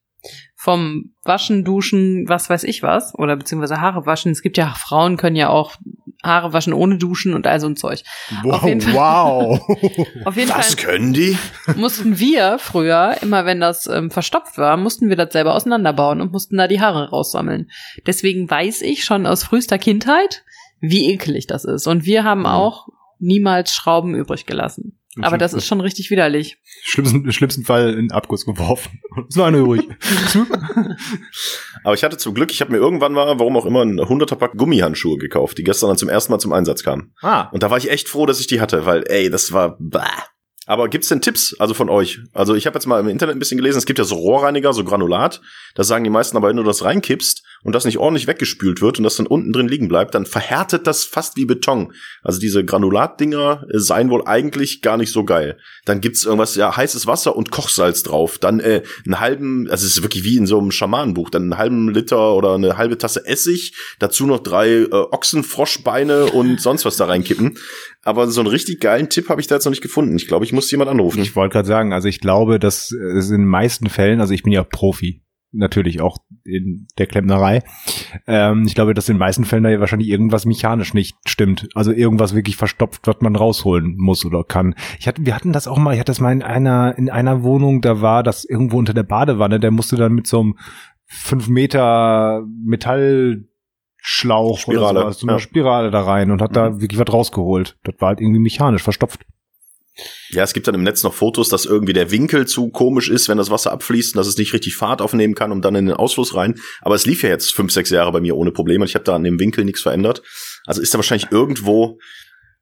Vom 0.63 1.11
Waschen, 1.25 1.65
Duschen, 1.65 2.29
was 2.29 2.49
weiß 2.49 2.63
ich 2.63 2.83
was, 2.83 3.13
oder 3.15 3.35
beziehungsweise 3.35 3.81
Haare 3.81 4.05
waschen. 4.05 4.31
Es 4.31 4.41
gibt 4.41 4.57
ja, 4.57 4.73
Frauen 4.77 5.17
können 5.17 5.35
ja 5.35 5.49
auch 5.49 5.75
Haare 6.23 6.53
waschen 6.53 6.71
ohne 6.71 6.97
Duschen 6.97 7.33
und 7.33 7.45
all 7.47 7.59
so 7.59 7.67
ein 7.67 7.75
Zeug. 7.75 8.01
Wow, 8.43 8.53
Auf 8.53 8.63
jeden 8.63 8.79
Fall. 8.79 8.93
wow. 8.93 9.59
Auf 10.25 10.37
jeden 10.37 10.49
Was 10.51 10.73
Fall 10.75 10.85
können 10.85 11.11
die? 11.13 11.37
mussten 11.75 12.17
wir 12.17 12.59
früher, 12.59 13.17
immer 13.21 13.45
wenn 13.45 13.59
das 13.59 13.87
ähm, 13.87 14.09
verstopft 14.09 14.57
war, 14.57 14.77
mussten 14.77 15.09
wir 15.09 15.17
das 15.17 15.33
selber 15.33 15.53
auseinanderbauen 15.53 16.21
und 16.21 16.31
mussten 16.31 16.55
da 16.55 16.69
die 16.69 16.79
Haare 16.79 17.09
raussammeln. 17.09 17.69
Deswegen 18.07 18.49
weiß 18.49 18.83
ich 18.83 19.03
schon 19.03 19.25
aus 19.25 19.43
frühester 19.43 19.77
Kindheit, 19.77 20.43
wie 20.79 21.11
ekelig 21.11 21.45
das 21.45 21.65
ist. 21.65 21.87
Und 21.87 22.05
wir 22.05 22.23
haben 22.23 22.41
Mhm. 22.41 22.45
auch 22.45 22.87
niemals 23.19 23.73
Schrauben 23.73 24.15
übrig 24.15 24.45
gelassen. 24.45 24.97
Aber 25.21 25.37
das 25.37 25.53
ist 25.53 25.67
schon 25.67 25.81
richtig 25.81 26.09
widerlich. 26.09 26.57
Schlimmsten, 26.81 27.31
schlimmsten 27.31 27.63
Fall 27.63 27.91
in 27.91 28.07
den 28.07 28.11
Abguss 28.11 28.45
geworfen. 28.45 28.99
Ist 29.27 29.37
nur 29.37 29.45
eine 29.45 29.59
übrig. 29.59 29.87
Aber 31.83 31.93
ich 31.93 32.03
hatte 32.03 32.17
zum 32.17 32.33
Glück, 32.33 32.51
ich 32.51 32.61
habe 32.61 32.71
mir 32.71 32.77
irgendwann 32.77 33.13
mal, 33.13 33.39
warum 33.39 33.55
auch 33.57 33.65
immer, 33.65 33.83
ein 33.83 33.99
100er 33.99 34.35
Pack 34.35 34.57
Gummihandschuhe 34.57 35.17
gekauft, 35.17 35.57
die 35.57 35.63
gestern 35.63 35.89
dann 35.89 35.97
zum 35.97 36.09
ersten 36.09 36.31
Mal 36.31 36.39
zum 36.39 36.53
Einsatz 36.53 36.83
kamen. 36.83 37.13
ah. 37.21 37.49
Und 37.51 37.61
da 37.61 37.69
war 37.69 37.77
ich 37.77 37.91
echt 37.91 38.09
froh, 38.09 38.25
dass 38.25 38.39
ich 38.39 38.47
die 38.47 38.59
hatte, 38.61 38.85
weil, 38.85 39.03
ey, 39.07 39.29
das 39.29 39.51
war. 39.51 39.77
Bah. 39.79 40.25
Aber 40.65 40.87
gibt's 40.87 41.09
denn 41.09 41.21
Tipps, 41.21 41.55
also 41.59 41.73
von 41.73 41.89
euch? 41.89 42.19
Also 42.33 42.55
ich 42.55 42.65
habe 42.65 42.75
jetzt 42.75 42.85
mal 42.85 42.99
im 42.99 43.09
Internet 43.09 43.35
ein 43.35 43.39
bisschen 43.39 43.57
gelesen, 43.57 43.79
es 43.79 43.85
gibt 43.85 43.99
ja 43.99 44.05
so 44.05 44.15
Rohrreiniger, 44.15 44.71
so 44.71 44.85
Granulat. 44.85 45.41
Da 45.75 45.83
sagen 45.83 46.05
die 46.05 46.09
meisten 46.09 46.37
aber, 46.37 46.47
wenn 46.47 46.55
du 46.55 46.63
das 46.63 46.85
reinkippst 46.85 47.43
und 47.63 47.75
das 47.75 47.83
nicht 47.83 47.97
ordentlich 47.97 48.27
weggespült 48.27 48.81
wird 48.81 48.97
und 48.97 49.03
das 49.03 49.17
dann 49.17 49.27
unten 49.27 49.51
drin 49.51 49.67
liegen 49.67 49.89
bleibt, 49.89 50.15
dann 50.15 50.25
verhärtet 50.25 50.87
das 50.87 51.03
fast 51.03 51.35
wie 51.35 51.45
Beton. 51.45 51.93
Also 52.21 52.39
diese 52.39 52.63
Granulatdinger 52.63 53.65
äh, 53.69 53.79
seien 53.79 54.09
wohl 54.09 54.25
eigentlich 54.25 54.81
gar 54.81 54.95
nicht 54.95 55.11
so 55.11 55.25
geil. 55.25 55.57
Dann 55.83 55.99
gibt's 55.99 56.23
irgendwas, 56.23 56.55
ja, 56.55 56.75
heißes 56.75 57.07
Wasser 57.07 57.35
und 57.35 57.51
Kochsalz 57.51 58.03
drauf. 58.03 58.37
Dann 58.37 58.61
äh, 58.61 58.83
einen 59.05 59.19
halben, 59.19 59.69
also 59.69 59.85
es 59.85 59.97
ist 59.97 60.03
wirklich 60.03 60.23
wie 60.23 60.37
in 60.37 60.47
so 60.47 60.59
einem 60.59 60.71
Schamanenbuch, 60.71 61.29
dann 61.29 61.43
einen 61.43 61.57
halben 61.57 61.89
Liter 61.89 62.35
oder 62.35 62.55
eine 62.55 62.77
halbe 62.77 62.97
Tasse 62.97 63.25
Essig, 63.25 63.75
dazu 63.99 64.25
noch 64.25 64.39
drei 64.39 64.69
äh, 64.69 64.89
Ochsenfroschbeine 64.91 66.27
und 66.27 66.61
sonst 66.61 66.85
was 66.85 66.95
da 66.95 67.05
reinkippen. 67.05 67.57
Aber 68.03 68.27
so 68.27 68.41
einen 68.41 68.49
richtig 68.49 68.81
geilen 68.81 69.09
Tipp 69.09 69.29
habe 69.29 69.39
ich 69.39 69.47
da 69.47 69.55
jetzt 69.55 69.65
noch 69.65 69.71
nicht 69.71 69.81
gefunden. 69.81 70.15
Ich 70.15 70.27
glaube, 70.27 70.45
ich 70.45 70.53
muss 70.53 70.69
jemand 70.69 70.89
anrufen. 70.89 71.21
Ich 71.21 71.35
wollte 71.35 71.53
gerade 71.53 71.67
sagen, 71.67 71.93
also 71.93 72.07
ich 72.07 72.19
glaube, 72.19 72.59
dass 72.59 72.91
es 72.91 73.29
in 73.29 73.41
den 73.41 73.47
meisten 73.47 73.89
Fällen, 73.89 74.19
also 74.19 74.33
ich 74.33 74.43
bin 74.43 74.51
ja 74.51 74.63
Profi, 74.63 75.23
natürlich 75.53 76.01
auch 76.01 76.17
in 76.43 76.87
der 76.97 77.07
Klempnerei. 77.07 77.63
Ähm, 78.27 78.65
ich 78.67 78.75
glaube, 78.75 78.93
dass 78.93 79.07
in 79.07 79.15
den 79.15 79.19
meisten 79.19 79.45
Fällen 79.45 79.63
da 79.63 79.69
ja 79.69 79.79
wahrscheinlich 79.79 80.09
irgendwas 80.09 80.45
mechanisch 80.45 80.93
nicht 80.93 81.15
stimmt. 81.25 81.69
Also 81.75 81.91
irgendwas 81.91 82.35
wirklich 82.35 82.57
verstopft, 82.57 83.07
was 83.07 83.17
man 83.21 83.35
rausholen 83.35 83.95
muss 83.97 84.25
oder 84.25 84.43
kann. 84.43 84.75
Ich 84.99 85.07
hatte, 85.07 85.25
wir 85.25 85.35
hatten 85.35 85.53
das 85.53 85.67
auch 85.67 85.77
mal, 85.77 85.93
ich 85.93 85.99
hatte 85.99 86.11
das 86.11 86.19
mal 86.19 86.33
in 86.33 86.43
einer, 86.43 86.97
in 86.97 87.09
einer 87.09 87.43
Wohnung, 87.43 87.81
da 87.81 88.01
war 88.01 88.23
das 88.23 88.43
irgendwo 88.43 88.77
unter 88.77 88.93
der 88.93 89.03
Badewanne, 89.03 89.59
der 89.59 89.71
musste 89.71 89.95
dann 89.95 90.13
mit 90.13 90.27
so 90.27 90.41
einem 90.41 90.57
fünf 91.05 91.47
Meter 91.47 92.43
Metallschlauch 94.03 94.59
Spirale, 94.59 94.91
oder 94.91 95.01
sowas, 95.01 95.19
so 95.19 95.27
eine 95.27 95.33
ja. 95.33 95.39
Spirale 95.39 95.91
da 95.91 96.01
rein 96.03 96.31
und 96.31 96.41
hat 96.41 96.55
da 96.55 96.71
Mhm. 96.71 96.81
wirklich 96.81 96.99
was 96.99 97.11
rausgeholt. 97.13 97.77
Das 97.83 97.95
war 97.99 98.09
halt 98.09 98.21
irgendwie 98.21 98.39
mechanisch 98.39 98.83
verstopft. 98.83 99.21
Ja, 100.31 100.43
es 100.43 100.53
gibt 100.53 100.67
dann 100.67 100.73
im 100.73 100.81
Netz 100.81 101.03
noch 101.03 101.13
Fotos, 101.13 101.49
dass 101.49 101.65
irgendwie 101.65 101.93
der 101.93 102.09
Winkel 102.09 102.47
zu 102.47 102.69
komisch 102.69 103.09
ist, 103.09 103.29
wenn 103.29 103.37
das 103.37 103.51
Wasser 103.51 103.71
abfließt 103.71 104.15
und 104.15 104.17
dass 104.17 104.25
es 104.25 104.37
nicht 104.39 104.51
richtig 104.51 104.75
Fahrt 104.75 105.03
aufnehmen 105.03 105.35
kann, 105.35 105.51
um 105.51 105.61
dann 105.61 105.75
in 105.75 105.85
den 105.85 105.95
Ausfluss 105.95 106.33
rein. 106.33 106.55
Aber 106.81 106.95
es 106.95 107.05
lief 107.05 107.21
ja 107.21 107.29
jetzt 107.29 107.53
fünf, 107.53 107.71
sechs 107.71 107.91
Jahre 107.91 108.11
bei 108.11 108.19
mir 108.19 108.35
ohne 108.35 108.51
Probleme 108.51 108.81
und 108.83 108.89
ich 108.89 108.95
habe 108.95 109.05
da 109.05 109.13
an 109.15 109.23
dem 109.23 109.39
Winkel 109.39 109.65
nichts 109.65 109.81
verändert. 109.83 110.23
Also 110.65 110.81
ist 110.81 110.93
da 110.95 110.97
wahrscheinlich 110.97 111.31
irgendwo 111.31 111.99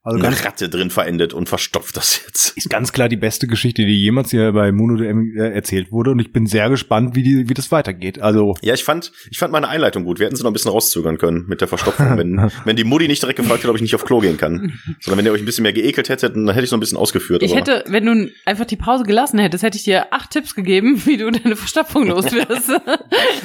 Also 0.03 0.17
eine 0.17 0.23
ganz, 0.29 0.43
Ratte 0.43 0.67
drin 0.67 0.89
verendet 0.89 1.31
und 1.33 1.47
verstopft 1.47 1.95
das 1.95 2.21
jetzt. 2.25 2.57
ist 2.57 2.69
ganz 2.71 2.91
klar 2.91 3.07
die 3.07 3.17
beste 3.17 3.45
Geschichte, 3.45 3.85
die 3.85 4.01
jemals 4.01 4.31
hier 4.31 4.51
bei 4.51 4.71
Mono 4.71 4.95
DM 4.97 5.35
äh, 5.37 5.49
erzählt 5.53 5.91
wurde. 5.91 6.09
Und 6.09 6.19
ich 6.19 6.31
bin 6.33 6.47
sehr 6.47 6.69
gespannt, 6.71 7.15
wie, 7.15 7.21
die, 7.21 7.47
wie 7.49 7.53
das 7.53 7.71
weitergeht. 7.71 8.19
Also, 8.19 8.55
Ja, 8.63 8.73
ich 8.73 8.83
fand, 8.83 9.11
ich 9.29 9.37
fand 9.37 9.51
meine 9.51 9.67
Einleitung 9.67 10.03
gut. 10.03 10.17
Wir 10.19 10.25
hätten 10.25 10.35
sie 10.35 10.41
noch 10.41 10.49
ein 10.49 10.53
bisschen 10.53 10.71
rauszögern 10.71 11.19
können 11.19 11.45
mit 11.47 11.61
der 11.61 11.67
Verstopfung. 11.67 12.17
wenn, 12.17 12.51
wenn 12.65 12.75
die 12.75 12.83
Mutti 12.83 13.07
nicht 13.07 13.21
direkt 13.21 13.37
gefragt 13.37 13.59
hätte, 13.59 13.69
ob 13.69 13.75
ich 13.75 13.81
nicht 13.83 13.93
auf 13.93 14.03
Klo 14.03 14.19
gehen 14.21 14.37
kann. 14.37 14.73
Sondern 15.01 15.19
wenn 15.19 15.25
ihr 15.27 15.33
euch 15.33 15.41
ein 15.41 15.45
bisschen 15.45 15.61
mehr 15.63 15.73
geekelt 15.73 16.09
hättet, 16.09 16.35
dann 16.35 16.49
hätte 16.49 16.63
ich 16.65 16.71
noch 16.71 16.77
ein 16.77 16.81
bisschen 16.81 16.97
ausgeführt. 16.97 17.43
Ich 17.43 17.51
aber- 17.51 17.59
hätte, 17.59 17.83
wenn 17.87 18.05
du 18.05 18.31
einfach 18.45 18.65
die 18.65 18.77
Pause 18.77 19.03
gelassen 19.03 19.37
hättest, 19.37 19.63
hätte 19.63 19.77
ich 19.77 19.83
dir 19.83 20.11
acht 20.11 20.31
Tipps 20.31 20.55
gegeben, 20.55 20.99
wie 21.05 21.17
du 21.17 21.29
deine 21.29 21.55
Verstopfung 21.55 22.07
los 22.07 22.25
wirst. 22.31 22.71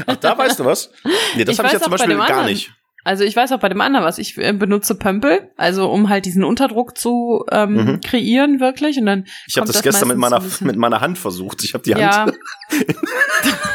Ach, 0.07 0.17
da 0.17 0.39
weißt 0.39 0.59
du 0.61 0.65
was? 0.65 0.91
Nee, 1.37 1.45
das 1.45 1.53
Ich 1.55 1.59
habe 1.59 1.69
ich 1.69 1.75
weiß 1.75 1.81
ja 1.81 1.81
zum 1.81 1.91
bei 1.91 1.97
Beispiel 1.99 2.15
dem 2.15 2.19
gar 2.19 2.29
anderen. 2.31 2.47
nicht. 2.49 2.73
Also 3.07 3.23
ich 3.23 3.37
weiß 3.37 3.53
auch 3.53 3.61
bei 3.61 3.69
dem 3.69 3.81
anderen 3.81 4.05
was. 4.05 4.19
Ich 4.19 4.37
äh, 4.37 4.53
benutze 4.53 4.97
Pömpel, 4.97 5.49
also 5.57 5.89
um 5.91 6.09
halt 6.09 6.25
diesen 6.27 6.43
Unterdruck 6.43 6.99
zu 6.99 7.45
ähm, 7.53 7.75
Mhm. 7.77 8.01
kreieren 8.01 8.59
wirklich. 8.59 8.99
Und 8.99 9.07
dann 9.07 9.25
Ich 9.47 9.57
habe 9.57 9.65
kommt 9.67 9.77
das 9.77 9.83
gestern 9.83 10.09
mit 10.09 10.17
meiner, 10.17 10.43
mit 10.61 10.77
meiner 10.77 11.01
Hand 11.01 11.17
versucht. 11.17 11.63
Ich 11.63 11.73
habe 11.75 11.85
die 11.85 11.95
Hand, 11.95 12.03
ja, 12.03 12.27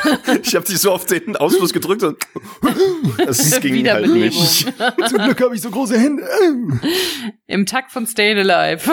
ich 0.43 0.55
habe 0.55 0.65
die 0.65 0.75
so 0.75 0.91
auf 0.91 1.05
den 1.05 1.35
Ausfluss 1.35 1.73
gedrückt 1.73 2.03
und 2.03 2.17
es 3.27 3.59
ging 3.61 3.87
halt 3.89 4.11
nicht. 4.11 4.67
zum 5.07 5.17
Glück 5.17 5.41
habe 5.41 5.55
ich 5.55 5.61
so 5.61 5.69
große 5.69 5.97
Hände. 5.97 6.23
Im 7.47 7.65
Takt 7.65 7.91
von 7.91 8.05
Stayin' 8.05 8.37
Alive. 8.37 8.91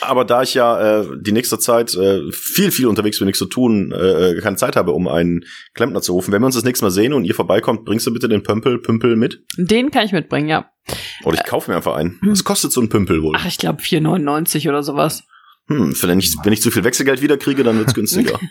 Aber 0.00 0.24
da 0.24 0.42
ich 0.42 0.54
ja 0.54 1.00
äh, 1.00 1.06
die 1.20 1.32
nächste 1.32 1.58
Zeit 1.58 1.94
äh, 1.94 2.30
viel, 2.32 2.70
viel 2.70 2.86
unterwegs 2.86 3.18
bin, 3.18 3.26
nichts 3.26 3.38
zu 3.38 3.46
tun, 3.46 3.92
äh, 3.92 4.40
keine 4.40 4.56
Zeit 4.56 4.76
habe, 4.76 4.92
um 4.92 5.08
einen 5.08 5.44
Klempner 5.74 6.00
zu 6.00 6.12
rufen, 6.12 6.32
wenn 6.32 6.42
wir 6.42 6.46
uns 6.46 6.54
das 6.54 6.64
nächste 6.64 6.84
Mal 6.84 6.90
sehen 6.90 7.12
und 7.12 7.24
ihr 7.24 7.34
vorbeikommt, 7.34 7.84
bringst 7.84 8.06
du 8.06 8.12
bitte 8.12 8.28
den 8.28 8.42
Pömpel, 8.42 8.78
Pümpel 8.78 9.16
mit? 9.16 9.42
Den 9.56 9.90
kann 9.90 10.06
ich 10.06 10.12
mitbringen, 10.12 10.48
ja. 10.48 10.70
Oder 11.24 11.36
ich 11.36 11.44
kaufe 11.44 11.70
mir 11.70 11.76
einfach 11.76 11.96
einen. 11.96 12.18
Was 12.22 12.44
kostet 12.44 12.72
so 12.72 12.80
ein 12.80 12.88
Pümpel 12.88 13.22
wohl? 13.22 13.34
Ach, 13.36 13.46
ich 13.46 13.58
glaube 13.58 13.82
4,99 13.82 14.68
oder 14.68 14.82
sowas. 14.82 15.24
Hm, 15.66 15.94
wenn 16.02 16.18
ich, 16.18 16.34
wenn 16.44 16.52
ich 16.52 16.60
zu 16.60 16.70
viel 16.70 16.84
Wechselgeld 16.84 17.22
wiederkriege, 17.22 17.64
dann 17.64 17.78
wird's 17.78 17.94
günstiger. 17.94 18.38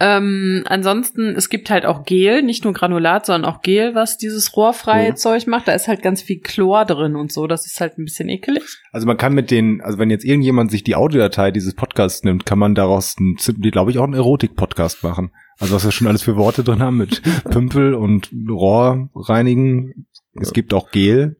Ähm, 0.00 0.64
ansonsten, 0.66 1.34
es 1.36 1.48
gibt 1.50 1.70
halt 1.70 1.84
auch 1.86 2.04
Gel, 2.04 2.42
nicht 2.42 2.64
nur 2.64 2.72
Granulat, 2.72 3.26
sondern 3.26 3.50
auch 3.50 3.60
Gel, 3.62 3.94
was 3.94 4.16
dieses 4.16 4.56
rohrfreie 4.56 5.12
Mhm. 5.12 5.16
Zeug 5.16 5.46
macht. 5.46 5.68
Da 5.68 5.72
ist 5.72 5.86
halt 5.86 6.02
ganz 6.02 6.22
viel 6.22 6.40
Chlor 6.40 6.84
drin 6.84 7.14
und 7.14 7.30
so. 7.30 7.46
Das 7.46 7.66
ist 7.66 7.80
halt 7.80 7.98
ein 7.98 8.04
bisschen 8.04 8.28
ekelig. 8.28 8.62
Also 8.92 9.06
man 9.06 9.16
kann 9.16 9.34
mit 9.34 9.50
den, 9.50 9.80
also 9.82 9.98
wenn 9.98 10.10
jetzt 10.10 10.24
irgendjemand 10.24 10.70
sich 10.70 10.82
die 10.82 10.96
Audiodatei 10.96 11.50
dieses 11.50 11.74
Podcasts 11.74 12.24
nimmt, 12.24 12.44
kann 12.46 12.58
man 12.58 12.74
daraus, 12.74 13.16
glaube 13.70 13.90
ich, 13.90 13.98
auch 13.98 14.04
einen 14.04 14.14
Erotik-Podcast 14.14 15.02
machen. 15.04 15.30
Also 15.58 15.74
was 15.74 15.84
wir 15.84 15.92
schon 15.92 16.06
alles 16.08 16.22
für 16.22 16.36
Worte 16.36 16.64
drin 16.64 16.80
haben 16.80 16.96
mit 16.96 17.22
Pümpel 17.44 17.94
und 17.94 18.30
Rohr 18.48 19.10
reinigen. 19.14 20.06
Es 20.40 20.52
gibt 20.52 20.74
auch 20.74 20.90
Gel. 20.90 21.36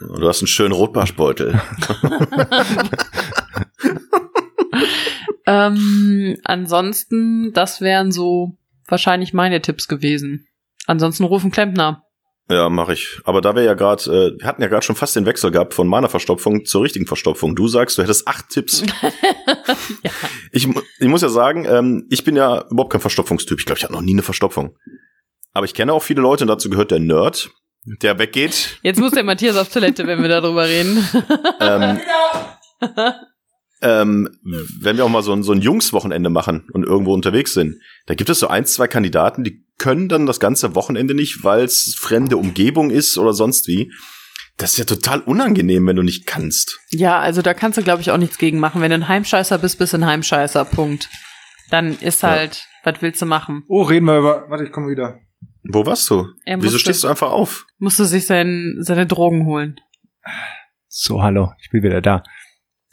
Du 0.00 0.28
hast 0.28 0.40
einen 0.42 0.48
schönen 0.48 0.72
Rotbarschbeutel. 0.72 1.60
Ähm, 5.46 6.38
ansonsten, 6.44 7.52
das 7.52 7.80
wären 7.80 8.12
so 8.12 8.56
wahrscheinlich 8.86 9.34
meine 9.34 9.60
Tipps 9.60 9.88
gewesen. 9.88 10.46
Ansonsten 10.86 11.24
rufen 11.24 11.50
Klempner. 11.50 12.02
Ja, 12.50 12.68
mache 12.68 12.92
ich. 12.92 13.20
Aber 13.24 13.40
da 13.40 13.54
wir 13.54 13.62
ja 13.62 13.74
gerade, 13.74 14.02
äh, 14.04 14.38
wir 14.40 14.46
hatten 14.46 14.60
ja 14.60 14.68
gerade 14.68 14.84
schon 14.84 14.96
fast 14.96 15.16
den 15.16 15.24
Wechsel 15.24 15.50
gehabt 15.50 15.72
von 15.72 15.88
meiner 15.88 16.10
Verstopfung 16.10 16.66
zur 16.66 16.82
richtigen 16.82 17.06
Verstopfung. 17.06 17.56
Du 17.56 17.68
sagst, 17.68 17.96
du 17.96 18.02
hättest 18.02 18.28
acht 18.28 18.48
Tipps. 18.50 18.82
Ja. 20.02 20.10
ich, 20.52 20.68
ich 20.98 21.08
muss 21.08 21.22
ja 21.22 21.28
sagen, 21.28 21.64
ähm, 21.66 22.06
ich 22.10 22.24
bin 22.24 22.36
ja 22.36 22.64
überhaupt 22.70 22.92
kein 22.92 23.00
Verstopfungstyp. 23.00 23.58
Ich 23.58 23.66
glaube, 23.66 23.78
ich 23.78 23.84
hatte 23.84 23.92
noch 23.92 24.00
nie 24.00 24.12
eine 24.12 24.22
Verstopfung. 24.22 24.76
Aber 25.52 25.66
ich 25.66 25.74
kenne 25.74 25.92
auch 25.92 26.02
viele 26.02 26.22
Leute 26.22 26.44
und 26.44 26.48
dazu 26.48 26.70
gehört 26.70 26.90
der 26.90 27.00
Nerd, 27.00 27.50
der 27.84 28.18
weggeht. 28.18 28.78
Jetzt 28.82 29.00
muss 29.00 29.12
der 29.12 29.24
Matthias 29.24 29.56
auf 29.56 29.68
Toilette, 29.68 30.06
wenn 30.06 30.22
wir 30.22 30.28
darüber 30.28 30.66
reden. 30.66 31.06
ähm, 31.60 32.00
ähm, 33.84 34.28
wenn 34.80 34.96
wir 34.96 35.04
auch 35.04 35.08
mal 35.10 35.22
so 35.22 35.32
ein, 35.32 35.42
so 35.42 35.52
ein 35.52 35.60
Jungswochenende 35.60 36.30
machen 36.30 36.66
und 36.72 36.82
irgendwo 36.84 37.12
unterwegs 37.14 37.54
sind, 37.54 37.76
da 38.06 38.14
gibt 38.14 38.30
es 38.30 38.38
so 38.40 38.48
ein, 38.48 38.66
zwei 38.66 38.88
Kandidaten, 38.88 39.44
die 39.44 39.64
können 39.78 40.08
dann 40.08 40.26
das 40.26 40.40
ganze 40.40 40.74
Wochenende 40.74 41.14
nicht, 41.14 41.44
weil 41.44 41.64
es 41.64 41.94
fremde 41.96 42.36
Umgebung 42.36 42.90
ist 42.90 43.18
oder 43.18 43.32
sonst 43.34 43.68
wie. 43.68 43.92
Das 44.56 44.72
ist 44.72 44.78
ja 44.78 44.84
total 44.84 45.20
unangenehm, 45.20 45.86
wenn 45.86 45.96
du 45.96 46.02
nicht 46.02 46.26
kannst. 46.26 46.78
Ja, 46.90 47.18
also 47.18 47.42
da 47.42 47.54
kannst 47.54 47.76
du, 47.76 47.82
glaube 47.82 48.02
ich, 48.02 48.10
auch 48.10 48.18
nichts 48.18 48.38
gegen 48.38 48.58
machen. 48.60 48.80
Wenn 48.80 48.90
du 48.90 48.94
ein 48.96 49.08
Heimscheißer 49.08 49.58
bist, 49.58 49.78
bist 49.78 49.92
du 49.92 49.98
ein 49.98 50.06
Heimscheißer. 50.06 50.64
Punkt. 50.64 51.08
Dann 51.70 51.98
ist 51.98 52.22
Ja. 52.22 52.30
halt, 52.30 52.66
was 52.84 53.02
willst 53.02 53.20
du 53.20 53.26
machen? 53.26 53.64
Oh, 53.68 53.82
reden 53.82 54.04
wir 54.06 54.18
über, 54.18 54.48
warte, 54.48 54.64
ich 54.64 54.70
komme 54.72 54.90
wieder. 54.90 55.18
Wo 55.64 55.84
warst 55.86 56.08
du? 56.10 56.26
Er 56.44 56.56
Wieso 56.58 56.66
musste- 56.66 56.78
stehst 56.78 57.02
du 57.04 57.08
einfach 57.08 57.30
auf? 57.32 57.66
Musst 57.78 57.98
du 57.98 58.04
sich 58.04 58.26
sein, 58.26 58.76
seine 58.80 59.06
Drogen 59.06 59.44
holen. 59.46 59.80
So, 60.88 61.20
hallo, 61.22 61.52
ich 61.60 61.70
bin 61.70 61.82
wieder 61.82 62.00
da. 62.00 62.22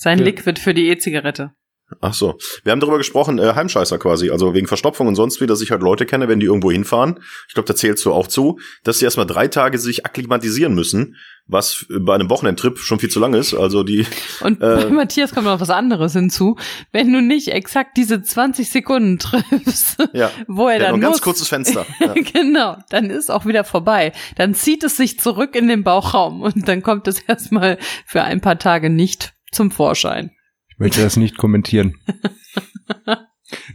Sein 0.01 0.17
Ja. 0.17 0.25
Liquid 0.25 0.59
für 0.59 0.73
die 0.73 0.87
E-Zigarette. 0.89 1.51
Ach 1.99 2.13
so. 2.13 2.37
Wir 2.63 2.71
haben 2.71 2.79
darüber 2.79 2.97
gesprochen, 2.97 3.37
äh, 3.37 3.53
Heimscheißer 3.53 3.99
quasi, 3.99 4.31
also 4.31 4.53
wegen 4.55 4.65
Verstopfung 4.65 5.07
und 5.07 5.15
sonst 5.15 5.41
wie, 5.41 5.45
dass 5.45 5.61
ich 5.61 5.69
halt 5.69 5.81
Leute 5.83 6.07
kenne, 6.07 6.27
wenn 6.27 6.39
die 6.39 6.47
irgendwo 6.47 6.71
hinfahren. 6.71 7.19
Ich 7.49 7.53
glaube, 7.53 7.67
da 7.67 7.75
zählst 7.75 8.03
du 8.05 8.13
auch 8.13 8.25
zu, 8.27 8.57
dass 8.83 8.97
sie 8.97 9.05
erstmal 9.05 9.27
drei 9.27 9.47
Tage 9.47 9.77
sich 9.77 10.03
akklimatisieren 10.05 10.73
müssen, 10.73 11.17
was 11.45 11.85
bei 11.99 12.15
einem 12.15 12.31
Wochenendtrip 12.31 12.79
schon 12.79 12.97
viel 12.99 13.09
zu 13.09 13.19
lang 13.19 13.35
ist. 13.35 13.53
Also 13.53 13.83
die, 13.83 14.07
Und 14.41 14.59
Äh. 14.61 14.85
bei 14.85 14.89
Matthias 14.89 15.33
kommt 15.35 15.45
noch 15.45 15.59
was 15.59 15.69
anderes 15.69 16.13
hinzu. 16.13 16.55
Wenn 16.91 17.11
du 17.13 17.21
nicht 17.21 17.49
exakt 17.49 17.95
diese 17.97 18.23
20 18.23 18.71
Sekunden 18.71 19.19
triffst, 19.19 19.97
ja, 20.13 20.31
wo 20.47 20.67
er 20.69 20.75
hat 20.75 20.81
dann 20.83 20.95
ein 20.95 21.01
ganz 21.01 21.21
kurzes 21.21 21.47
Fenster. 21.49 21.85
Ja. 21.99 22.13
genau, 22.13 22.77
dann 22.89 23.11
ist 23.11 23.29
auch 23.29 23.45
wieder 23.45 23.65
vorbei. 23.65 24.13
Dann 24.37 24.55
zieht 24.55 24.83
es 24.83 24.97
sich 24.97 25.19
zurück 25.19 25.55
in 25.55 25.67
den 25.67 25.83
Bauchraum 25.83 26.41
und 26.41 26.67
dann 26.67 26.81
kommt 26.81 27.07
es 27.07 27.19
erstmal 27.19 27.77
für 28.07 28.23
ein 28.23 28.41
paar 28.41 28.57
Tage 28.57 28.89
nicht 28.89 29.33
zum 29.51 29.71
Vorschein. 29.71 30.31
Ich 30.69 30.79
möchte 30.79 31.01
das 31.01 31.17
nicht 31.17 31.37
kommentieren. 31.37 31.97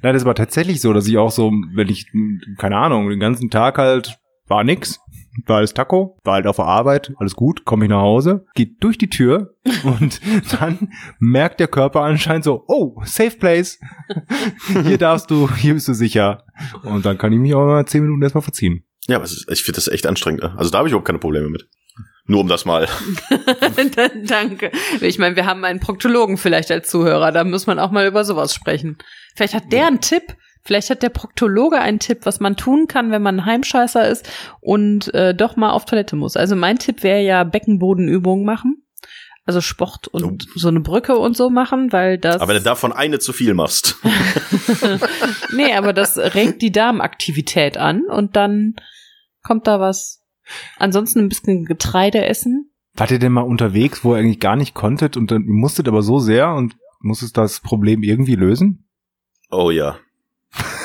Nein, 0.03 0.15
das 0.15 0.25
war 0.25 0.35
tatsächlich 0.35 0.81
so, 0.81 0.93
dass 0.93 1.07
ich 1.07 1.19
auch 1.19 1.31
so, 1.31 1.51
wenn 1.75 1.89
ich, 1.89 2.11
keine 2.59 2.77
Ahnung, 2.77 3.09
den 3.09 3.21
ganzen 3.21 3.51
Tag 3.51 3.79
halt 3.79 4.19
war 4.47 4.65
nix, 4.65 5.01
war 5.45 5.59
alles 5.59 5.75
Taco, 5.75 6.19
war 6.25 6.35
halt 6.35 6.47
auf 6.47 6.57
der 6.57 6.67
Arbeit, 6.67 7.13
alles 7.19 7.35
gut, 7.35 7.65
komme 7.65 7.85
ich 7.85 7.91
nach 7.91 8.01
Hause, 8.01 8.47
geht 8.55 8.83
durch 8.83 8.97
die 8.97 9.11
Tür 9.11 9.55
und 9.85 10.21
dann 10.53 10.91
merkt 11.19 11.61
der 11.61 11.69
Körper 11.69 12.03
anscheinend 12.03 12.45
so, 12.45 12.65
oh, 12.69 13.03
safe 13.05 13.37
place, 13.37 13.79
hier 14.85 14.99
darfst 14.99 15.31
du, 15.31 15.51
hier 15.53 15.75
bist 15.75 15.89
du 15.89 15.95
sicher. 15.95 16.45
Und 16.83 17.05
dann 17.05 17.19
kann 17.19 17.33
ich 17.33 17.39
mich 17.39 17.55
auch 17.55 17.67
mal 17.67 17.87
zehn 17.87 18.03
Minuten 18.03 18.23
erstmal 18.23 18.43
verziehen. 18.43 18.85
Ja, 19.09 19.17
aber 19.17 19.25
ist, 19.25 19.47
ich 19.51 19.63
finde 19.63 19.77
das 19.77 19.89
echt 19.89 20.07
anstrengend. 20.07 20.43
ne? 20.43 20.55
Also 20.57 20.71
da 20.71 20.79
habe 20.79 20.89
ich 20.89 20.93
überhaupt 20.93 21.07
keine 21.07 21.19
Probleme 21.19 21.49
mit. 21.49 21.69
Nur 22.27 22.41
um 22.41 22.49
das 22.49 22.65
mal. 22.65 22.89
Danke. 24.27 24.73
Ich 25.01 25.19
meine, 25.19 25.37
wir 25.37 25.47
haben 25.47 25.65
einen 25.65 25.81
Proktologen 25.81 26.37
vielleicht 26.37 26.71
als 26.71 26.91
Zuhörer, 26.91 27.31
da 27.33 27.45
muss 27.45 27.67
man 27.67 27.79
auch 27.79 27.91
mal 27.91 28.07
über 28.07 28.25
sowas 28.25 28.55
sprechen. 28.55 28.99
Vielleicht 29.37 29.55
hat 29.55 29.71
der 29.71 29.87
einen 29.87 30.01
Tipp, 30.01 30.37
vielleicht 30.65 30.91
hat 30.91 31.03
der 31.03 31.11
Proktologe 31.11 31.79
einen 31.79 32.01
Tipp, 32.01 32.21
was 32.23 32.41
man 32.41 32.57
tun 32.57 32.89
kann, 32.89 33.13
wenn 33.13 33.23
man 33.23 33.41
ein 33.41 33.47
Heimscheißer 33.47 34.09
ist 34.09 34.29
und 34.61 35.15
äh, 35.15 35.35
doch 35.35 35.57
mal 35.57 35.71
auf 35.71 35.85
Toilette 35.85 36.17
muss. 36.17 36.37
Also 36.37 36.57
mein 36.57 36.79
Tipp 36.79 37.03
wäre 37.03 37.21
ja 37.21 37.45
Beckenbodenübungen 37.45 38.45
machen. 38.45 38.83
Also 39.49 39.61
Sport 39.61 40.09
und 40.09 40.49
so 40.57 40.67
eine 40.67 40.81
Brücke 40.81 41.17
und 41.17 41.37
so 41.37 41.51
machen, 41.51 41.93
weil 41.93 42.19
das. 42.19 42.41
Aber 42.41 42.49
wenn 42.49 42.57
du 42.57 42.65
davon 42.65 42.93
eine 42.93 43.21
zu 43.21 43.33
viel 43.33 43.55
machst. 43.55 43.95
nee, 45.53 45.73
aber 45.73 45.93
das 45.93 46.19
regt 46.19 46.63
die 46.63 46.73
Darmaktivität 46.73 47.77
an 47.77 48.03
und 48.11 48.35
dann 48.35 48.75
kommt 49.45 49.69
da 49.69 49.79
was. 49.79 50.26
Ansonsten 50.79 51.21
ein 51.21 51.29
bisschen 51.29 51.65
Getreide 51.65 52.25
essen. 52.27 52.71
Wart 52.95 53.11
ihr 53.11 53.19
denn 53.19 53.33
mal 53.33 53.43
unterwegs, 53.43 54.05
wo 54.05 54.15
ihr 54.15 54.21
eigentlich 54.21 54.41
gar 54.41 54.57
nicht 54.57 54.75
konntet 54.75 55.17
und 55.17 55.31
dann 55.31 55.45
musstet 55.47 55.87
aber 55.89 56.03
so 56.03 56.19
sehr 56.19 56.55
und 56.55 56.77
musstet 57.01 57.37
das 57.37 57.61
Problem 57.61 58.03
irgendwie 58.03 58.37
lösen? 58.37 58.89
Oh 59.51 59.71
ja. 59.71 59.97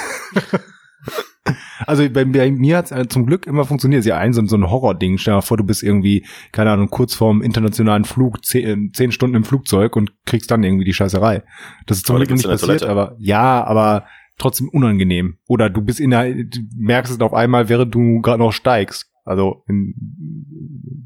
Also 1.88 2.08
bei, 2.12 2.24
bei 2.26 2.52
mir 2.52 2.78
hat's 2.78 2.92
äh, 2.92 3.08
zum 3.08 3.26
Glück 3.26 3.48
immer 3.48 3.66
funktioniert. 3.66 4.02
Es 4.02 4.06
ist 4.06 4.10
ja 4.12 4.18
ein 4.20 4.34
so, 4.34 4.42
ein- 4.42 4.48
so 4.48 4.56
ein 4.56 4.70
Horror-Ding. 4.70 5.18
Stell 5.18 5.32
dir 5.34 5.38
mal 5.38 5.42
vor, 5.42 5.58
du 5.58 5.64
bist 5.64 5.82
irgendwie, 5.82 6.26
keine 6.52 6.70
Ahnung, 6.72 6.90
kurz 6.92 7.16
vorm 7.16 7.42
internationalen 7.42 8.06
Flug, 8.06 8.46
zehn, 8.46 8.92
zehn 8.94 9.12
Stunden 9.12 9.36
im 9.36 9.44
Flugzeug 9.44 9.96
und 9.96 10.14
kriegst 10.26 10.52
dann 10.52 10.64
irgendwie 10.64 10.86
die 10.86 10.94
Scheißerei. 10.94 11.44
Das 11.88 11.98
ist 11.98 12.06
zum 12.06 12.16
Aber 12.18 12.26
Glück 12.26 12.38
nicht 12.38 12.48
passiert, 12.48 12.68
Toilette. 12.82 12.90
aber 12.90 13.16
ja, 13.18 13.64
aber 13.64 14.06
trotzdem 14.38 14.70
unangenehm. 14.70 15.40
Oder 15.48 15.72
du 15.72 15.82
bist 15.82 16.00
in 16.00 16.12
der, 16.12 16.32
du 16.32 16.60
merkst 16.78 17.12
es 17.12 17.20
auf 17.20 17.34
einmal, 17.34 17.68
während 17.68 17.94
du 17.96 18.22
gerade 18.22 18.40
noch 18.40 18.54
steigst. 18.54 19.11
Also 19.24 19.64
in, 19.68 19.94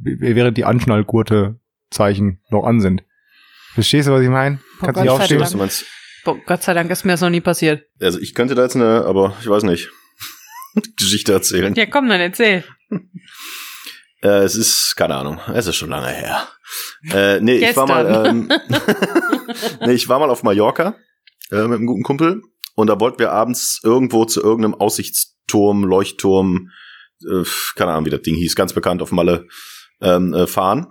während 0.04 0.58
die 0.58 0.66
Anschnallgurte-Zeichen 0.66 2.42
noch 2.50 2.64
an 2.64 2.80
sind. 2.80 3.04
Verstehst 3.74 4.08
du, 4.08 4.12
was 4.14 4.22
ich 4.22 4.30
meine? 4.30 4.60
Kannst 4.80 4.96
Gott 4.96 4.96
nicht 4.96 4.98
sei 4.98 5.04
Ich 5.04 5.10
aufstehen? 5.12 5.40
weiß, 5.40 5.46
was 5.46 5.52
du 5.52 5.58
meinst. 5.58 5.86
Boah, 6.24 6.38
Gott 6.46 6.64
sei 6.64 6.74
Dank 6.74 6.90
ist 6.90 7.06
mir 7.06 7.12
das 7.14 7.22
noch 7.22 7.30
nie 7.30 7.42
passiert. 7.42 7.84
Also 8.02 8.20
ich 8.20 8.34
könnte 8.34 8.56
da 8.56 8.64
jetzt 8.64 8.76
eine, 8.76 9.06
aber 9.06 9.36
ich 9.42 9.48
weiß 9.48 9.64
nicht, 9.64 9.92
Geschichte 10.98 11.34
erzählen. 11.34 11.74
Ja, 11.76 11.86
komm, 11.86 12.08
dann 12.10 12.22
erzähl. 12.22 12.64
Äh, 14.22 14.44
es 14.44 14.56
ist, 14.56 14.96
keine 14.96 15.16
Ahnung, 15.18 15.40
es 15.54 15.68
ist 15.68 15.76
schon 15.76 15.90
lange 15.90 16.08
her. 16.08 16.48
Äh, 17.12 17.42
nee, 17.42 17.58
ich 17.58 17.76
war 17.76 17.86
mal, 17.86 18.26
ähm, 18.26 18.50
nee, 19.82 19.92
ich 19.94 20.10
war 20.10 20.18
mal 20.18 20.32
auf 20.32 20.42
Mallorca 20.42 20.96
äh, 21.52 21.68
mit 21.68 21.78
einem 21.78 21.86
guten 21.86 22.02
Kumpel 22.02 22.42
und 22.74 22.88
da 22.88 23.00
wollten 23.00 23.20
wir 23.20 23.34
abends 23.34 23.82
irgendwo 23.84 24.26
zu 24.26 24.42
irgendeinem 24.42 24.74
Aussichtsturm, 24.74 25.84
Leuchtturm, 25.84 26.72
äh, 27.30 27.44
keine 27.76 27.92
Ahnung, 27.92 28.06
wie 28.06 28.10
das 28.12 28.22
Ding 28.22 28.36
hieß, 28.36 28.56
ganz 28.56 28.74
bekannt 28.74 29.02
auf 29.02 29.12
Malle 29.12 29.48
ähm, 30.02 30.34
äh, 30.34 30.48
fahren 30.48 30.88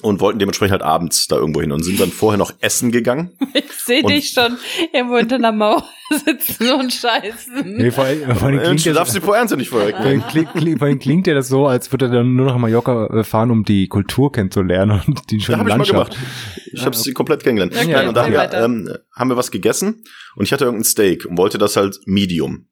und 0.00 0.20
wollten 0.20 0.38
dementsprechend 0.38 0.72
halt 0.72 0.82
abends 0.82 1.26
da 1.28 1.36
irgendwo 1.36 1.60
hin 1.60 1.70
und 1.70 1.82
sind 1.82 2.00
dann 2.00 2.10
vorher 2.10 2.38
noch 2.38 2.52
essen 2.60 2.90
gegangen. 2.92 3.32
Ich 3.54 3.86
sehe 3.86 4.04
dich 4.04 4.30
schon 4.30 4.56
irgendwo 4.92 5.18
hinter 5.18 5.34
einer 5.34 5.50
Mauer 5.50 5.84
sitzen 6.24 6.70
und 6.70 6.92
scheißen. 6.92 7.64
Nee, 7.64 7.90
vor 7.90 8.04
vor 8.36 8.46
allem 8.46 8.60
Äh, 8.60 8.62
klingt 8.62 8.84
Du 8.84 8.88
ja 8.90 8.94
darfst 8.94 9.12
die 9.16 9.18
Pointe 9.18 9.56
nicht 9.56 9.70
vorher 9.70 9.92
klingt, 9.92 10.28
klingt, 10.52 10.78
vor 10.78 10.86
allem 10.86 11.00
klingt 11.00 11.26
ja 11.26 11.34
das 11.34 11.48
so, 11.48 11.66
als 11.66 11.90
würde 11.90 12.04
er 12.06 12.12
dann 12.12 12.36
nur 12.36 12.46
nach 12.46 12.56
Mallorca 12.58 13.06
äh, 13.08 13.24
fahren, 13.24 13.50
um 13.50 13.64
die 13.64 13.88
Kultur 13.88 14.30
kennenzulernen 14.30 15.02
und 15.06 15.30
die 15.32 15.38
Da 15.38 15.44
schöne 15.44 15.58
habe 15.58 15.68
ich 15.70 15.74
mal 15.74 15.78
Landschaft. 15.78 16.12
gemacht. 16.12 16.32
Ich 16.72 16.86
habe 16.86 16.94
sie 16.96 17.12
komplett 17.12 17.42
kennengelernt. 17.42 17.74
Okay, 17.76 17.92
Nein, 17.92 18.08
und 18.08 18.16
da 18.16 18.22
haben 18.24 18.32
wir, 18.32 18.52
ähm, 18.54 18.88
haben 19.16 19.30
wir 19.30 19.36
was 19.36 19.50
gegessen 19.50 20.04
und 20.36 20.44
ich 20.44 20.52
hatte 20.52 20.64
irgendein 20.64 20.84
Steak 20.84 21.26
und 21.26 21.36
wollte 21.36 21.58
das 21.58 21.76
halt 21.76 21.98
Medium. 22.06 22.68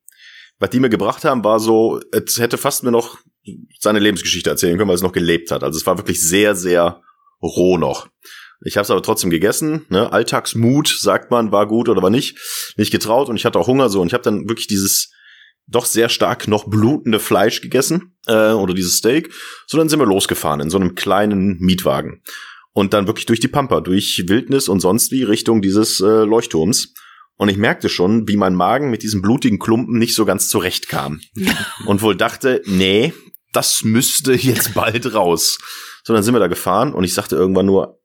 Was 0.61 0.71
die 0.71 0.79
mir 0.79 0.91
gebracht 0.91 1.25
haben, 1.25 1.43
war 1.43 1.59
so, 1.59 2.01
es 2.13 2.39
hätte 2.39 2.59
fast 2.59 2.85
mir 2.85 2.91
noch 2.91 3.19
seine 3.79 3.99
Lebensgeschichte 3.99 4.51
erzählen 4.51 4.77
können, 4.77 4.89
weil 4.89 4.95
es 4.95 5.03
noch 5.03 5.13
gelebt 5.13 5.51
hat. 5.51 5.65
Also 5.65 5.79
es 5.79 5.87
war 5.87 5.99
wirklich 5.99 6.21
sehr, 6.21 6.55
sehr 6.55 7.03
roh 7.43 7.79
noch. 7.79 8.09
Ich 8.63 8.77
habe 8.77 8.83
es 8.83 8.91
aber 8.91 9.03
trotzdem 9.03 9.31
gegessen. 9.31 9.87
Ne? 9.89 10.13
Alltagsmut, 10.13 10.89
sagt 10.89 11.31
man, 11.31 11.51
war 11.51 11.67
gut 11.67 11.89
oder 11.89 12.03
war 12.03 12.11
nicht. 12.11 12.39
Nicht 12.77 12.91
getraut 12.91 13.31
und 13.31 13.37
ich 13.37 13.47
hatte 13.47 13.59
auch 13.59 13.67
Hunger 13.67 13.89
so. 13.89 14.03
Und 14.03 14.09
ich 14.09 14.13
habe 14.13 14.23
dann 14.23 14.49
wirklich 14.49 14.67
dieses 14.67 15.11
doch 15.67 15.87
sehr 15.87 16.09
stark 16.09 16.49
noch 16.49 16.69
blutende 16.69 17.21
Fleisch 17.21 17.63
gegessen 17.63 18.17
äh, 18.27 18.53
oder 18.53 18.75
dieses 18.75 18.97
Steak. 18.97 19.33
So, 19.67 19.79
dann 19.79 19.89
sind 19.89 19.99
wir 19.99 20.07
losgefahren 20.07 20.61
in 20.61 20.69
so 20.69 20.79
einem 20.79 20.95
kleinen 20.95 21.59
Mietwagen. 21.59 22.23
Und 22.73 22.93
dann 22.93 23.07
wirklich 23.07 23.27
durch 23.27 23.41
die 23.41 23.49
Pampa, 23.49 23.81
durch 23.81 24.25
Wildnis 24.27 24.69
und 24.69 24.81
sonst 24.81 25.11
wie 25.11 25.23
Richtung 25.23 25.63
dieses 25.63 26.01
äh, 26.01 26.25
Leuchtturms. 26.25 26.93
Und 27.37 27.49
ich 27.49 27.57
merkte 27.57 27.89
schon, 27.89 28.29
wie 28.29 28.37
mein 28.37 28.55
Magen 28.55 28.91
mit 28.91 29.03
diesem 29.03 29.23
blutigen 29.23 29.59
Klumpen 29.59 29.99
nicht 29.99 30.15
so 30.15 30.25
ganz 30.25 30.49
zurechtkam. 30.49 31.21
und 31.87 32.03
wohl 32.03 32.17
dachte, 32.17 32.63
nee, 32.67 33.15
das 33.53 33.83
müsste 33.83 34.35
jetzt 34.35 34.75
bald 34.75 35.15
raus. 35.15 35.59
So, 36.05 36.13
dann 36.13 36.23
sind 36.23 36.35
wir 36.35 36.41
da 36.41 36.49
gefahren 36.49 36.93
und 36.93 37.05
ich 37.05 37.15
sagte 37.15 37.37
irgendwann 37.37 37.67
nur, 37.67 38.01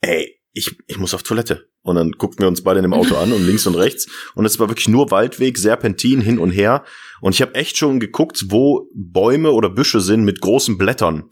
ey, 0.00 0.40
ich, 0.52 0.76
ich 0.86 0.98
muss 0.98 1.14
auf 1.14 1.22
Toilette. 1.22 1.68
Und 1.82 1.96
dann 1.96 2.12
guckten 2.12 2.42
wir 2.42 2.48
uns 2.48 2.62
beide 2.62 2.80
in 2.80 2.82
dem 2.82 2.92
Auto 2.92 3.16
an 3.16 3.32
und 3.32 3.46
links 3.46 3.66
und 3.66 3.74
rechts. 3.74 4.06
Und 4.34 4.44
es 4.44 4.58
war 4.58 4.68
wirklich 4.68 4.88
nur 4.88 5.10
Waldweg, 5.10 5.56
Serpentin 5.56 6.20
hin 6.20 6.38
und 6.38 6.50
her. 6.50 6.84
Und 7.20 7.34
ich 7.34 7.40
habe 7.40 7.54
echt 7.54 7.78
schon 7.78 8.00
geguckt, 8.00 8.44
wo 8.48 8.88
Bäume 8.94 9.52
oder 9.52 9.70
Büsche 9.70 10.00
sind 10.00 10.24
mit 10.24 10.40
großen 10.40 10.76
Blättern, 10.76 11.30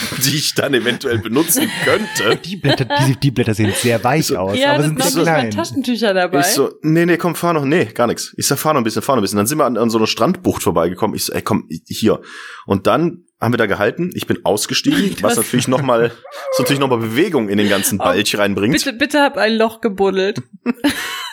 die 0.24 0.36
ich 0.36 0.54
dann 0.54 0.74
eventuell 0.74 1.18
benutzen 1.18 1.70
könnte. 1.84 2.36
Die 2.44 2.56
Blätter, 2.56 2.86
die, 3.06 3.16
die 3.16 3.30
Blätter 3.30 3.54
sehen 3.54 3.72
sehr 3.76 4.02
weich 4.04 4.36
aus, 4.36 4.58
ja, 4.58 4.74
aber 4.74 4.88
das 4.88 5.12
sind 5.12 5.24
mal 5.24 5.32
klein. 5.32 5.50
Taschentücher 5.50 6.14
dabei. 6.14 6.40
Ich 6.40 6.46
so, 6.46 6.72
nee, 6.82 7.06
nee, 7.06 7.16
komm, 7.16 7.34
fahr 7.34 7.52
noch, 7.54 7.64
nee, 7.64 7.86
gar 7.86 8.06
nichts. 8.06 8.34
Ich 8.36 8.46
sag, 8.46 8.58
fahr 8.58 8.74
noch 8.74 8.80
ein 8.80 8.84
bisschen, 8.84 9.02
fahr 9.02 9.16
noch 9.16 9.20
ein 9.20 9.24
bisschen. 9.24 9.38
Dann 9.38 9.46
sind 9.46 9.58
wir 9.58 9.64
an, 9.64 9.76
an 9.76 9.90
so 9.90 9.98
einer 9.98 10.06
Strandbucht 10.06 10.62
vorbeigekommen. 10.62 11.16
Ich 11.16 11.24
so, 11.24 11.32
ey, 11.32 11.42
komm, 11.42 11.68
hier. 11.86 12.20
Und 12.66 12.86
dann 12.86 13.24
haben 13.40 13.52
wir 13.52 13.58
da 13.58 13.66
gehalten. 13.66 14.10
Ich 14.14 14.26
bin 14.26 14.44
ausgestiegen, 14.44 15.16
was 15.22 15.36
natürlich 15.36 15.68
noch 15.68 15.82
mal, 15.82 16.10
was 16.10 16.58
natürlich 16.58 16.80
noch 16.80 16.88
mal 16.88 16.98
Bewegung 16.98 17.48
in 17.48 17.58
den 17.58 17.68
ganzen 17.68 18.00
Oh, 18.00 18.04
Balch 18.04 18.36
reinbringt. 18.38 18.72
bitte, 18.74 18.92
bitte 18.92 19.20
hab 19.20 19.36
ein 19.36 19.56
Loch 19.56 19.80
gebuddelt. 19.80 20.42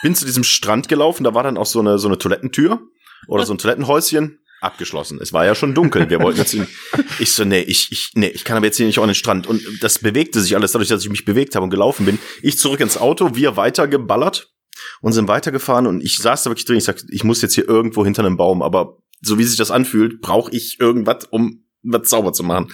Bin 0.02 0.14
zu 0.14 0.24
diesem 0.26 0.44
Strand 0.44 0.88
gelaufen. 0.88 1.24
Da 1.24 1.34
war 1.34 1.42
dann 1.42 1.56
auch 1.56 1.66
so 1.66 1.80
eine, 1.80 1.98
so 1.98 2.08
eine 2.08 2.18
Toilettentür 2.18 2.80
oder 3.26 3.46
so 3.46 3.54
ein 3.54 3.58
Toilettenhäuschen. 3.58 4.38
Abgeschlossen. 4.64 5.18
Es 5.20 5.32
war 5.32 5.44
ja 5.44 5.54
schon 5.54 5.74
dunkel. 5.74 6.10
Wir 6.10 6.20
wollten 6.20 6.38
jetzt 6.38 6.54
in, 6.54 6.66
ich 7.18 7.32
so, 7.32 7.44
nee, 7.44 7.60
ich, 7.60 7.92
ich, 7.92 8.10
nee, 8.14 8.28
ich 8.28 8.44
kann 8.44 8.56
aber 8.56 8.66
jetzt 8.66 8.76
hier 8.76 8.86
nicht 8.86 8.98
auf 8.98 9.04
den 9.04 9.14
Strand. 9.14 9.46
Und 9.46 9.62
das 9.80 9.98
bewegte 9.98 10.40
sich 10.40 10.56
alles 10.56 10.72
dadurch, 10.72 10.88
dass 10.88 11.02
ich 11.02 11.10
mich 11.10 11.24
bewegt 11.24 11.54
habe 11.54 11.64
und 11.64 11.70
gelaufen 11.70 12.06
bin. 12.06 12.18
Ich 12.42 12.58
zurück 12.58 12.80
ins 12.80 12.96
Auto, 12.96 13.34
wir 13.34 13.56
weitergeballert 13.56 14.52
und 15.00 15.12
sind 15.12 15.28
weitergefahren 15.28 15.86
und 15.86 16.02
ich 16.02 16.18
saß 16.18 16.44
da 16.44 16.50
wirklich 16.50 16.64
drin. 16.64 16.76
Ich 16.76 16.84
sag, 16.84 17.02
ich 17.08 17.24
muss 17.24 17.42
jetzt 17.42 17.54
hier 17.54 17.68
irgendwo 17.68 18.04
hinter 18.04 18.24
einem 18.24 18.36
Baum, 18.36 18.62
aber 18.62 18.98
so 19.20 19.38
wie 19.38 19.44
sich 19.44 19.56
das 19.56 19.70
anfühlt, 19.70 20.20
brauche 20.20 20.50
ich 20.52 20.80
irgendwas, 20.80 21.24
um 21.30 21.64
was 21.82 22.10
sauber 22.10 22.32
zu 22.32 22.42
machen. 22.42 22.72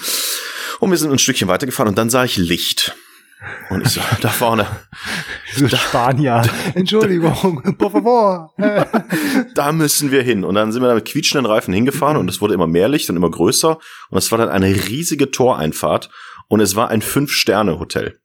Und 0.78 0.90
wir 0.90 0.96
sind 0.96 1.10
ein 1.10 1.18
Stückchen 1.18 1.48
weitergefahren 1.48 1.88
und 1.88 1.98
dann 1.98 2.10
sah 2.10 2.24
ich 2.24 2.36
Licht. 2.36 2.94
Und 3.70 3.82
ich 3.82 3.92
so, 3.92 4.00
da 4.20 4.28
vorne, 4.28 4.66
Spanier. 5.50 6.42
Entschuldigung, 6.74 7.62
por 7.78 7.90
favor. 7.90 8.52
da 9.54 9.72
müssen 9.72 10.10
wir 10.10 10.22
hin. 10.22 10.44
Und 10.44 10.54
dann 10.54 10.72
sind 10.72 10.82
wir 10.82 10.88
da 10.88 10.94
mit 10.94 11.06
quietschenden 11.06 11.46
Reifen 11.46 11.74
hingefahren 11.74 12.16
und 12.16 12.28
es 12.28 12.40
wurde 12.40 12.54
immer 12.54 12.66
mehr 12.66 12.88
Licht 12.88 13.10
und 13.10 13.16
immer 13.16 13.30
größer. 13.30 13.78
Und 14.10 14.18
es 14.18 14.30
war 14.30 14.38
dann 14.38 14.48
eine 14.48 14.68
riesige 14.88 15.30
Toreinfahrt 15.30 16.10
und 16.48 16.60
es 16.60 16.76
war 16.76 16.88
ein 16.88 17.02
Fünf-Sterne-Hotel. 17.02 18.20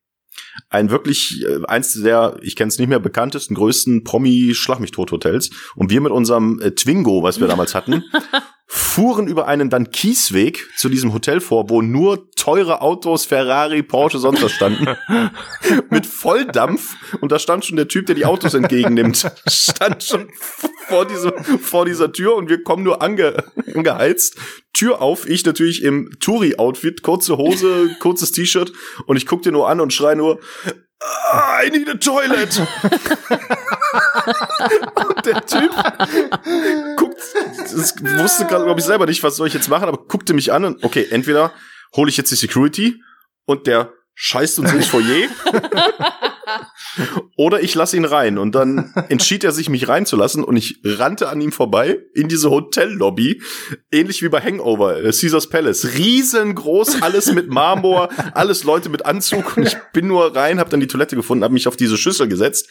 Ein 0.69 0.89
wirklich, 0.89 1.43
äh, 1.47 1.65
eins 1.67 1.93
der, 2.01 2.37
ich 2.41 2.55
kenne 2.55 2.69
es 2.69 2.79
nicht 2.79 2.87
mehr, 2.87 2.99
bekanntesten, 2.99 3.55
größten 3.55 4.03
Promi-Schlag-mich-tot-Hotels. 4.03 5.49
Und 5.75 5.89
wir 5.89 6.01
mit 6.01 6.11
unserem 6.11 6.59
äh, 6.61 6.71
Twingo, 6.71 7.23
was 7.23 7.39
wir 7.39 7.47
damals 7.47 7.75
hatten, 7.75 8.03
fuhren 8.67 9.27
über 9.27 9.47
einen 9.47 9.69
dann 9.69 9.91
Kiesweg 9.91 10.67
zu 10.75 10.89
diesem 10.89 11.13
Hotel 11.13 11.39
vor, 11.39 11.69
wo 11.69 11.81
nur 11.81 12.31
teure 12.31 12.81
Autos, 12.81 13.25
Ferrari, 13.25 13.83
Porsche, 13.83 14.17
sonst 14.17 14.41
was 14.41 14.51
standen. 14.51 14.87
mit 15.89 16.05
Volldampf. 16.05 16.95
Und 17.21 17.31
da 17.31 17.39
stand 17.39 17.65
schon 17.65 17.77
der 17.77 17.87
Typ, 17.87 18.07
der 18.07 18.15
die 18.15 18.25
Autos 18.25 18.53
entgegennimmt, 18.53 19.31
stand 19.47 20.03
schon 20.03 20.29
vor, 20.87 21.05
diesem, 21.05 21.31
vor 21.59 21.85
dieser 21.85 22.11
Tür 22.11 22.35
und 22.35 22.49
wir 22.49 22.63
kommen 22.63 22.83
nur 22.83 23.01
ange, 23.01 23.43
angeheizt. 23.73 24.37
Tür 24.73 25.01
auf, 25.01 25.27
ich 25.29 25.45
natürlich 25.45 25.83
im 25.83 26.09
Touri-Outfit, 26.19 27.01
kurze 27.01 27.37
Hose, 27.37 27.95
kurzes 27.99 28.31
T-Shirt 28.31 28.73
und 29.05 29.15
ich 29.15 29.25
guck 29.25 29.41
dir 29.41 29.51
nur 29.51 29.69
an 29.69 29.79
und 29.79 29.93
schrei 29.93 30.15
nur, 30.15 30.39
"Ah, 31.31 31.63
I 31.63 31.69
need 31.69 31.89
a 31.89 31.95
toilet. 31.95 32.61
und 35.07 35.25
der 35.25 35.45
Typ 35.45 35.71
guckt, 36.97 37.17
wusste 38.19 38.45
gerade, 38.45 38.65
glaube 38.65 38.79
ich, 38.79 38.85
selber 38.85 39.05
nicht, 39.05 39.23
was 39.23 39.35
soll 39.35 39.47
ich 39.47 39.53
jetzt 39.53 39.69
machen, 39.69 39.87
aber 39.87 39.97
guckte 40.05 40.33
mich 40.33 40.51
an 40.51 40.65
und 40.65 40.83
okay, 40.83 41.07
entweder 41.09 41.53
hole 41.95 42.09
ich 42.09 42.17
jetzt 42.17 42.31
die 42.31 42.35
Security 42.35 43.01
und 43.45 43.67
der 43.67 43.93
scheißt 44.15 44.59
uns 44.59 44.71
ins 44.73 44.87
Foyer 44.87 45.27
oder 47.37 47.61
ich 47.61 47.75
lasse 47.75 47.97
ihn 47.97 48.05
rein. 48.05 48.37
Und 48.37 48.53
dann 48.53 48.93
entschied 49.09 49.43
er 49.43 49.51
sich, 49.51 49.69
mich 49.69 49.87
reinzulassen 49.87 50.43
und 50.43 50.55
ich 50.55 50.79
rannte 50.83 51.29
an 51.29 51.41
ihm 51.41 51.51
vorbei 51.51 51.99
in 52.13 52.27
diese 52.27 52.49
Hotellobby, 52.49 53.41
ähnlich 53.91 54.21
wie 54.21 54.29
bei 54.29 54.41
Hangover, 54.41 54.97
äh, 54.97 55.11
Caesars 55.11 55.49
Palace. 55.49 55.95
Riesengroß, 55.97 57.01
alles 57.01 57.31
mit 57.33 57.49
Marmor, 57.49 58.09
alles 58.33 58.63
Leute 58.63 58.89
mit 58.89 59.05
Anzug 59.05 59.57
und 59.57 59.67
ich 59.67 59.75
bin 59.93 60.07
nur 60.07 60.35
rein, 60.35 60.59
habe 60.59 60.69
dann 60.69 60.79
die 60.79 60.87
Toilette 60.87 61.15
gefunden, 61.15 61.43
habe 61.43 61.53
mich 61.53 61.67
auf 61.67 61.77
diese 61.77 61.97
Schüssel 61.97 62.27
gesetzt. 62.27 62.69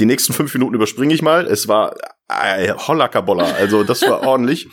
Die 0.00 0.06
nächsten 0.06 0.32
fünf 0.32 0.52
Minuten 0.54 0.74
überspringe 0.74 1.14
ich 1.14 1.22
mal. 1.22 1.46
Es 1.46 1.68
war 1.68 1.94
äh, 2.28 2.72
Hollackerboller, 2.72 3.54
also 3.56 3.84
das 3.84 4.02
war 4.02 4.22
ordentlich. 4.26 4.68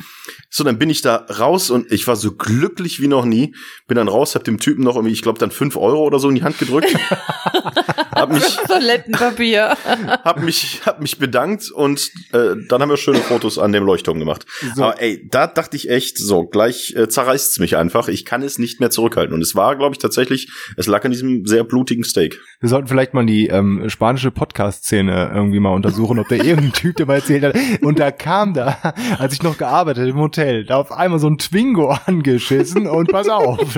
So, 0.52 0.64
dann 0.64 0.80
bin 0.80 0.90
ich 0.90 1.02
da 1.02 1.16
raus 1.16 1.70
und 1.70 1.92
ich 1.92 2.08
war 2.08 2.16
so 2.16 2.32
glücklich 2.32 3.02
wie 3.02 3.08
noch 3.08 3.26
nie. 3.26 3.54
Bin 3.88 3.96
dann 3.96 4.08
raus, 4.08 4.36
hab 4.36 4.44
dem 4.44 4.60
Typen 4.60 4.84
noch 4.84 4.96
irgendwie, 4.96 5.14
ich 5.14 5.22
glaube, 5.22 5.38
dann 5.38 5.52
fünf 5.52 5.76
Euro 5.78 6.04
oder 6.04 6.20
so 6.20 6.30
in 6.30 6.36
die 6.36 6.44
Hand 6.44 6.58
gedrückt. 6.58 6.96
hab 8.12 8.32
mich, 8.32 8.58
Toilettenpapier. 8.68 9.78
hab 10.24 10.42
mich, 10.42 10.82
hab 10.86 11.02
mich 11.02 11.20
bedankt 11.20 11.70
und 11.72 12.10
äh, 12.34 12.56
dann 12.68 12.82
haben 12.82 12.90
wir 12.90 12.98
schöne 12.98 13.20
Fotos 13.20 13.60
an 13.60 13.72
dem 13.72 13.86
Leuchtturm 13.86 14.18
gemacht. 14.18 14.46
So. 14.76 14.84
Aber 14.84 15.02
ey, 15.02 15.28
da 15.30 15.46
dachte 15.46 15.78
ich 15.78 15.90
echt, 15.90 16.18
so, 16.18 16.46
gleich 16.46 16.96
äh, 16.96 17.08
zerreißt's 17.08 17.60
mich 17.60 17.78
einfach. 17.78 18.08
Ich 18.08 18.26
kann 18.26 18.42
es 18.42 18.58
nicht 18.58 18.80
mehr 18.80 18.90
zurückhalten. 18.90 19.34
Und 19.36 19.42
es 19.42 19.54
war, 19.54 19.76
glaube 19.76 19.94
ich, 19.94 20.00
tatsächlich, 20.00 20.50
es 20.78 20.88
lag 20.88 21.06
an 21.06 21.12
diesem 21.12 21.46
sehr 21.46 21.64
blutigen 21.64 22.04
Steak. 22.04 22.40
Wir 22.60 22.70
sollten 22.70 22.88
vielleicht 22.88 23.14
mal 23.14 23.26
die 23.26 23.48
ähm, 23.48 23.88
spanische 23.88 24.32
Podcast-Szene 24.32 25.09
irgendwie 25.10 25.60
mal 25.60 25.70
untersuchen, 25.74 26.20
ob 26.20 26.28
da 26.30 26.36
irgendein 26.36 26.74
Typ, 26.74 26.96
der 26.98 27.06
mal 27.06 27.16
erzählt 27.16 27.44
hat. 27.44 27.56
Und 27.82 28.00
da 28.00 28.12
kam 28.12 28.54
da, 28.54 28.78
als 29.18 29.34
ich 29.34 29.44
noch 29.44 29.58
gearbeitet 29.58 30.08
im 30.10 30.18
Hotel, 30.18 30.66
da 30.66 30.78
auf 30.78 30.92
einmal 30.92 31.20
so 31.20 31.28
ein 31.28 31.38
Twingo 31.38 31.90
angeschissen 32.06 32.88
und 32.88 33.12
pass 33.12 33.28
auf, 33.30 33.78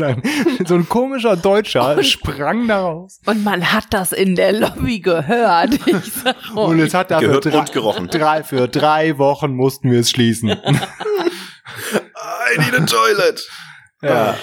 so 0.65 0.75
ein 0.75 0.89
komischer 0.89 1.36
Deutscher 1.38 2.01
sprang 2.03 2.67
da 2.67 2.82
raus. 2.82 3.19
Und 3.25 3.43
man 3.43 3.71
hat 3.73 3.86
das 3.91 4.11
in 4.11 4.36
der 4.36 4.53
Lobby 4.53 4.99
gehört. 4.99 5.79
Ich 5.86 6.13
sag 6.13 6.36
Und 6.55 6.79
euch. 6.79 6.88
es 6.88 6.93
hat 6.93 7.11
dafür 7.11 7.27
Gehört 7.27 7.45
drei, 7.45 7.59
und 7.59 7.71
gerochen. 7.71 8.07
Drei, 8.07 8.43
für 8.43 8.67
drei 8.67 9.17
Wochen 9.17 9.55
mussten 9.55 9.91
wir 9.91 9.99
es 9.99 10.09
schließen. 10.09 10.49
I 12.53 12.57
need 12.57 12.73
a 12.73 12.86
toilet. 12.86 13.47
ja. 14.01 14.36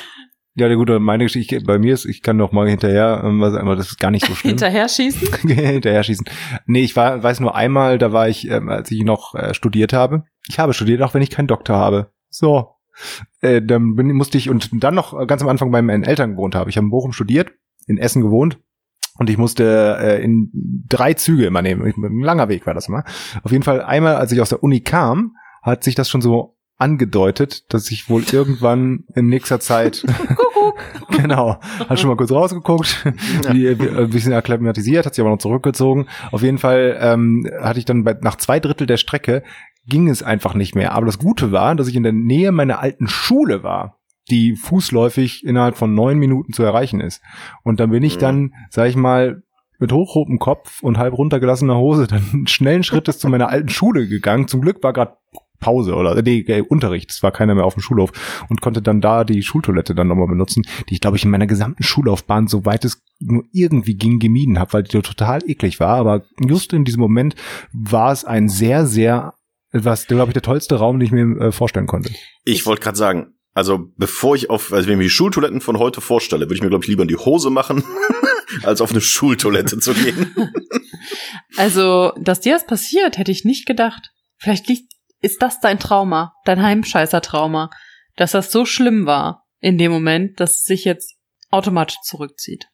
Ja, 0.59 0.67
der 0.67 0.77
gute, 0.77 0.99
meine 0.99 1.25
Geschichte 1.25 1.61
bei 1.61 1.79
mir 1.79 1.95
ist, 1.95 2.05
ich 2.05 2.21
kann 2.21 2.37
noch 2.37 2.51
mal 2.51 2.69
hinterher, 2.69 3.23
ähm, 3.25 3.41
was, 3.41 3.55
aber 3.55 3.77
das 3.77 3.91
ist 3.91 4.01
gar 4.01 4.11
nicht 4.11 4.27
so 4.27 4.35
schlimm. 4.35 4.51
Hinterher 4.51 4.89
schießen? 4.89 5.49
hinterher 5.49 6.03
schießen. 6.03 6.27
Nee, 6.67 6.83
ich 6.83 6.97
war, 6.97 7.23
weiß 7.23 7.41
nur 7.41 7.55
einmal, 7.55 7.99
da 7.99 8.13
war 8.13 8.29
ich, 8.29 8.51
ähm, 8.51 8.69
als 8.69 8.91
ich 8.91 9.05
noch 9.05 9.35
äh, 9.35 9.55
studiert 9.55 9.93
habe. 9.93 10.25
Ich 10.49 10.59
habe 10.59 10.75
studiert, 10.75 11.01
auch 11.03 11.15
wenn 11.15 11.23
ich 11.23 11.31
keinen 11.31 11.47
Doktor 11.47 11.77
habe. 11.77 12.13
So. 12.29 12.71
Äh, 13.41 13.63
dann 13.63 13.95
bin, 13.95 14.11
musste 14.13 14.37
ich 14.37 14.51
und 14.51 14.71
dann 14.73 14.95
noch 14.95 15.27
ganz 15.29 15.43
am 15.43 15.49
Anfang 15.49 15.71
bei 15.71 15.81
meinen 15.81 16.03
Eltern 16.03 16.33
gewohnt 16.33 16.57
habe. 16.57 16.71
Ich 16.71 16.77
habe 16.77 16.87
in 16.87 16.91
Bochum 16.91 17.13
studiert, 17.13 17.53
in 17.87 17.99
Essen 17.99 18.23
gewohnt. 18.23 18.59
Und 19.19 19.31
ich 19.31 19.39
musste 19.39 19.99
äh, 20.01 20.23
in 20.23 20.51
drei 20.89 21.15
Züge 21.15 21.47
immer 21.47 21.63
nehmen. 21.63 21.83
Ein 21.85 22.21
langer 22.21 22.49
Weg 22.49 22.67
war 22.67 22.75
das 22.75 22.89
immer. 22.89 23.05
Auf 23.43 23.51
jeden 23.53 23.65
Fall 23.65 23.83
einmal, 23.83 24.17
als 24.17 24.33
ich 24.33 24.41
aus 24.41 24.49
der 24.49 24.63
Uni 24.63 24.81
kam, 24.81 25.37
hat 25.63 25.83
sich 25.85 25.95
das 25.95 26.09
schon 26.09 26.21
so 26.21 26.58
angedeutet, 26.79 27.73
dass 27.73 27.91
ich 27.91 28.09
wohl 28.09 28.25
irgendwann 28.31 29.05
in 29.15 29.27
nächster 29.27 29.61
Zeit 29.61 30.05
genau. 31.11 31.59
Hat 31.89 31.99
schon 31.99 32.09
mal 32.09 32.17
kurz 32.17 32.31
rausgeguckt, 32.31 33.05
wie, 33.51 33.79
wie, 33.79 33.89
ein 33.89 34.11
bisschen 34.11 34.33
akklimatisiert, 34.33 35.07
hat 35.07 35.15
sich 35.15 35.23
aber 35.23 35.31
noch 35.31 35.39
zurückgezogen. 35.39 36.07
Auf 36.31 36.43
jeden 36.43 36.59
Fall 36.59 36.97
ähm, 37.01 37.49
hatte 37.61 37.79
ich 37.79 37.85
dann 37.85 38.05
bei, 38.05 38.17
nach 38.21 38.37
zwei 38.37 38.61
Drittel 38.61 38.87
der 38.87 38.97
Strecke 38.97 39.43
ging 39.87 40.09
es 40.09 40.23
einfach 40.23 40.55
nicht 40.55 40.75
mehr. 40.75 40.93
Aber 40.93 41.07
das 41.07 41.19
Gute 41.19 41.51
war, 41.51 41.75
dass 41.75 41.89
ich 41.89 41.97
in 41.97 42.03
der 42.03 42.13
Nähe 42.13 42.53
meiner 42.53 42.81
alten 42.81 43.09
Schule 43.09 43.63
war, 43.63 43.99
die 44.31 44.55
fußläufig 44.55 45.45
innerhalb 45.47 45.77
von 45.77 45.95
neun 45.95 46.19
Minuten 46.19 46.53
zu 46.53 46.63
erreichen 46.63 47.01
ist. 47.01 47.23
Und 47.63 47.81
dann 47.81 47.91
bin 47.91 48.03
ich 48.03 48.17
Mhm. 48.17 48.21
dann, 48.21 48.55
sag 48.71 48.89
ich 48.89 48.97
mal, 48.97 49.43
mit 49.79 49.93
hochrotem 49.93 50.39
Kopf 50.39 50.83
und 50.83 50.99
halb 50.99 51.17
runtergelassener 51.17 51.77
Hose 51.77 52.07
dann 52.07 52.45
schnellen 52.47 52.83
Schrittes 52.83 53.19
zu 53.19 53.29
meiner 53.29 53.49
alten 53.49 53.69
Schule 53.69 54.07
gegangen. 54.09 54.49
Zum 54.49 54.61
Glück 54.61 54.83
war 54.83 54.93
gerade 54.93 55.17
Pause 55.61 55.95
oder 55.95 56.21
nee, 56.23 56.41
äh, 56.47 56.63
Unterricht. 56.63 57.11
Es 57.11 57.23
war 57.23 57.33
keiner 57.33 57.55
mehr 57.55 57.65
auf 57.65 57.75
dem 57.75 57.83
Schulhof 57.83 58.13
und 58.49 58.61
konnte 58.61 58.83
dann 58.83 59.01
da 59.01 59.25
die 59.25 59.43
Schultoilette 59.43 59.95
dann 59.95 60.09
nochmal 60.09 60.29
benutzen, 60.29 60.65
die 60.89 60.95
ich 60.95 61.01
glaube 61.01 61.17
ich 61.17 61.25
in 61.25 61.31
meiner 61.31 61.47
gesamten 61.47 61.83
Schullaufbahn, 61.83 62.49
soweit 62.49 62.85
es 62.85 63.03
nur 63.21 63.45
irgendwie 63.53 63.95
ging, 63.95 64.19
gemieden 64.19 64.59
habe, 64.59 64.73
weil 64.73 64.83
die 64.85 65.01
total 65.01 65.49
eklig 65.49 65.81
war. 65.81 65.97
Aber 65.97 66.25
just 66.39 66.73
in 66.73 66.85
diesem 66.85 67.01
Moment 67.01 67.35
war 67.73 68.13
es 68.13 68.25
ein 68.25 68.49
sehr, 68.49 68.87
sehr, 68.87 69.35
was 69.73 70.07
glaube 70.07 70.31
ich 70.31 70.35
der 70.35 70.43
tollste 70.43 70.77
Raum, 70.77 70.99
den 70.99 71.07
ich 71.07 71.13
mir 71.13 71.41
äh, 71.41 71.53
vorstellen 71.53 71.87
konnte. 71.87 72.13
Ich 72.45 72.67
wollte 72.67 72.83
gerade 72.83 72.99
sagen, 72.99 73.35
also 73.55 73.91
bevor 73.97 74.37
ich 74.37 74.51
auf, 74.51 74.73
also 74.73 74.87
wenn 74.87 74.95
ich 74.95 74.99
mir 74.99 75.05
die 75.05 75.11
Schultoiletten 75.11 75.61
von 75.61 75.79
heute 75.79 76.01
vorstelle, 76.01 76.45
würde 76.45 76.55
ich 76.55 76.63
mir, 76.63 76.69
glaube 76.69 76.85
ich, 76.85 76.89
lieber 76.89 77.03
in 77.03 77.09
die 77.09 77.17
Hose 77.17 77.51
machen, 77.51 77.83
als 78.63 78.81
auf 78.81 78.93
eine 78.93 79.01
Schultoilette 79.01 79.81
zu 79.81 79.95
gehen. 79.95 80.33
Also, 81.57 82.13
dass 82.21 82.41
dir 82.41 82.53
das 82.53 82.67
passiert, 82.67 83.19
hätte 83.19 83.33
ich 83.33 83.45
nicht 83.45 83.67
gedacht. 83.67 84.13
Vielleicht 84.37 84.69
liegt, 84.69 84.93
ist 85.21 85.43
das 85.43 85.61
dein 85.61 85.79
Trauma, 85.79 86.35
dein 86.45 86.63
Heimscheißer-Trauma, 86.63 87.71
dass 88.17 88.33
das 88.33 88.51
so 88.53 88.65
schlimm 88.65 89.07
war 89.07 89.45
in 89.61 89.79
dem 89.79 89.91
Moment, 89.93 90.39
dass 90.41 90.57
es 90.59 90.65
sich 90.65 90.85
jetzt 90.85 91.17
automatisch 91.51 91.97
zurückzieht. 92.03 92.67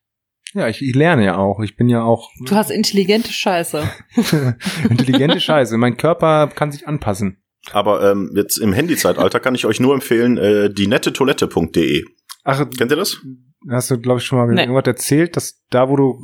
Ja, 0.53 0.68
ich, 0.68 0.82
ich 0.82 0.95
lerne 0.95 1.24
ja 1.24 1.36
auch. 1.36 1.61
Ich 1.61 1.76
bin 1.76 1.88
ja 1.88 2.03
auch 2.05 2.30
Du 2.47 2.55
hast 2.55 2.70
intelligente 2.70 3.32
Scheiße. 3.32 3.82
intelligente 4.88 5.40
Scheiße. 5.40 5.76
Mein 5.78 5.97
Körper 5.97 6.49
kann 6.49 6.70
sich 6.72 6.86
anpassen. 6.86 7.42
Aber 7.72 8.11
ähm, 8.11 8.30
jetzt 8.36 8.59
im 8.59 8.72
Handyzeitalter 8.72 9.40
kann 9.40 9.55
ich 9.55 9.64
euch 9.66 9.80
nur 9.80 9.95
empfehlen, 9.95 10.36
äh, 10.36 10.72
die 10.72 10.86
nette 10.86 11.12
Toilette.de. 11.12 12.05
Ach, 12.45 12.64
Kennt 12.76 12.90
ihr 12.92 12.97
das? 12.97 13.16
hast 13.70 13.90
du, 13.90 13.99
glaube 13.99 14.20
ich, 14.20 14.26
schon 14.26 14.38
mal 14.38 14.47
Nee. 14.49 14.61
irgendwas 14.62 14.84
erzählt, 14.86 15.36
dass 15.36 15.62
da, 15.70 15.88
wo 15.88 15.97
du 15.97 16.22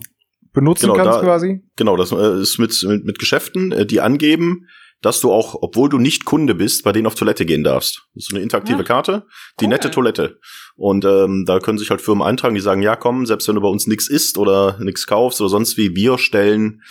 benutzen 0.52 0.82
Genau, 0.92 0.96
kannst 0.96 1.18
da- 1.20 1.22
quasi? 1.22 1.62
Genau, 1.76 1.96
das 1.96 2.12
äh, 2.12 2.40
ist 2.42 2.58
mit, 2.58 2.76
mit, 2.86 3.04
mit 3.06 3.18
Geschäften, 3.18 3.72
äh, 3.72 3.86
die 3.86 4.00
angeben, 4.02 4.66
dass 5.02 5.20
du 5.20 5.32
auch, 5.32 5.56
obwohl 5.62 5.88
du 5.88 5.98
nicht 5.98 6.24
Kunde 6.24 6.54
bist, 6.54 6.84
bei 6.84 6.92
denen 6.92 7.06
auf 7.06 7.14
Toilette 7.14 7.46
gehen 7.46 7.64
darfst. 7.64 8.02
Das 8.14 8.24
ist 8.24 8.34
eine 8.34 8.42
interaktive 8.42 8.80
Ah, 8.80 8.84
Karte, 8.84 9.26
die 9.58 9.64
cool. 9.64 9.70
nette 9.70 9.90
Toilette. 9.90 10.38
Und 10.76 11.04
ähm, 11.04 11.44
da 11.46 11.58
können 11.58 11.78
sich 11.78 11.90
halt 11.90 12.00
Firmen 12.00 12.26
eintragen, 12.26 12.54
die 12.54 12.60
sagen, 12.60 12.82
ja 12.82 12.96
komm, 12.96 13.26
selbst 13.26 13.48
wenn 13.48 13.54
du 13.54 13.60
bei 13.60 13.68
uns 13.68 13.86
nichts 13.86 14.08
isst 14.08 14.38
oder 14.38 14.78
nichts 14.80 15.06
kaufst 15.06 15.40
oder 15.40 15.50
sonst 15.50 15.76
wie, 15.76 15.94
wir 15.94 16.18
stellen 16.18 16.82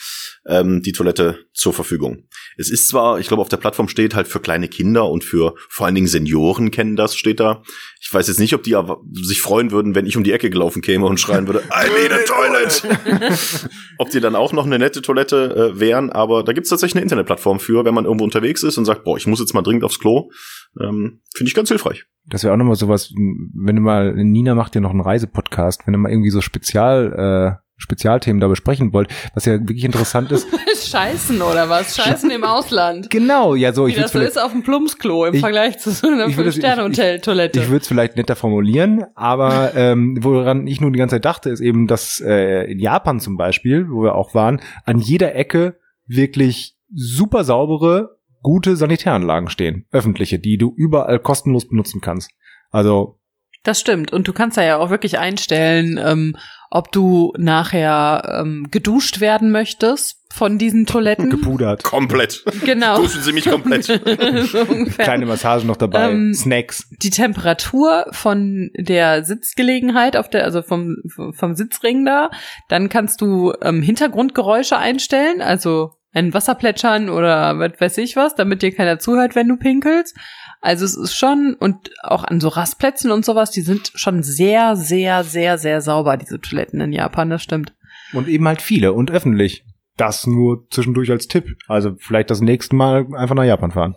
ähm, 0.48 0.82
die 0.82 0.92
Toilette 0.92 1.46
zur 1.60 1.74
Verfügung. 1.74 2.24
Es 2.58 2.72
ist 2.72 2.88
zwar, 2.88 3.20
ich 3.20 3.28
glaube, 3.28 3.42
auf 3.42 3.50
der 3.50 3.58
Plattform 3.58 3.90
steht 3.90 4.16
halt 4.16 4.30
für 4.30 4.40
kleine 4.40 4.70
Kinder 4.70 5.10
und 5.10 5.26
für 5.26 5.56
vor 5.68 5.86
allen 5.86 5.96
Dingen 5.96 6.08
Senioren 6.08 6.72
kennen 6.72 6.96
das, 6.96 7.16
steht 7.16 7.42
da. 7.42 7.64
Ich 8.02 8.12
weiß 8.14 8.30
jetzt 8.30 8.40
nicht, 8.40 8.54
ob 8.54 8.64
die 8.64 8.76
aber 8.76 9.02
sich 9.12 9.42
freuen 9.42 9.72
würden, 9.72 9.94
wenn 9.94 10.06
ich 10.06 10.16
um 10.16 10.24
die 10.24 10.32
Ecke 10.32 10.50
gelaufen 10.50 10.82
käme 10.82 11.06
und 11.06 11.20
schreien 11.20 11.48
würde, 11.48 11.60
I 11.60 12.02
need 12.02 12.14
a 12.14 12.20
toilet! 12.26 13.70
ob 13.98 14.10
die 14.10 14.22
dann 14.22 14.36
auch 14.36 14.54
noch 14.54 14.66
eine 14.66 14.80
nette 14.80 15.02
Toilette 15.02 15.74
äh, 15.76 15.80
wären, 15.80 16.10
aber 16.10 16.44
da 16.44 16.54
gibt's 16.54 16.70
tatsächlich 16.70 16.96
eine 16.96 17.04
Internetplattform 17.04 17.60
für, 17.60 17.84
wenn 17.84 17.94
man 17.94 18.06
irgendwo 18.06 18.24
unterwegs 18.24 18.64
ist 18.64 18.78
und 18.78 18.86
sagt, 18.86 19.04
boah, 19.04 19.18
ich 19.18 19.28
muss 19.28 19.42
jetzt 19.42 19.54
mal 19.54 19.62
dringend 19.62 19.84
aufs 19.84 20.00
Klo. 20.00 20.32
Ähm, 20.80 21.22
Finde 21.36 21.50
ich 21.50 21.54
ganz 21.54 21.68
hilfreich. 21.68 22.06
Das 22.26 22.44
wäre 22.44 22.54
auch 22.54 22.58
nochmal 22.58 22.76
sowas, 22.76 23.12
wenn 23.16 23.76
du 23.76 23.82
mal, 23.82 24.14
Nina 24.16 24.56
macht 24.56 24.76
ja 24.76 24.82
noch 24.82 24.92
einen 24.92 25.02
Reisepodcast, 25.02 25.86
wenn 25.86 25.94
du 25.94 26.00
mal 26.00 26.12
irgendwie 26.12 26.30
so 26.30 26.40
Spezial, 26.40 27.60
äh, 27.60 27.69
Spezialthemen 27.80 28.40
da 28.40 28.48
besprechen 28.48 28.94
wollt, 28.94 29.10
was 29.34 29.46
ja 29.46 29.54
wirklich 29.54 29.84
interessant 29.86 30.32
ist. 30.32 30.48
Scheißen 30.90 31.42
oder 31.42 31.70
was? 31.70 31.96
Scheißen 31.96 32.30
im 32.30 32.44
Ausland. 32.44 33.10
genau, 33.10 33.56
ja 33.56 33.74
so, 33.74 33.88
Wie 33.88 33.92
ich 33.92 33.98
das 33.98 34.12
so 34.12 34.20
ist 34.20 34.38
auf 34.40 34.52
dem 34.52 34.62
Plumpsklo 34.64 35.26
im 35.26 35.34
Ich- 35.34 35.40
Vergleich 35.40 35.80
zu 35.80 35.90
so 35.92 36.08
einer 36.08 36.26
es- 36.26 36.30
ich- 36.30 36.36
Fünf-Sterne-Hotel-Toilette. 36.36 37.60
Ich 37.60 37.70
würde 37.70 37.82
es 37.82 37.88
vielleicht 37.88 38.16
netter 38.18 38.36
formulieren, 38.36 39.06
aber 39.16 39.74
ähm, 39.76 40.18
woran 40.22 40.68
ich 40.68 40.82
nur 40.82 40.92
die 40.92 41.00
ganze 41.00 41.16
Zeit 41.16 41.26
dachte, 41.26 41.50
ist 41.50 41.62
eben, 41.62 41.88
dass 41.88 42.20
äh, 42.22 42.72
in 42.72 42.80
Japan 42.80 43.20
zum 43.20 43.38
Beispiel, 43.38 43.88
wo 43.90 44.04
wir 44.04 44.16
auch 44.16 44.34
waren, 44.36 44.62
an 44.86 45.00
jeder 45.00 45.34
Ecke 45.36 45.80
wirklich 46.06 46.76
super 46.94 47.44
saubere, 47.44 48.18
gute 48.42 48.76
Sanitäranlagen 48.76 49.50
stehen, 49.50 49.86
öffentliche, 49.92 50.40
die 50.40 50.58
du 50.58 50.74
überall 50.76 51.20
kostenlos 51.20 51.68
benutzen 51.68 52.02
kannst. 52.02 52.32
Also 52.72 53.20
Das 53.64 53.80
stimmt. 53.80 54.12
Und 54.14 54.28
du 54.28 54.34
kannst 54.34 54.58
da 54.58 54.64
ja 54.64 54.78
auch 54.78 54.90
wirklich 54.90 55.20
einstellen, 55.20 56.00
ähm, 56.04 56.36
ob 56.72 56.92
du 56.92 57.34
nachher 57.38 58.40
ähm, 58.42 58.68
geduscht 58.70 59.20
werden 59.20 59.52
möchtest 59.52 60.18
von 60.32 60.58
diesen 60.60 60.86
Toiletten. 60.86 61.30
gepudert, 61.32 61.84
Komplett. 61.84 62.44
genau. 62.64 62.98
Duschen 62.98 63.22
Sie 63.24 63.32
mich 63.34 63.50
komplett. 63.50 63.86
so 63.86 64.66
kleine 64.98 65.26
Massagen 65.26 65.66
noch 65.68 65.78
dabei, 65.78 66.12
Ähm, 66.12 66.34
Snacks. 66.36 66.88
die 67.02 67.10
Temperatur 67.10 68.06
von 68.12 68.70
der 68.78 69.26
Sitzgelegenheit 69.26 70.16
auf 70.16 70.30
der, 70.30 70.44
also 70.44 70.62
vom, 70.62 70.98
vom 71.34 71.56
Sitzring 71.56 72.06
da. 72.06 72.30
Dann 72.68 72.90
kannst 72.90 73.22
du 73.22 73.54
ähm, 73.62 73.82
Hintergrundgeräusche 73.82 74.78
einstellen, 74.78 75.42
also 75.42 75.94
ein 76.14 76.34
Wasserplätschern 76.34 77.10
oder 77.10 77.60
was 77.60 77.80
weiß 77.80 77.98
ich 78.00 78.16
was, 78.16 78.36
damit 78.36 78.62
dir 78.62 78.74
keiner 78.74 79.00
zuhört, 79.00 79.36
wenn 79.36 79.48
du 79.48 79.58
pinkelst. 79.58 80.16
Also 80.62 80.86
es 80.86 80.96
ist 80.96 81.16
schon, 81.16 81.56
und 81.60 81.92
auch 82.04 82.24
an 82.24 82.42
so 82.42 82.50
Rastplätzen 82.50 83.12
und 83.12 83.24
sowas, 83.24 83.52
die 83.52 83.62
sind 83.62 83.92
schon 83.96 84.24
sehr, 84.24 84.76
sehr, 84.76 85.24
sehr, 85.24 85.58
sehr 85.58 85.82
sauber, 85.82 86.18
diese 86.18 86.40
Toiletten 86.40 86.82
in 86.82 86.92
Japan, 86.92 87.30
das 87.30 87.44
stimmt. 87.44 87.74
Und 88.14 88.28
eben 88.28 88.48
halt 88.48 88.62
viele 88.62 88.94
und 88.94 89.12
öffentlich. 89.12 89.64
Das 89.96 90.28
nur 90.28 90.68
zwischendurch 90.70 91.12
als 91.12 91.28
Tipp. 91.28 91.46
Also 91.68 91.96
vielleicht 92.00 92.30
das 92.30 92.42
nächste 92.42 92.76
Mal 92.76 93.08
einfach 93.16 93.36
nach 93.36 93.44
Japan 93.44 93.72
fahren. 93.72 93.96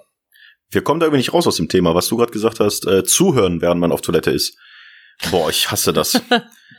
Wir 0.71 0.83
kommen 0.83 1.01
da 1.01 1.07
irgendwie 1.07 1.19
nicht 1.19 1.33
raus 1.33 1.47
aus 1.47 1.57
dem 1.57 1.69
Thema, 1.69 1.95
was 1.95 2.09
du 2.09 2.17
gerade 2.17 2.33
gesagt 2.33 2.61
hast, 2.61 2.87
äh, 2.87 3.05
zuhören, 3.05 3.61
während 3.61 3.81
man 3.81 3.93
auf 3.93 4.01
Toilette 4.01 4.31
ist. 4.31 4.57
Boah, 5.31 5.51
ich 5.51 5.71
hasse 5.71 5.93
das. 5.93 6.21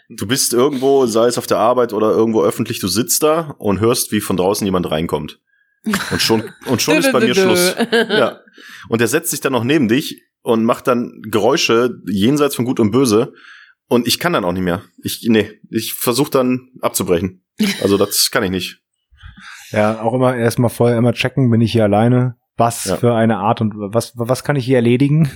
Du 0.09 0.27
bist 0.27 0.53
irgendwo, 0.53 1.05
sei 1.05 1.27
es 1.27 1.37
auf 1.37 1.47
der 1.47 1.59
Arbeit 1.59 1.93
oder 1.93 2.11
irgendwo 2.11 2.43
öffentlich, 2.43 2.79
du 2.79 2.87
sitzt 2.87 3.23
da 3.23 3.55
und 3.57 3.79
hörst, 3.79 4.11
wie 4.11 4.19
von 4.19 4.35
draußen 4.35 4.65
jemand 4.65 4.91
reinkommt. 4.91 5.39
Und 5.85 6.21
schon, 6.21 6.43
und 6.65 6.81
schon 6.81 6.97
ist 6.97 7.11
bei 7.11 7.19
mir 7.19 7.35
Schluss. 7.35 7.75
Ja. 7.91 8.39
Und 8.89 9.01
der 9.01 9.07
setzt 9.07 9.31
sich 9.31 9.41
dann 9.41 9.53
noch 9.53 9.63
neben 9.63 9.87
dich 9.87 10.21
und 10.41 10.63
macht 10.65 10.87
dann 10.87 11.21
Geräusche 11.29 11.99
jenseits 12.05 12.55
von 12.55 12.65
Gut 12.65 12.79
und 12.79 12.91
Böse. 12.91 13.33
Und 13.87 14.07
ich 14.07 14.17
kann 14.19 14.33
dann 14.33 14.45
auch 14.45 14.53
nicht 14.53 14.63
mehr. 14.63 14.81
Ich, 15.03 15.25
nee, 15.27 15.59
ich 15.69 15.93
versuche 15.93 16.31
dann 16.31 16.69
abzubrechen. 16.81 17.45
Also 17.81 17.97
das 17.97 18.29
kann 18.31 18.43
ich 18.43 18.51
nicht. 18.51 18.79
Ja, 19.71 20.01
auch 20.01 20.13
immer 20.13 20.35
erstmal 20.37 20.69
vorher 20.69 20.99
immer 20.99 21.13
checken, 21.13 21.49
bin 21.49 21.59
ich 21.59 21.71
hier 21.71 21.85
alleine? 21.85 22.35
Was 22.57 22.85
Ja. 22.85 22.95
für 22.97 23.15
eine 23.15 23.37
Art 23.37 23.59
und 23.59 23.73
was, 23.75 24.13
was 24.15 24.43
kann 24.43 24.55
ich 24.55 24.65
hier 24.65 24.75
erledigen? 24.75 25.31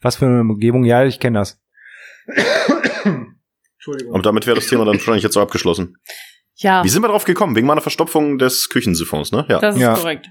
Was 0.00 0.14
für 0.14 0.26
eine 0.26 0.42
Umgebung? 0.42 0.84
Ja, 0.84 1.04
ich 1.04 1.18
kenne 1.18 1.40
das. 1.40 1.60
Entschuldigung. 3.74 4.14
Aber 4.14 4.22
damit 4.22 4.46
wäre 4.46 4.54
das 4.54 4.68
Thema 4.68 4.84
dann 4.84 4.94
wahrscheinlich 4.94 5.24
jetzt 5.24 5.34
so 5.34 5.40
abgeschlossen. 5.40 5.96
Ja, 6.56 6.84
Wie 6.84 6.88
sind 6.88 7.02
wir 7.02 7.08
drauf 7.08 7.24
gekommen? 7.24 7.56
Wegen 7.56 7.66
meiner 7.66 7.80
Verstopfung 7.80 8.38
des 8.38 8.68
Küchensiphons, 8.68 9.32
ne? 9.32 9.46
Ja. 9.48 9.58
das 9.58 9.76
ist 9.76 9.80
Ja. 9.80 9.94
korrekt. 9.94 10.30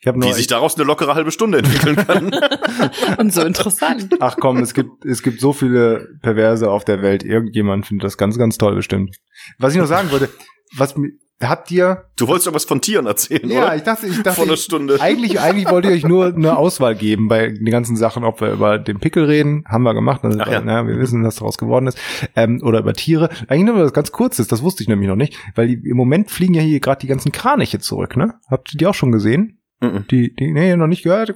Ich 0.00 0.06
habe 0.06 0.18
nur 0.18 0.28
Wie 0.28 0.32
sich 0.34 0.46
daraus 0.46 0.74
eine 0.76 0.84
lockere 0.84 1.14
halbe 1.14 1.30
Stunde 1.30 1.58
entwickeln 1.58 1.96
kann. 1.96 2.30
Und 3.18 3.32
so 3.32 3.42
interessant. 3.42 4.08
Ach 4.20 4.36
komm, 4.38 4.58
es 4.58 4.74
gibt 4.74 5.04
es 5.06 5.22
gibt 5.22 5.40
so 5.40 5.52
viele 5.54 6.08
Perverse 6.20 6.70
auf 6.70 6.84
der 6.84 7.00
Welt. 7.00 7.24
Irgendjemand 7.24 7.86
findet 7.86 8.04
das 8.04 8.18
ganz 8.18 8.36
ganz 8.36 8.58
toll 8.58 8.74
bestimmt. 8.74 9.16
Was 9.58 9.72
ich 9.72 9.80
noch 9.80 9.86
sagen 9.86 10.10
wollte, 10.10 10.28
was 10.76 10.94
habt 11.48 11.70
ihr 11.70 12.04
Du 12.16 12.28
wolltest 12.28 12.46
doch 12.46 12.54
was 12.54 12.64
von 12.64 12.80
Tieren 12.80 13.06
erzählen, 13.06 13.48
Ja, 13.50 13.64
oder? 13.66 13.76
ich 13.76 13.82
dachte, 13.82 14.06
ich 14.06 14.22
dachte 14.22 14.36
Vor 14.36 14.44
einer 14.44 14.54
ich, 14.54 14.60
Stunde. 14.62 15.00
eigentlich 15.00 15.40
eigentlich 15.40 15.70
wollte 15.70 15.88
ich 15.90 16.04
euch 16.04 16.08
nur 16.08 16.26
eine 16.26 16.56
Auswahl 16.56 16.94
geben 16.94 17.28
bei 17.28 17.48
den 17.48 17.70
ganzen 17.70 17.96
Sachen, 17.96 18.24
ob 18.24 18.40
wir 18.40 18.52
über 18.52 18.78
den 18.78 19.00
Pickel 19.00 19.24
reden, 19.24 19.64
haben 19.68 19.82
wir 19.82 19.94
gemacht, 19.94 20.24
also, 20.24 20.38
ja. 20.38 20.60
na, 20.64 20.86
wir 20.86 20.98
wissen, 20.98 21.24
was 21.24 21.36
daraus 21.36 21.58
geworden 21.58 21.86
ist, 21.86 21.98
ähm, 22.36 22.60
oder 22.62 22.80
über 22.80 22.92
Tiere. 22.94 23.28
Eigentlich 23.48 23.74
nur 23.74 23.84
was 23.84 23.92
ganz 23.92 24.12
kurzes, 24.12 24.46
das 24.48 24.62
wusste 24.62 24.82
ich 24.82 24.88
nämlich 24.88 25.08
noch 25.08 25.16
nicht, 25.16 25.36
weil 25.54 25.68
die, 25.68 25.74
im 25.88 25.96
Moment 25.96 26.30
fliegen 26.30 26.54
ja 26.54 26.62
hier 26.62 26.80
gerade 26.80 27.00
die 27.00 27.06
ganzen 27.08 27.32
Kraniche 27.32 27.78
zurück, 27.78 28.16
ne? 28.16 28.34
Habt 28.50 28.72
ihr 28.74 28.78
die 28.78 28.86
auch 28.86 28.94
schon 28.94 29.12
gesehen? 29.12 29.58
Mhm. 29.82 30.04
Die, 30.10 30.34
die, 30.34 30.52
nee, 30.52 30.76
noch 30.76 30.86
nicht 30.86 31.02
gehört. 31.02 31.34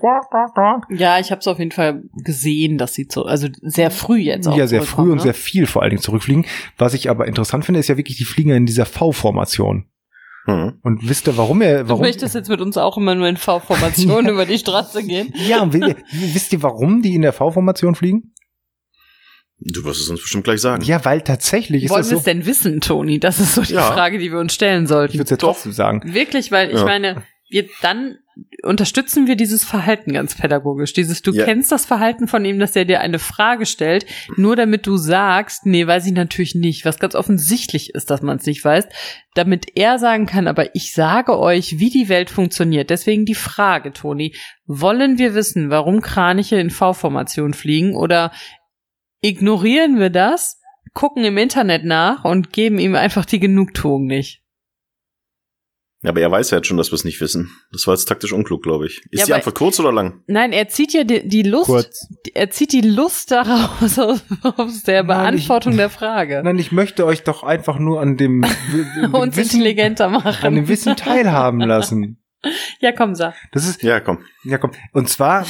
Ja, 0.90 1.18
ich 1.18 1.30
habe 1.32 1.40
es 1.40 1.48
auf 1.48 1.58
jeden 1.58 1.72
Fall 1.72 2.04
gesehen, 2.14 2.78
dass 2.78 2.94
sie 2.94 3.08
so, 3.10 3.24
also 3.24 3.48
sehr 3.60 3.90
früh 3.90 4.18
jetzt 4.18 4.46
auch 4.46 4.56
Ja, 4.56 4.68
sehr 4.68 4.82
früh 4.82 5.10
und 5.10 5.16
ne? 5.16 5.22
sehr 5.22 5.34
viel 5.34 5.66
vor 5.66 5.82
allen 5.82 5.90
Dingen 5.90 6.02
zurückfliegen. 6.02 6.46
Was 6.78 6.94
ich 6.94 7.10
aber 7.10 7.26
interessant 7.26 7.64
finde, 7.64 7.80
ist 7.80 7.88
ja 7.88 7.96
wirklich, 7.96 8.18
die 8.18 8.24
fliegen 8.24 8.50
ja 8.50 8.56
in 8.56 8.66
dieser 8.66 8.86
V-Formation. 8.86 9.86
Mhm. 10.46 10.78
Und 10.82 11.08
wisst 11.08 11.26
ihr, 11.26 11.36
warum 11.36 11.60
er, 11.62 11.82
Du 11.82 11.88
warum? 11.90 12.02
möchtest 12.02 12.34
jetzt 12.34 12.48
mit 12.48 12.60
uns 12.60 12.76
auch 12.76 12.96
immer 12.96 13.14
nur 13.14 13.26
in 13.28 13.36
V-Formation 13.36 14.28
über 14.28 14.46
die 14.46 14.58
Straße 14.58 15.02
gehen? 15.04 15.32
Ja, 15.48 15.68
wisst 15.72 16.52
ihr, 16.52 16.62
warum 16.62 17.02
die 17.02 17.14
in 17.14 17.22
der 17.22 17.32
V-Formation 17.32 17.94
fliegen? 17.94 18.32
Du 19.58 19.84
wirst 19.84 20.02
es 20.02 20.08
uns 20.10 20.20
bestimmt 20.20 20.44
gleich 20.44 20.60
sagen. 20.60 20.82
Ja, 20.84 21.02
weil 21.04 21.22
tatsächlich 21.22 21.84
ist 21.84 21.90
Wollen 21.90 22.00
das 22.02 22.10
wir 22.10 22.16
so. 22.16 22.20
es 22.20 22.24
denn 22.24 22.44
wissen, 22.46 22.80
Toni? 22.82 23.18
Das 23.18 23.40
ist 23.40 23.54
so 23.54 23.62
die 23.62 23.72
Ja. 23.72 23.82
Frage, 23.90 24.18
die 24.18 24.30
wir 24.30 24.38
uns 24.38 24.52
stellen 24.54 24.82
Ich 24.84 24.88
sollten. 24.90 25.14
würde 25.14 25.24
es 25.24 25.30
ja 25.30 25.36
Doch. 25.38 25.52
trotzdem 25.54 25.72
sagen. 25.72 26.02
Wirklich, 26.14 26.52
weil 26.52 26.68
ich 26.70 26.76
Ja. 26.78 26.84
meine, 26.84 27.22
wir 27.48 27.66
dann 27.80 28.18
unterstützen 28.62 29.26
wir 29.26 29.36
dieses 29.36 29.64
Verhalten 29.64 30.12
ganz 30.12 30.34
pädagogisch. 30.34 30.92
Dieses, 30.92 31.22
du 31.22 31.32
Ja. 31.32 31.44
kennst 31.46 31.72
das 31.72 31.86
Verhalten 31.86 32.28
von 32.28 32.44
ihm, 32.44 32.58
dass 32.58 32.76
er 32.76 32.84
dir 32.84 33.00
eine 33.00 33.18
Frage 33.18 33.64
stellt, 33.64 34.04
nur 34.36 34.56
damit 34.56 34.86
du 34.86 34.98
sagst, 34.98 35.64
nee, 35.64 35.86
weiß 35.86 36.06
ich 36.06 36.12
natürlich 36.12 36.54
nicht, 36.54 36.84
was 36.84 36.98
ganz 36.98 37.14
offensichtlich 37.14 37.94
ist, 37.94 38.10
dass 38.10 38.20
man 38.20 38.36
es 38.36 38.44
nicht 38.46 38.62
weiß, 38.62 38.88
damit 39.34 39.66
er 39.74 39.98
sagen 39.98 40.26
kann, 40.26 40.48
aber 40.48 40.74
ich 40.74 40.92
sage 40.92 41.38
euch, 41.38 41.78
wie 41.78 41.88
die 41.90 42.10
Welt 42.10 42.28
funktioniert. 42.28 42.90
Deswegen 42.90 43.24
die 43.24 43.34
Frage, 43.34 43.92
Toni, 43.92 44.34
wollen 44.66 45.18
wir 45.18 45.34
wissen, 45.34 45.70
warum 45.70 46.02
Kraniche 46.02 46.56
in 46.56 46.70
V-Formation 46.70 47.54
fliegen 47.54 47.94
oder 47.94 48.32
ignorieren 49.22 49.98
wir 49.98 50.10
das, 50.10 50.60
gucken 50.92 51.24
im 51.24 51.38
Internet 51.38 51.84
nach 51.84 52.24
und 52.24 52.52
geben 52.52 52.78
ihm 52.78 52.94
einfach 52.94 53.24
die 53.24 53.40
Genugtuung 53.40 54.06
nicht? 54.06 54.42
Ja, 56.06 56.10
aber 56.12 56.20
er 56.20 56.30
weiß 56.30 56.50
ja 56.52 56.58
jetzt 56.58 56.68
schon, 56.68 56.76
dass 56.76 56.92
wir 56.92 56.94
es 56.94 57.04
nicht 57.04 57.20
wissen. 57.20 57.50
Das 57.72 57.86
war 57.88 57.94
jetzt 57.94 58.04
taktisch 58.04 58.32
unklug, 58.32 58.62
glaube 58.62 58.86
ich. 58.86 59.02
Ist 59.10 59.20
Ja, 59.20 59.26
die 59.26 59.34
Antwort 59.34 59.56
kurz 59.56 59.80
oder 59.80 59.92
lang? 59.92 60.22
Nein, 60.28 60.52
er 60.52 60.68
zieht 60.68 60.92
ja 60.92 61.02
die, 61.02 61.26
die 61.26 61.42
Lust, 61.42 61.66
Kurz. 61.66 62.06
er 62.32 62.48
zieht 62.50 62.72
die 62.72 62.80
Lust 62.80 63.32
daraus 63.32 63.98
aus, 63.98 64.22
aus 64.42 64.82
der 64.84 65.02
Nein, 65.02 65.34
ich- 65.34 65.48
Beantwortung 65.48 65.76
der 65.76 65.90
Frage. 65.90 66.42
Nein, 66.44 66.60
ich 66.60 66.70
möchte 66.70 67.04
euch 67.06 67.24
doch 67.24 67.42
einfach 67.42 67.80
nur 67.80 68.00
an 68.00 68.16
dem, 68.16 68.46
dem 69.02 69.14
Uns 69.14 69.36
Wissen, 69.36 69.56
intelligenter 69.56 70.08
machen. 70.08 70.46
an 70.46 70.54
dem 70.54 70.68
Wissen 70.68 70.94
teilhaben 70.96 71.58
lassen. 71.60 72.22
Ja, 72.78 72.92
komm, 72.92 73.16
sag. 73.16 73.34
Das 73.50 73.66
ist, 73.66 73.82
Ja, 73.82 73.98
komm. 73.98 74.18
ja 74.44 74.58
komm. 74.58 74.70
Und 74.92 75.08
zwar, 75.08 75.44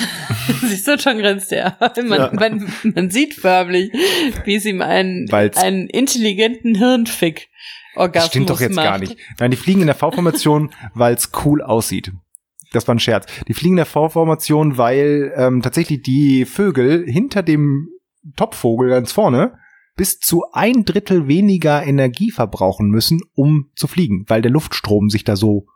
Siehst 0.62 0.88
du, 0.88 0.98
schon 0.98 1.18
grinst 1.18 1.52
er. 1.52 1.76
Man, 2.02 2.18
Ja. 2.18 2.30
man, 2.32 2.72
man 2.84 3.10
sieht 3.10 3.34
förmlich, 3.34 3.92
wie 4.46 4.54
es 4.54 4.64
ihm 4.64 4.80
einen, 4.80 5.28
Weil's- 5.30 5.58
einen 5.58 5.88
intelligenten 5.88 6.74
Hirnfick 6.74 7.48
Orgasmus 7.96 8.22
das 8.24 8.30
stimmt 8.30 8.50
doch 8.50 8.60
jetzt 8.60 8.74
macht. 8.76 8.84
gar 8.86 8.98
nicht. 8.98 9.16
Nein, 9.38 9.50
die 9.50 9.56
fliegen 9.56 9.80
in 9.80 9.86
der 9.86 9.96
V-Formation, 9.96 10.70
weil 10.94 11.14
es 11.14 11.30
cool 11.44 11.62
aussieht. 11.62 12.12
Das 12.72 12.86
war 12.88 12.94
ein 12.94 12.98
Scherz. 12.98 13.26
Die 13.48 13.54
fliegen 13.54 13.74
in 13.74 13.78
der 13.78 13.86
V-Formation, 13.86 14.76
weil 14.78 15.32
ähm, 15.36 15.62
tatsächlich 15.62 16.02
die 16.02 16.44
Vögel 16.44 17.04
hinter 17.10 17.42
dem 17.42 17.88
Topvogel 18.36 18.90
ganz 18.90 19.12
vorne 19.12 19.58
bis 19.96 20.18
zu 20.18 20.44
ein 20.52 20.84
Drittel 20.84 21.26
weniger 21.26 21.82
Energie 21.84 22.30
verbrauchen 22.30 22.88
müssen, 22.90 23.20
um 23.34 23.70
zu 23.76 23.86
fliegen, 23.86 24.24
weil 24.28 24.42
der 24.42 24.50
Luftstrom 24.50 25.08
sich 25.08 25.24
da 25.24 25.36
so 25.36 25.66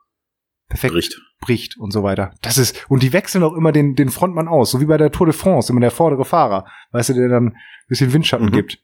perfekt 0.68 0.92
Bericht. 0.92 1.20
bricht 1.40 1.78
und 1.78 1.90
so 1.90 2.02
weiter. 2.02 2.34
Das 2.42 2.58
ist, 2.58 2.84
und 2.90 3.02
die 3.02 3.14
wechseln 3.14 3.42
auch 3.42 3.54
immer 3.54 3.72
den, 3.72 3.94
den 3.94 4.10
Frontmann 4.10 4.46
aus, 4.46 4.72
so 4.72 4.80
wie 4.80 4.84
bei 4.84 4.98
der 4.98 5.10
Tour 5.10 5.26
de 5.26 5.34
France, 5.34 5.72
immer 5.72 5.80
der 5.80 5.90
vordere 5.90 6.26
Fahrer, 6.26 6.66
weißt 6.92 7.08
du, 7.10 7.14
der 7.14 7.28
dann 7.28 7.46
ein 7.48 7.56
bisschen 7.88 8.12
Windschatten 8.12 8.48
Mhm. 8.48 8.52
gibt. 8.52 8.78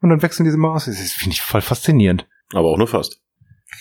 Und 0.00 0.08
dann 0.10 0.22
wechseln 0.22 0.44
diese 0.44 0.56
mal 0.56 0.72
aus. 0.72 0.86
Das 0.86 0.96
finde 1.12 1.34
ich 1.34 1.42
voll 1.42 1.60
faszinierend. 1.60 2.26
Aber 2.52 2.68
auch 2.68 2.78
nur 2.78 2.88
fast. 2.88 3.20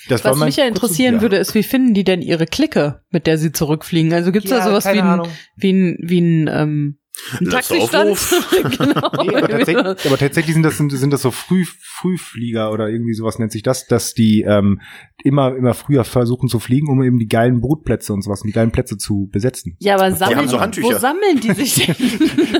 Das 0.09 0.23
Was 0.23 0.37
mein 0.37 0.47
mich 0.47 0.57
ja 0.57 0.65
interessieren 0.65 1.15
ja. 1.15 1.21
würde, 1.21 1.37
ist, 1.37 1.55
wie 1.55 1.63
finden 1.63 1.93
die 1.93 2.03
denn 2.03 2.21
ihre 2.21 2.45
Clique, 2.45 3.01
mit 3.09 3.27
der 3.27 3.37
sie 3.37 3.51
zurückfliegen? 3.51 4.13
Also 4.13 4.31
gibt's 4.31 4.49
da 4.49 4.59
Ja, 4.59 4.65
sowas 4.65 4.83
keine 4.83 4.97
wie 4.97 5.01
ein, 5.01 5.21
wie 5.55 5.73
ein, 5.73 5.97
wie 6.01 6.21
ein, 6.21 6.47
ähm, 6.51 6.99
ein 7.39 7.49
Taxistand? 7.49 8.17
Genau. 8.77 9.11
Nee, 9.23 9.35
aber, 9.35 9.47
tatsächlich, 9.47 10.05
aber 10.05 10.17
tatsächlich 10.17 10.53
sind 10.53 10.63
das, 10.63 10.77
sind, 10.77 10.91
sind 10.91 11.11
das 11.11 11.21
so 11.21 11.31
Früh, 11.31 11.65
Frühflieger 11.65 12.71
oder 12.71 12.89
irgendwie 12.89 13.13
sowas 13.13 13.39
nennt 13.39 13.51
sich 13.51 13.63
das, 13.63 13.87
dass 13.87 14.13
die 14.13 14.41
ähm, 14.41 14.81
immer, 15.23 15.55
immer 15.55 15.73
früher 15.73 16.03
versuchen 16.03 16.49
zu 16.49 16.59
fliegen, 16.59 16.89
um 16.89 17.01
eben 17.03 17.17
die 17.17 17.27
geilen 17.27 17.61
Brutplätze 17.61 18.13
und 18.13 18.21
sowas, 18.21 18.41
die 18.41 18.51
geilen 18.51 18.71
Plätze 18.71 18.97
zu 18.97 19.29
besetzen. 19.31 19.75
Ja, 19.79 19.95
aber 19.95 20.11
sammeln, 20.11 20.51
haben 20.51 20.73
so 20.73 20.81
wo 20.81 20.93
sammeln 20.93 21.39
die 21.41 21.53
sich 21.53 21.75
denn? 21.85 21.95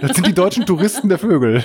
Das 0.02 0.16
sind 0.16 0.28
die 0.28 0.34
deutschen 0.34 0.66
Touristen 0.66 1.10
der 1.10 1.20
Vögel. 1.20 1.64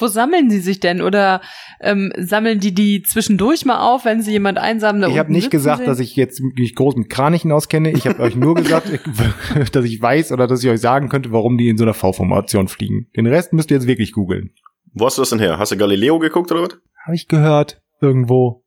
Wo 0.00 0.06
sammeln 0.06 0.50
sie 0.50 0.60
sich 0.60 0.80
denn? 0.80 1.02
Oder 1.02 1.40
ähm, 1.80 2.12
sammeln 2.16 2.60
die 2.60 2.72
die 2.74 3.02
zwischendurch 3.02 3.64
mal 3.64 3.80
auf, 3.80 4.04
wenn 4.04 4.22
sie 4.22 4.32
jemand 4.32 4.58
einsam 4.58 5.00
da 5.00 5.08
Ich 5.08 5.18
habe 5.18 5.32
nicht 5.32 5.50
gesagt, 5.50 5.78
sehen? 5.78 5.86
dass 5.86 6.00
ich 6.00 6.16
jetzt 6.16 6.40
mich 6.40 6.74
groß 6.74 6.96
mit 6.96 7.10
Kranichen 7.10 7.52
auskenne. 7.52 7.90
Ich 7.90 8.06
habe 8.06 8.20
euch 8.20 8.36
nur 8.36 8.54
gesagt, 8.54 8.88
dass 9.72 9.84
ich 9.84 10.00
weiß 10.00 10.32
oder 10.32 10.46
dass 10.46 10.62
ich 10.62 10.70
euch 10.70 10.80
sagen 10.80 11.08
könnte, 11.08 11.32
warum 11.32 11.58
die 11.58 11.68
in 11.68 11.76
so 11.76 11.84
einer 11.84 11.94
V-Formation 11.94 12.68
fliegen. 12.68 13.08
Den 13.16 13.26
Rest 13.26 13.52
müsst 13.52 13.70
ihr 13.70 13.76
jetzt 13.76 13.86
wirklich 13.86 14.12
googeln. 14.12 14.50
Wo 14.94 15.06
hast 15.06 15.18
du 15.18 15.22
das 15.22 15.30
denn 15.30 15.38
her? 15.38 15.58
Hast 15.58 15.72
du 15.72 15.76
Galileo 15.76 16.18
geguckt 16.18 16.50
oder 16.50 16.62
was? 16.62 16.78
Habe 17.04 17.14
ich 17.14 17.28
gehört 17.28 17.82
irgendwo. 18.00 18.64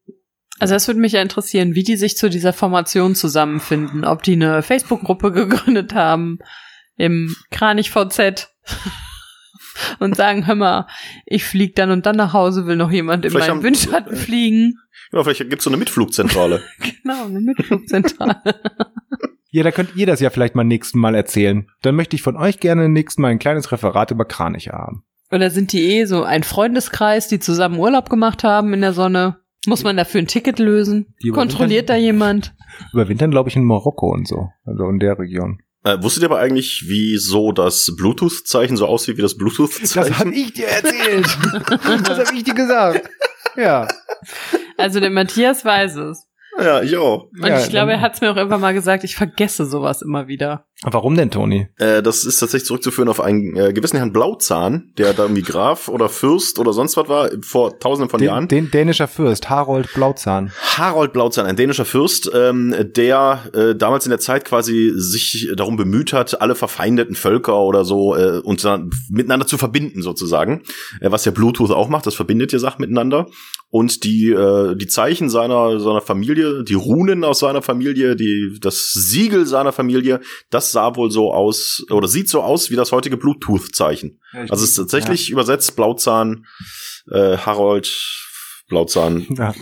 Also 0.59 0.75
das 0.75 0.87
würde 0.87 0.99
mich 0.99 1.13
ja 1.13 1.21
interessieren, 1.21 1.73
wie 1.75 1.83
die 1.83 1.95
sich 1.95 2.17
zu 2.17 2.29
dieser 2.29 2.53
Formation 2.53 3.15
zusammenfinden. 3.15 4.05
Ob 4.05 4.23
die 4.23 4.33
eine 4.33 4.61
Facebook-Gruppe 4.61 5.31
gegründet 5.31 5.95
haben 5.95 6.39
im 6.97 7.35
Kranich 7.49 7.89
VZ 7.89 8.53
und 9.99 10.15
sagen, 10.15 10.47
hör 10.47 10.55
mal, 10.55 10.87
ich 11.25 11.43
flieg 11.43 11.75
dann 11.75 11.91
und 11.91 12.05
dann 12.05 12.15
nach 12.15 12.33
Hause, 12.33 12.65
will 12.67 12.75
noch 12.75 12.91
jemand 12.91 13.25
in 13.25 13.31
Vielleicht 13.31 13.47
meinen 13.47 13.57
haben- 13.57 13.63
Windschatten 13.63 14.15
fliegen. 14.15 14.77
Ja, 15.11 15.23
vielleicht 15.23 15.49
gibt's 15.49 15.63
so 15.65 15.69
eine 15.69 15.77
Mitflugzentrale. 15.77 16.61
Genau, 17.03 17.25
eine 17.25 17.41
Mitflugzentrale. 17.41 18.35
Ja, 19.53 19.63
da 19.63 19.71
könnt 19.71 19.97
ihr 19.97 20.05
das 20.05 20.21
ja 20.21 20.29
vielleicht 20.29 20.55
mal 20.55 20.63
nächsten 20.63 20.97
Mal 20.97 21.13
erzählen. 21.13 21.67
Dann 21.81 21.95
möchte 21.95 22.15
ich 22.15 22.21
von 22.21 22.37
euch 22.37 22.61
gerne 22.61 22.87
nächsten 22.87 23.21
Mal 23.21 23.31
ein 23.31 23.39
kleines 23.39 23.69
Referat 23.73 24.09
über 24.11 24.23
Kraniche 24.23 24.71
haben. 24.71 25.03
Oder 25.29 25.49
sind 25.49 25.73
die 25.73 25.81
eh 25.91 26.05
so 26.05 26.23
ein 26.23 26.43
Freundeskreis, 26.43 27.27
die 27.27 27.39
zusammen 27.39 27.77
Urlaub 27.77 28.09
gemacht 28.09 28.45
haben 28.45 28.73
in 28.73 28.79
der 28.79 28.93
Sonne? 28.93 29.39
Muss 29.67 29.83
man 29.83 29.97
dafür 29.97 30.21
ein 30.21 30.27
Ticket 30.27 30.57
lösen? 30.57 31.13
Kontrolliert 31.33 31.89
da 31.89 31.97
jemand? 31.97 32.55
Überwintern, 32.93 33.29
glaube 33.31 33.49
ich, 33.49 33.57
in 33.57 33.65
Marokko 33.65 34.13
und 34.13 34.25
so. 34.25 34.47
Also 34.65 34.87
in 34.87 34.99
der 34.99 35.19
Region. 35.19 35.59
Äh, 35.83 35.97
wusstet 36.01 36.23
ihr 36.23 36.29
aber 36.29 36.39
eigentlich, 36.39 36.83
wieso 36.87 37.51
das 37.51 37.93
Bluetooth-Zeichen 37.95 38.77
so 38.77 38.85
aussieht 38.85 39.17
wie 39.17 39.21
das 39.21 39.31
Das 39.33 39.37
Bluetooth-Zeichen? 39.37 40.19
habe 40.19 40.33
ich 40.33 40.53
dir 40.53 40.67
erzählt. 40.67 41.25
das 42.07 42.19
habe 42.19 42.35
ich 42.35 42.43
dir 42.43 42.53
gesagt. 42.53 43.09
Ja. 43.55 43.87
Also 44.77 44.99
der 44.99 45.09
Matthias 45.09 45.65
weiß 45.65 45.95
es. 45.97 46.27
Ja, 46.59 46.81
ich 46.81 46.95
auch. 46.97 47.29
Und 47.31 47.45
Ja, 47.47 47.59
ich 47.59 47.69
glaube, 47.69 47.93
er 47.93 48.01
hat 48.01 48.15
es 48.15 48.21
mir 48.21 48.31
auch 48.31 48.35
irgendwann 48.35 48.61
mal 48.61 48.73
gesagt, 48.73 49.03
ich 49.03 49.15
vergesse 49.15 49.65
sowas 49.65 50.01
immer 50.01 50.27
wieder. 50.27 50.65
Warum 50.83 51.15
denn, 51.15 51.29
Toni? 51.29 51.67
Äh, 51.77 52.01
das 52.01 52.25
ist 52.25 52.37
tatsächlich 52.37 52.65
zurückzuführen 52.65 53.07
auf 53.07 53.21
einen 53.21 53.55
äh, 53.55 53.71
gewissen 53.71 53.97
Herrn 53.97 54.11
Blauzahn, 54.11 54.91
der 54.97 55.13
da 55.13 55.23
irgendwie 55.23 55.43
Graf 55.43 55.87
oder 55.87 56.09
Fürst 56.09 56.57
oder 56.57 56.73
sonst 56.73 56.97
was 56.97 57.07
war, 57.07 57.29
vor 57.43 57.77
tausenden 57.77 58.09
von 58.09 58.19
Den, 58.19 58.25
Jahren. 58.27 58.47
den 58.47 58.71
dänischer 58.71 59.07
Fürst, 59.07 59.47
Harold 59.47 59.93
Blauzahn. 59.93 60.51
Harold 60.77 61.13
Blauzahn, 61.13 61.45
ein 61.45 61.55
dänischer 61.55 61.85
Fürst, 61.85 62.31
ähm, 62.33 62.73
der 62.95 63.43
äh, 63.53 63.75
damals 63.75 64.07
in 64.07 64.09
der 64.09 64.19
Zeit 64.19 64.43
quasi 64.45 64.91
sich 64.95 65.49
darum 65.55 65.77
bemüht 65.77 66.13
hat, 66.13 66.41
alle 66.41 66.55
verfeindeten 66.55 67.15
Völker 67.15 67.59
oder 67.59 67.85
so 67.85 68.15
äh, 68.15 68.39
und 68.39 68.63
dann 68.65 68.89
miteinander 69.11 69.45
zu 69.45 69.59
verbinden 69.59 70.01
sozusagen, 70.01 70.63
äh, 70.99 71.11
was 71.11 71.25
ja 71.25 71.31
Bluetooth 71.31 71.69
auch 71.69 71.89
macht, 71.89 72.07
das 72.07 72.15
verbindet 72.15 72.53
ja 72.53 72.59
Sachen 72.59 72.81
miteinander 72.81 73.27
und 73.69 74.03
die 74.03 74.31
äh, 74.31 74.75
die 74.75 74.87
Zeichen 74.87 75.29
seiner 75.29 75.79
seiner 75.79 76.01
Familie, 76.01 76.63
die 76.63 76.73
Runen 76.73 77.23
aus 77.23 77.39
seiner 77.39 77.61
Familie, 77.61 78.15
die 78.15 78.57
das 78.59 78.91
Siegel 78.91 79.45
seiner 79.45 79.71
Familie, 79.71 80.21
das 80.49 80.70
sah 80.71 80.95
wohl 80.95 81.11
so 81.11 81.33
aus 81.33 81.83
oder 81.89 82.07
sieht 82.07 82.29
so 82.29 82.41
aus 82.41 82.69
wie 82.71 82.75
das 82.75 82.91
heutige 82.91 83.17
Bluetooth-Zeichen. 83.17 84.19
Also 84.33 84.55
es 84.63 84.71
ist 84.71 84.75
tatsächlich 84.75 85.29
übersetzt 85.29 85.75
Blauzahn, 85.75 86.45
äh, 87.11 87.37
Harold 87.37 87.89
Blauzahn, 88.67 89.25
Ja. 89.37 89.53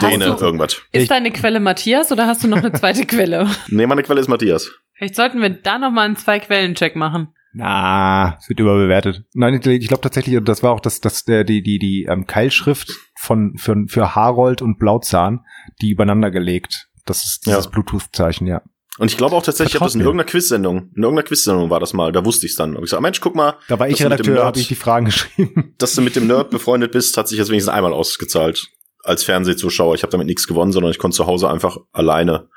Däne, 0.00 0.36
du- 0.36 0.44
irgendwas. 0.44 0.80
Ist 0.92 1.10
deine 1.10 1.30
Quelle 1.32 1.60
Matthias 1.60 2.10
oder 2.12 2.26
hast 2.26 2.42
du 2.44 2.48
noch 2.48 2.58
eine 2.58 2.72
zweite 2.72 3.04
Quelle? 3.06 3.48
Nee, 3.68 3.86
meine 3.86 4.02
Quelle 4.02 4.20
ist 4.20 4.28
Matthias. 4.28 4.70
Vielleicht 4.94 5.16
sollten 5.16 5.40
wir 5.42 5.50
da 5.50 5.78
noch 5.78 5.90
mal 5.90 6.02
einen 6.02 6.16
Zwei-Quellen-Check 6.16 6.96
machen. 6.96 7.28
Na, 7.52 8.36
es 8.40 8.48
wird 8.48 8.58
überbewertet. 8.60 9.24
Nein, 9.34 9.54
ich, 9.54 9.66
ich 9.66 9.88
glaube 9.88 10.00
tatsächlich, 10.02 10.38
das 10.44 10.62
war 10.62 10.72
auch 10.72 10.80
das, 10.80 11.00
das 11.00 11.24
der, 11.24 11.44
die, 11.44 11.62
die, 11.62 11.78
die 11.78 12.06
ähm, 12.08 12.26
Keilschrift 12.26 12.90
von 13.16 13.54
für, 13.56 13.76
für 13.86 14.14
Harold 14.14 14.60
und 14.62 14.78
Blauzahn, 14.78 15.44
die 15.80 15.90
übereinander 15.90 16.30
gelegt. 16.30 16.88
Das 17.06 17.24
ist 17.24 17.46
dieses 17.46 17.64
Ja. 17.66 17.70
Bluetooth-Zeichen, 17.70 18.46
ja. 18.46 18.62
Und 18.98 19.10
ich 19.10 19.16
glaube 19.16 19.34
auch 19.34 19.42
tatsächlich, 19.42 19.74
ich 19.74 19.80
habe 19.80 19.86
das 19.86 19.94
in 19.96 20.00
irgendeiner 20.02 20.28
Quizsendung, 20.30 20.90
in 20.94 21.02
irgendeiner 21.02 21.26
Quizsendung 21.26 21.68
war 21.68 21.80
das 21.80 21.92
mal, 21.94 22.12
da 22.12 22.24
wusste 22.24 22.46
ich 22.46 22.52
es 22.52 22.56
dann. 22.56 22.70
Hab 22.74 22.78
ich 22.78 22.84
gesagt, 22.90 23.02
Mensch, 23.02 23.20
guck 23.20 23.34
mal, 23.34 23.56
Da 23.68 23.78
war 23.78 23.88
ich 23.88 24.02
Redakteur, 24.04 24.44
habe 24.44 24.58
ich 24.60 24.68
die 24.68 24.76
Fragen 24.76 25.04
geschrieben. 25.06 25.74
dass 25.78 25.94
du 25.94 26.00
mit 26.02 26.14
dem 26.14 26.26
Nerd 26.28 26.50
befreundet 26.50 26.92
bist, 26.92 27.16
hat 27.16 27.26
sich 27.28 27.38
jetzt 27.38 27.48
wenigstens 27.48 27.74
einmal 27.74 27.92
ausgezahlt 27.92 28.68
als 29.02 29.24
Fernsehzuschauer. 29.24 29.94
Ich 29.96 30.02
habe 30.02 30.12
damit 30.12 30.26
nichts 30.28 30.46
gewonnen, 30.46 30.72
sondern 30.72 30.92
ich 30.92 30.98
konnte 30.98 31.16
zu 31.16 31.26
Hause 31.26 31.50
einfach 31.50 31.76
alleine 31.92 32.48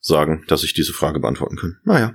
sagen, 0.00 0.44
dass 0.48 0.62
ich 0.64 0.72
diese 0.72 0.92
Frage 0.92 1.20
beantworten 1.20 1.56
kann. 1.56 1.76
Naja. 1.84 2.12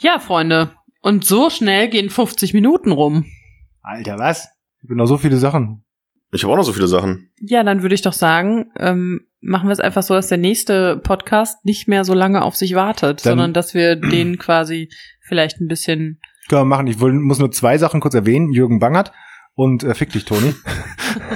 Ja, 0.00 0.18
Freunde. 0.18 0.72
Und 1.00 1.24
so 1.24 1.50
schnell 1.50 1.88
gehen 1.88 2.10
50 2.10 2.54
Minuten 2.54 2.92
rum. 2.92 3.26
Alter, 3.82 4.18
was? 4.18 4.48
Ich 4.82 4.88
bin 4.88 4.96
noch 4.96 5.06
so 5.06 5.18
viele 5.18 5.36
Sachen. 5.36 5.84
Ich 6.32 6.42
habe 6.42 6.52
auch 6.52 6.56
noch 6.56 6.64
so 6.64 6.72
viele 6.72 6.88
Sachen. 6.88 7.30
Ja, 7.40 7.62
dann 7.62 7.82
würde 7.82 7.94
ich 7.94 8.02
doch 8.02 8.12
sagen, 8.12 8.72
ähm, 8.78 9.26
machen 9.42 9.68
wir 9.68 9.72
es 9.72 9.80
einfach 9.80 10.02
so, 10.02 10.14
dass 10.14 10.28
der 10.28 10.38
nächste 10.38 10.96
Podcast 10.98 11.64
nicht 11.64 11.88
mehr 11.88 12.04
so 12.04 12.14
lange 12.14 12.42
auf 12.42 12.56
sich 12.56 12.74
wartet, 12.74 13.26
Dann- 13.26 13.32
sondern 13.32 13.52
dass 13.52 13.74
wir 13.74 13.96
den 13.96 14.38
quasi 14.38 14.88
vielleicht 15.20 15.60
ein 15.60 15.68
bisschen. 15.68 16.20
Können 16.48 16.62
wir 16.62 16.64
machen. 16.66 16.86
Ich 16.86 17.00
will, 17.00 17.12
muss 17.12 17.38
nur 17.38 17.50
zwei 17.52 17.76
Sachen 17.78 18.00
kurz 18.00 18.14
erwähnen. 18.14 18.52
Jürgen 18.52 18.78
Bangert 18.78 19.12
und 19.54 19.84
äh, 19.84 19.94
Fick 19.94 20.12
dich, 20.12 20.24
Toni. 20.24 20.54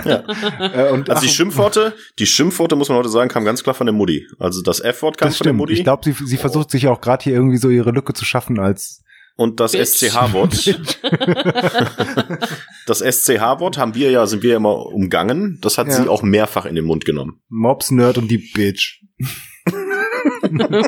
Ja. 0.07 0.23
äh, 0.59 0.91
und, 0.91 1.11
Also 1.11 1.23
die 1.23 1.29
Schimpfworte, 1.29 1.95
die 2.19 2.25
Schimpfworte, 2.27 2.77
muss 2.77 2.89
man 2.89 2.97
heute 2.97 3.09
sagen, 3.11 3.29
kam 3.29 3.45
ganz 3.45 3.63
klar 3.63 3.75
von 3.75 3.87
der 3.87 3.93
Mutti. 3.95 4.27
Also 4.39 4.63
das 4.63 4.81
F-Wort 4.81 5.19
kam 5.19 5.29
das 5.29 5.37
von 5.37 5.45
der 5.45 5.51
stimmt. 5.51 5.59
Mutti 5.59 5.73
Ich 5.75 5.85
glaube, 5.85 6.03
sie, 6.05 6.13
sie 6.13 6.37
versucht 6.39 6.71
sich 6.71 6.87
auch 6.89 7.01
gerade 7.03 7.25
hier 7.25 7.35
irgendwie 7.35 7.59
so 7.59 7.69
ihre 7.69 7.91
Lücke 7.91 8.15
zu 8.15 8.25
schaffen 8.25 8.59
als 8.59 9.03
und 9.37 9.61
das. 9.61 9.73
SCH-Wort. 9.73 10.79
das 12.87 12.99
SCH-Wort 13.01 13.79
haben 13.79 13.95
wir 13.95 14.11
ja, 14.11 14.27
sind 14.27 14.43
wir 14.43 14.51
ja 14.51 14.57
immer 14.57 14.87
umgangen. 14.87 15.59
Das 15.63 15.79
hat 15.79 15.89
Ja. 15.89 15.95
sie 15.95 16.09
auch 16.09 16.23
mehrfach 16.23 16.67
in 16.67 16.75
den 16.75 16.85
Mund 16.85 17.05
genommen. 17.05 17.41
Mobs, 17.49 17.91
Nerd 17.91 18.19
und 18.19 18.29
die 18.29 18.39
Bitch. 18.39 19.03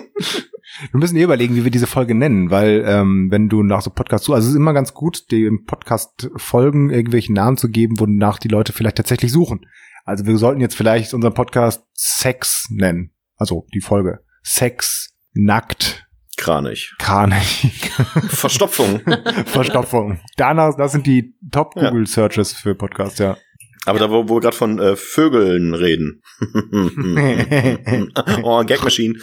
Wir 0.92 1.00
müssen 1.00 1.16
eh 1.16 1.22
überlegen, 1.22 1.56
wie 1.56 1.64
wir 1.64 1.70
diese 1.72 1.86
Folge 1.86 2.14
nennen, 2.14 2.50
weil 2.50 2.84
ähm, 2.86 3.28
wenn 3.30 3.48
du 3.48 3.62
nach 3.62 3.80
so 3.82 3.90
Podcasts 3.90 4.26
zu, 4.26 4.34
also 4.34 4.46
es 4.46 4.50
ist 4.52 4.56
immer 4.56 4.74
ganz 4.74 4.94
gut, 4.94 5.30
dem 5.32 5.64
Podcast 5.64 6.30
Folgen 6.36 6.90
irgendwelchen 6.90 7.34
Namen 7.34 7.56
zu 7.56 7.68
geben, 7.68 7.98
wonach 7.98 8.38
die 8.38 8.48
Leute 8.48 8.72
vielleicht 8.72 8.96
tatsächlich 8.96 9.32
suchen. 9.32 9.66
Also 10.04 10.26
wir 10.26 10.36
sollten 10.38 10.60
jetzt 10.60 10.76
vielleicht 10.76 11.14
unseren 11.14 11.34
Podcast 11.34 11.82
Sex 11.94 12.68
nennen. 12.70 13.12
Also 13.36 13.66
die 13.74 13.80
Folge. 13.80 14.20
Sex, 14.42 15.16
nackt, 15.32 16.06
Kranich. 16.38 16.94
kranig, 16.98 17.90
Verstopfung. 18.28 19.02
Verstopfung. 19.46 20.20
Danach, 20.36 20.74
das 20.76 20.92
sind 20.92 21.06
die 21.06 21.34
Top 21.50 21.74
Ja. 21.76 21.90
Google 21.90 22.06
Searches 22.06 22.52
für 22.52 22.74
Podcasts, 22.74 23.18
ja. 23.18 23.36
Aber 23.84 23.98
da, 23.98 24.10
wo, 24.10 24.28
wo 24.28 24.36
wir 24.36 24.40
gerade 24.40 24.56
von 24.56 24.78
äh, 24.78 24.96
Vögeln 24.96 25.74
reden. 25.74 26.22
oh, 28.42 28.62
Gag 28.64 28.84
Machine. 28.84 29.18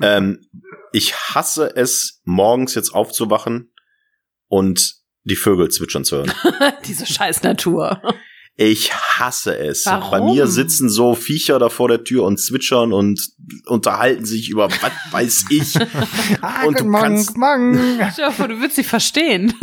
Ähm, 0.00 0.40
ich 0.92 1.14
hasse 1.14 1.74
es, 1.74 2.20
morgens 2.24 2.74
jetzt 2.74 2.94
aufzuwachen 2.94 3.72
und 4.48 4.94
die 5.24 5.36
Vögel 5.36 5.70
zwitschern 5.70 6.04
zu 6.04 6.18
hören. 6.18 6.32
Diese 6.86 7.06
scheiß 7.06 7.42
Natur. 7.42 8.02
Ich 8.62 8.92
hasse 8.92 9.56
es. 9.56 9.86
Warum? 9.86 10.10
Bei 10.10 10.20
mir 10.20 10.46
sitzen 10.46 10.90
so 10.90 11.14
Viecher 11.14 11.58
da 11.58 11.70
vor 11.70 11.88
der 11.88 12.04
Tür 12.04 12.24
und 12.24 12.38
zwitschern 12.38 12.92
und 12.92 13.30
unterhalten 13.64 14.26
sich 14.26 14.50
über 14.50 14.70
was 14.70 14.90
weiß 15.12 15.44
ich. 15.48 15.76
ah, 16.42 16.66
Und 16.66 16.74
du 16.78 16.82
guten 16.84 16.90
Morgen, 16.90 17.02
kannst- 17.04 17.36
Morgen. 17.38 17.80
Stell 18.12 18.30
vor, 18.32 18.48
du 18.48 18.58
würdest 18.58 18.76
sie 18.76 18.84
verstehen. 18.84 19.54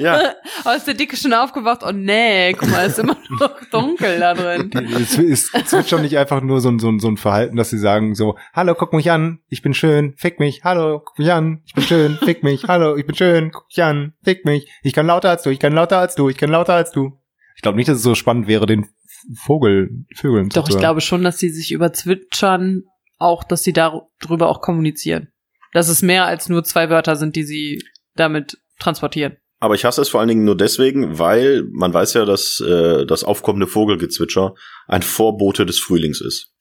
Ja, 0.00 0.32
Oh, 0.64 0.70
ist 0.70 0.86
der 0.86 0.94
Dicke 0.94 1.18
schon 1.18 1.34
aufgewacht? 1.34 1.82
Oh 1.86 1.92
nee, 1.92 2.54
guck 2.54 2.70
mal, 2.70 2.86
ist 2.86 2.98
immer 2.98 3.18
noch 3.28 3.60
dunkel 3.70 4.18
da 4.20 4.32
drin. 4.32 4.70
Es 5.02 5.18
ist 5.18 5.52
Zwitschern 5.68 6.00
nicht 6.00 6.16
einfach 6.16 6.40
nur 6.40 6.62
so 6.62 6.70
ein, 6.70 6.78
so, 6.78 6.88
ein, 6.88 6.98
so 6.98 7.08
ein 7.08 7.18
Verhalten, 7.18 7.56
dass 7.56 7.68
sie 7.68 7.78
sagen 7.78 8.14
so, 8.14 8.36
hallo, 8.54 8.74
guck 8.74 8.94
mich 8.94 9.10
an, 9.10 9.38
ich 9.50 9.60
bin 9.60 9.74
schön, 9.74 10.14
fick 10.16 10.40
mich, 10.40 10.64
hallo, 10.64 11.00
guck 11.04 11.18
mich 11.18 11.30
an, 11.30 11.60
ich 11.66 11.74
bin 11.74 11.84
schön, 11.84 12.16
fick 12.24 12.42
mich, 12.42 12.64
hallo, 12.66 12.96
ich 12.96 13.04
bin 13.04 13.14
schön, 13.16 13.50
guck 13.52 13.66
mich 13.68 13.82
an, 13.84 14.14
fick 14.24 14.46
mich, 14.46 14.66
ich 14.82 14.94
kann 14.94 15.06
lauter 15.06 15.28
als 15.28 15.42
du, 15.42 15.50
ich 15.50 15.58
kann 15.58 15.74
lauter 15.74 15.98
als 15.98 16.14
du, 16.14 16.30
ich 16.30 16.38
kann 16.38 16.48
lauter 16.48 16.72
als 16.72 16.90
du. 16.90 17.18
Ich 17.56 17.62
glaube 17.62 17.76
nicht, 17.76 17.88
dass 17.88 17.98
es 17.98 18.02
so 18.02 18.14
spannend 18.14 18.46
wäre, 18.46 18.66
den 18.66 18.86
Vogel, 19.34 20.04
Vögeln 20.14 20.50
Doch, 20.50 20.68
ich 20.68 20.78
glaube 20.78 21.00
schon, 21.00 21.24
dass 21.24 21.38
sie 21.38 21.48
sich 21.48 21.72
über 21.72 21.92
Zwitschern 21.92 22.84
auch, 23.18 23.44
dass 23.44 23.62
sie 23.62 23.72
darüber 23.72 24.48
auch 24.48 24.60
kommunizieren. 24.60 25.28
Dass 25.72 25.88
es 25.88 26.02
mehr 26.02 26.26
als 26.26 26.48
nur 26.48 26.64
zwei 26.64 26.90
Wörter 26.90 27.16
sind, 27.16 27.34
die 27.34 27.44
sie 27.44 27.82
damit 28.14 28.58
transportieren. 28.78 29.36
aber 29.58 29.74
ich 29.74 29.84
hasse 29.84 30.02
es 30.02 30.08
vor 30.10 30.20
allen 30.20 30.28
Dingen 30.28 30.44
nur 30.44 30.56
deswegen, 30.56 31.18
weil 31.18 31.64
man 31.72 31.92
weiß 31.92 32.14
ja, 32.14 32.24
dass 32.24 32.60
äh, 32.60 33.06
das 33.06 33.24
aufkommende 33.24 33.66
Vogelgezwitscher 33.66 34.54
ein 34.86 35.02
Vorbote 35.02 35.64
des 35.64 35.78
Frühlings 35.78 36.20
ist. 36.20 36.52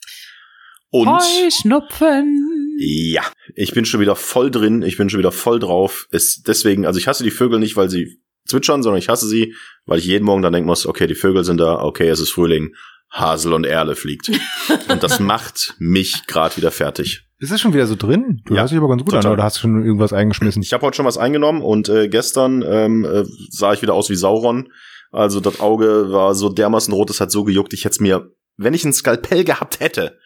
Und 0.89 1.09
Heuschnupfen. 1.09 2.77
ja, 2.79 3.23
ich 3.53 3.73
bin 3.73 3.83
schon 3.83 3.99
wieder 3.99 4.15
voll 4.15 4.49
drin, 4.49 4.81
ich 4.81 4.95
bin 4.97 5.09
schon 5.09 5.19
wieder 5.19 5.33
voll 5.33 5.59
drauf. 5.59 6.07
Es, 6.11 6.41
deswegen, 6.41 6.85
also 6.85 6.99
ich 6.99 7.07
hasse 7.07 7.23
die 7.23 7.31
Vögel 7.31 7.59
nicht, 7.59 7.75
weil 7.75 7.89
sie 7.89 8.21
zwitschern, 8.47 8.83
sondern 8.83 8.99
ich 8.99 9.09
hasse 9.09 9.27
sie, 9.27 9.55
weil 9.85 9.99
ich 9.99 10.05
jeden 10.05 10.25
Morgen 10.25 10.41
dann 10.41 10.53
denken 10.53 10.67
muss, 10.67 10.85
okay, 10.85 11.07
die 11.07 11.15
Vögel 11.15 11.43
sind 11.43 11.57
da, 11.59 11.81
okay, 11.81 12.07
es 12.07 12.19
ist 12.19 12.31
Frühling, 12.31 12.75
Hasel 13.11 13.53
und 13.53 13.65
Erle 13.65 13.95
fliegt. 13.95 14.29
und 14.89 15.03
das 15.03 15.19
macht 15.19 15.75
mich 15.79 16.25
gerade 16.27 16.57
wieder 16.57 16.71
fertig. 16.71 17.25
Ist 17.37 17.51
es 17.51 17.59
schon 17.59 17.73
wieder 17.73 17.85
so 17.85 17.95
drin? 17.95 18.41
Du 18.45 18.53
Ja, 18.55 18.61
hörst 18.61 18.71
dich 18.71 18.77
aber 18.79 18.87
ganz 18.87 19.03
gut 19.03 19.11
total. 19.11 19.27
an, 19.27 19.33
oder 19.33 19.43
hast 19.43 19.57
du 19.57 19.61
schon 19.61 19.83
irgendwas 19.83 20.13
eingeschmissen? 20.13 20.61
Ich 20.61 20.73
habe 20.73 20.85
heute 20.85 20.95
schon 20.95 21.05
was 21.05 21.17
eingenommen 21.17 21.61
und 21.61 21.89
äh, 21.89 22.07
gestern 22.07 22.63
ähm, 22.65 23.03
äh, 23.03 23.25
sah 23.49 23.73
ich 23.73 23.81
wieder 23.81 23.93
aus 23.93 24.09
wie 24.09 24.15
Sauron. 24.15 24.69
Also 25.11 25.39
das 25.39 25.59
Auge 25.59 26.11
war 26.11 26.33
so 26.33 26.49
dermaßen 26.49 26.93
rot, 26.93 27.09
es 27.09 27.21
hat 27.21 27.31
so 27.31 27.43
gejuckt. 27.43 27.73
Ich 27.73 27.85
hätte 27.85 27.93
es 27.93 27.99
mir, 27.99 28.31
wenn 28.57 28.73
ich 28.73 28.85
ein 28.85 28.93
Skalpell 28.93 29.43
gehabt 29.43 29.79
hätte, 29.79 30.17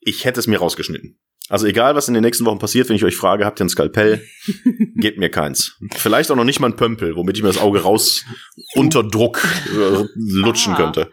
ich 0.00 0.24
hätte 0.24 0.40
es 0.40 0.46
mir 0.46 0.58
rausgeschnitten. 0.58 1.19
Also 1.50 1.66
egal, 1.66 1.94
was 1.96 2.08
in 2.08 2.14
den 2.14 2.22
nächsten 2.22 2.46
Wochen 2.46 2.58
passiert, 2.58 2.88
wenn 2.88 2.96
ich 2.96 3.04
euch 3.04 3.16
frage, 3.16 3.44
habt 3.44 3.60
ihr 3.60 3.66
ein 3.66 3.68
Skalpell, 3.68 4.24
gebt 4.96 5.18
mir 5.18 5.30
keins. 5.30 5.76
Vielleicht 5.96 6.30
auch 6.30 6.36
noch 6.36 6.44
nicht 6.44 6.60
mal 6.60 6.68
ein 6.70 6.76
Pömpel, 6.76 7.16
womit 7.16 7.36
ich 7.36 7.42
mir 7.42 7.48
das 7.48 7.58
Auge 7.60 7.82
raus 7.82 8.24
unter 8.74 9.02
Druck 9.02 9.44
äh, 9.74 10.04
lutschen 10.14 10.72
Ah. 10.74 10.76
könnte. 10.76 11.10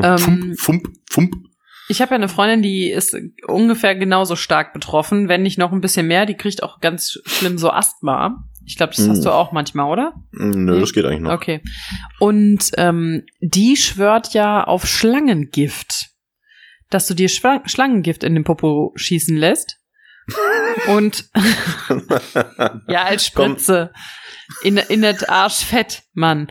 Ähm, 0.00 0.18
Fump, 0.18 0.60
fump, 0.60 0.88
fump. 1.10 1.34
Ich 1.88 2.00
habe 2.00 2.10
ja 2.12 2.16
eine 2.16 2.28
Freundin, 2.28 2.62
die 2.62 2.88
ist 2.90 3.16
ungefähr 3.48 3.96
genauso 3.96 4.36
stark 4.36 4.72
betroffen, 4.72 5.28
wenn 5.28 5.42
nicht 5.42 5.58
noch 5.58 5.72
ein 5.72 5.80
bisschen 5.80 6.06
mehr. 6.06 6.24
Die 6.26 6.36
kriegt 6.36 6.62
auch 6.62 6.78
ganz 6.80 7.18
schlimm 7.26 7.58
so 7.58 7.70
Asthma. 7.70 8.44
Ich 8.64 8.76
glaube, 8.76 8.92
das 8.94 9.08
hast 9.08 9.20
Mm. 9.20 9.24
du 9.24 9.32
auch 9.34 9.50
manchmal, 9.50 9.90
oder? 9.90 10.12
Nö, 10.30 10.78
das 10.78 10.92
geht 10.92 11.04
eigentlich 11.04 11.22
noch. 11.22 11.32
Okay. 11.32 11.62
Und 12.20 12.70
ähm, 12.76 13.24
die 13.40 13.76
schwört 13.76 14.34
ja 14.34 14.62
auf 14.62 14.86
Schlangengift. 14.86 16.09
Dass 16.90 17.06
du 17.06 17.14
dir 17.14 17.28
Schlangengift 17.28 18.24
in 18.24 18.34
den 18.34 18.44
Popo 18.44 18.92
schießen 18.96 19.36
lässt. 19.36 19.78
Und 20.88 21.30
ja, 22.88 23.04
als 23.04 23.32
Komm. 23.32 23.52
Spritze. 23.52 23.92
In, 24.62 24.76
in 24.76 25.02
das 25.02 25.22
Arschfett, 25.24 26.02
Mann. 26.12 26.50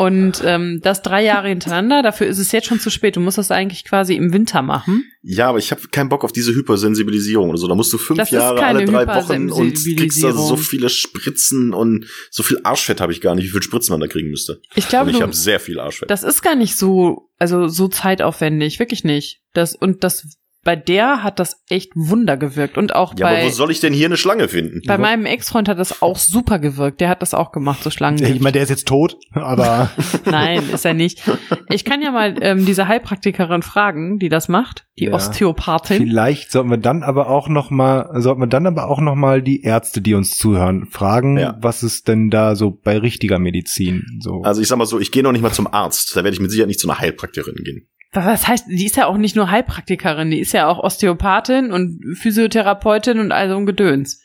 Und 0.00 0.40
ähm, 0.46 0.80
das 0.82 1.02
drei 1.02 1.22
Jahre 1.22 1.50
hintereinander, 1.50 2.02
dafür 2.02 2.26
ist 2.26 2.38
es 2.38 2.52
jetzt 2.52 2.66
schon 2.66 2.80
zu 2.80 2.88
spät. 2.88 3.16
Du 3.16 3.20
musst 3.20 3.36
das 3.36 3.50
eigentlich 3.50 3.84
quasi 3.84 4.14
im 4.14 4.32
Winter 4.32 4.62
machen. 4.62 5.04
Ja, 5.20 5.50
aber 5.50 5.58
ich 5.58 5.72
habe 5.72 5.82
keinen 5.88 6.08
Bock 6.08 6.24
auf 6.24 6.32
diese 6.32 6.54
Hypersensibilisierung 6.54 7.50
oder 7.50 7.58
so. 7.58 7.68
Da 7.68 7.74
musst 7.74 7.92
du 7.92 7.98
fünf 7.98 8.16
Das 8.16 8.30
Jahre 8.30 8.64
alle 8.64 8.86
drei 8.86 9.06
Wochen 9.06 9.50
und 9.50 9.74
kriegst 9.74 10.24
da 10.24 10.32
so 10.32 10.56
viele 10.56 10.88
Spritzen 10.88 11.74
und 11.74 12.06
so 12.30 12.42
viel 12.42 12.60
Arschfett 12.64 13.02
habe 13.02 13.12
ich 13.12 13.20
gar 13.20 13.34
nicht, 13.34 13.44
wie 13.44 13.50
viel 13.50 13.62
Spritzen 13.62 13.92
man 13.92 14.00
da 14.00 14.06
kriegen 14.06 14.30
müsste. 14.30 14.62
Ich 14.74 14.88
glaube, 14.88 15.10
und 15.10 15.16
ich 15.16 15.20
habe 15.20 15.34
sehr 15.34 15.60
viel 15.60 15.78
Arschfett. 15.78 16.10
das 16.10 16.22
ist 16.22 16.40
gar 16.40 16.54
nicht 16.54 16.76
so, 16.76 17.28
also 17.38 17.68
so 17.68 17.86
zeitaufwendig, 17.86 18.78
wirklich 18.78 19.04
nicht. 19.04 19.42
Das 19.52 19.76
und 19.76 20.02
das 20.02 20.26
bei 20.62 20.76
der 20.76 21.22
hat 21.22 21.38
das 21.38 21.62
echt 21.68 21.92
Wunder 21.94 22.36
gewirkt 22.36 22.76
und 22.76 22.94
auch 22.94 23.14
ja, 23.18 23.26
aber 23.28 23.36
bei 23.36 23.46
wo 23.46 23.48
soll 23.50 23.70
ich 23.70 23.80
denn 23.80 23.92
hier 23.94 24.06
eine 24.06 24.16
Schlange 24.18 24.46
finden? 24.48 24.82
bei 24.86 24.98
meinem 24.98 25.24
Ex-Freund 25.24 25.68
hat 25.68 25.78
das 25.78 26.02
auch 26.02 26.18
super 26.18 26.58
gewirkt. 26.58 27.00
Der 27.00 27.08
hat 27.08 27.22
das 27.22 27.32
auch 27.32 27.50
gemacht, 27.52 27.82
so 27.82 27.88
Schlangen. 27.90 28.22
Ich 28.22 28.40
meine, 28.40 28.52
der 28.52 28.62
ist 28.64 28.68
jetzt 28.68 28.86
tot, 28.86 29.16
aber 29.32 29.90
Nein, 30.26 30.62
ist 30.72 30.84
er 30.84 30.92
nicht. 30.94 31.22
Ich 31.70 31.84
kann 31.84 32.02
ja 32.02 32.10
mal 32.10 32.34
ähm, 32.42 32.66
diese 32.66 32.88
Heilpraktikerin 32.88 33.62
fragen, 33.62 34.18
die 34.18 34.28
das 34.28 34.48
macht, 34.48 34.86
die 34.98 35.04
Ja. 35.06 35.14
Osteopathin. 35.14 35.98
vielleicht 36.06 36.50
sollten 36.52 36.70
wir 36.70 36.76
dann 36.78 37.02
aber 37.02 37.28
auch 37.30 37.48
noch 37.48 37.70
mal, 37.70 38.10
sollten 38.20 38.40
wir 38.42 38.46
dann 38.46 38.66
aber 38.66 38.88
auch 38.88 39.00
noch 39.00 39.14
mal 39.14 39.40
die 39.42 39.62
Ärzte, 39.62 40.00
die 40.02 40.14
uns 40.14 40.36
zuhören, 40.36 40.86
fragen, 40.90 41.38
Ja. 41.38 41.56
was 41.60 41.82
ist 41.82 42.06
denn 42.08 42.28
da 42.28 42.54
so 42.54 42.70
bei 42.70 42.98
richtiger 42.98 43.38
Medizin 43.38 44.04
so. 44.20 44.42
Also 44.42 44.60
ich 44.60 44.68
sag 44.68 44.76
mal 44.76 44.84
so, 44.86 45.00
ich 45.00 45.10
gehe 45.10 45.22
noch 45.22 45.32
nicht 45.32 45.42
mal 45.42 45.52
zum 45.52 45.72
Arzt. 45.72 46.14
Da 46.14 46.22
werde 46.24 46.34
ich 46.34 46.40
mit 46.40 46.50
Sicherheit 46.50 46.68
nicht 46.68 46.80
zu 46.80 46.88
einer 46.88 46.98
Heilpraktikerin 46.98 47.64
gehen. 47.64 47.86
Was 48.12 48.48
heißt, 48.48 48.66
die 48.68 48.86
ist 48.86 48.96
ja 48.96 49.06
auch 49.06 49.16
nicht 49.16 49.36
nur 49.36 49.50
Heilpraktikerin, 49.50 50.30
die 50.30 50.40
ist 50.40 50.52
ja 50.52 50.66
auch 50.66 50.78
Osteopathin 50.78 51.72
und 51.72 52.00
Physiotherapeutin 52.20 53.20
und 53.20 53.30
all 53.30 53.48
so 53.48 53.56
ein 53.56 53.66
Gedöns. 53.66 54.20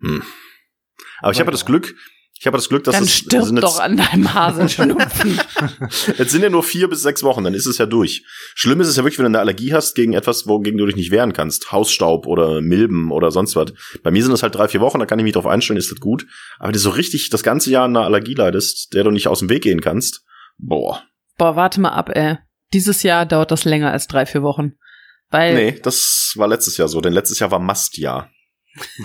Hm. 0.00 0.22
Aber 1.20 1.32
ich 1.32 1.40
habe 1.40 1.50
das 1.50 1.66
Glück, 1.66 1.94
ich 2.40 2.46
habe 2.46 2.56
das 2.56 2.70
Glück, 2.70 2.84
dass 2.84 2.94
Dann 2.94 3.04
es 3.04 3.12
stirb 3.12 3.44
sind 3.44 3.62
doch 3.62 3.72
jetzt, 3.72 3.80
an 3.82 3.98
deinem 3.98 4.32
Haselschnupfen. 4.32 5.38
jetzt 6.16 6.30
sind 6.30 6.42
ja 6.42 6.48
nur 6.48 6.62
vier 6.62 6.88
bis 6.88 7.02
sechs 7.02 7.22
Wochen, 7.22 7.44
dann 7.44 7.52
ist 7.52 7.66
es 7.66 7.76
ja 7.76 7.84
durch. 7.84 8.24
Schlimm 8.54 8.80
ist 8.80 8.88
es 8.88 8.96
ja 8.96 9.04
wirklich, 9.04 9.18
wenn 9.18 9.24
du 9.24 9.38
eine 9.38 9.40
Allergie 9.40 9.74
hast 9.74 9.94
gegen 9.94 10.14
etwas, 10.14 10.46
wogegen 10.46 10.78
du 10.78 10.86
dich 10.86 10.96
nicht 10.96 11.10
wehren 11.10 11.34
kannst. 11.34 11.70
Hausstaub 11.70 12.26
oder 12.26 12.62
Milben 12.62 13.12
oder 13.12 13.30
sonst 13.30 13.56
was. 13.56 13.74
Bei 14.02 14.10
mir 14.10 14.22
sind 14.22 14.32
es 14.32 14.42
halt 14.42 14.54
drei, 14.54 14.68
vier 14.68 14.80
Wochen, 14.80 14.98
da 14.98 15.04
kann 15.04 15.18
ich 15.18 15.24
mich 15.24 15.34
drauf 15.34 15.46
einstellen, 15.46 15.76
ist 15.76 15.92
das 15.92 16.00
gut. 16.00 16.26
Aber 16.58 16.68
wenn 16.68 16.72
du 16.72 16.78
so 16.78 16.88
richtig 16.88 17.28
das 17.28 17.42
ganze 17.42 17.70
Jahr 17.70 17.84
an 17.84 17.94
einer 17.94 18.06
Allergie 18.06 18.34
leidest, 18.34 18.94
der 18.94 19.04
du 19.04 19.10
nicht 19.10 19.28
aus 19.28 19.40
dem 19.40 19.50
Weg 19.50 19.62
gehen 19.62 19.82
kannst, 19.82 20.24
boah. 20.56 21.02
Boah, 21.36 21.56
warte 21.56 21.82
mal 21.82 21.90
ab, 21.90 22.08
ey. 22.16 22.38
Dieses 22.72 23.02
Jahr 23.02 23.26
dauert 23.26 23.50
das 23.50 23.64
länger 23.64 23.90
als 23.92 24.06
drei, 24.06 24.26
vier 24.26 24.42
Wochen. 24.42 24.72
Weil 25.30 25.54
Nee, 25.54 25.80
das 25.82 26.32
war 26.36 26.48
letztes 26.48 26.76
Jahr 26.76 26.88
so, 26.88 27.00
denn 27.00 27.12
letztes 27.12 27.38
Jahr 27.38 27.50
war 27.50 27.58
Mastjahr. 27.60 28.30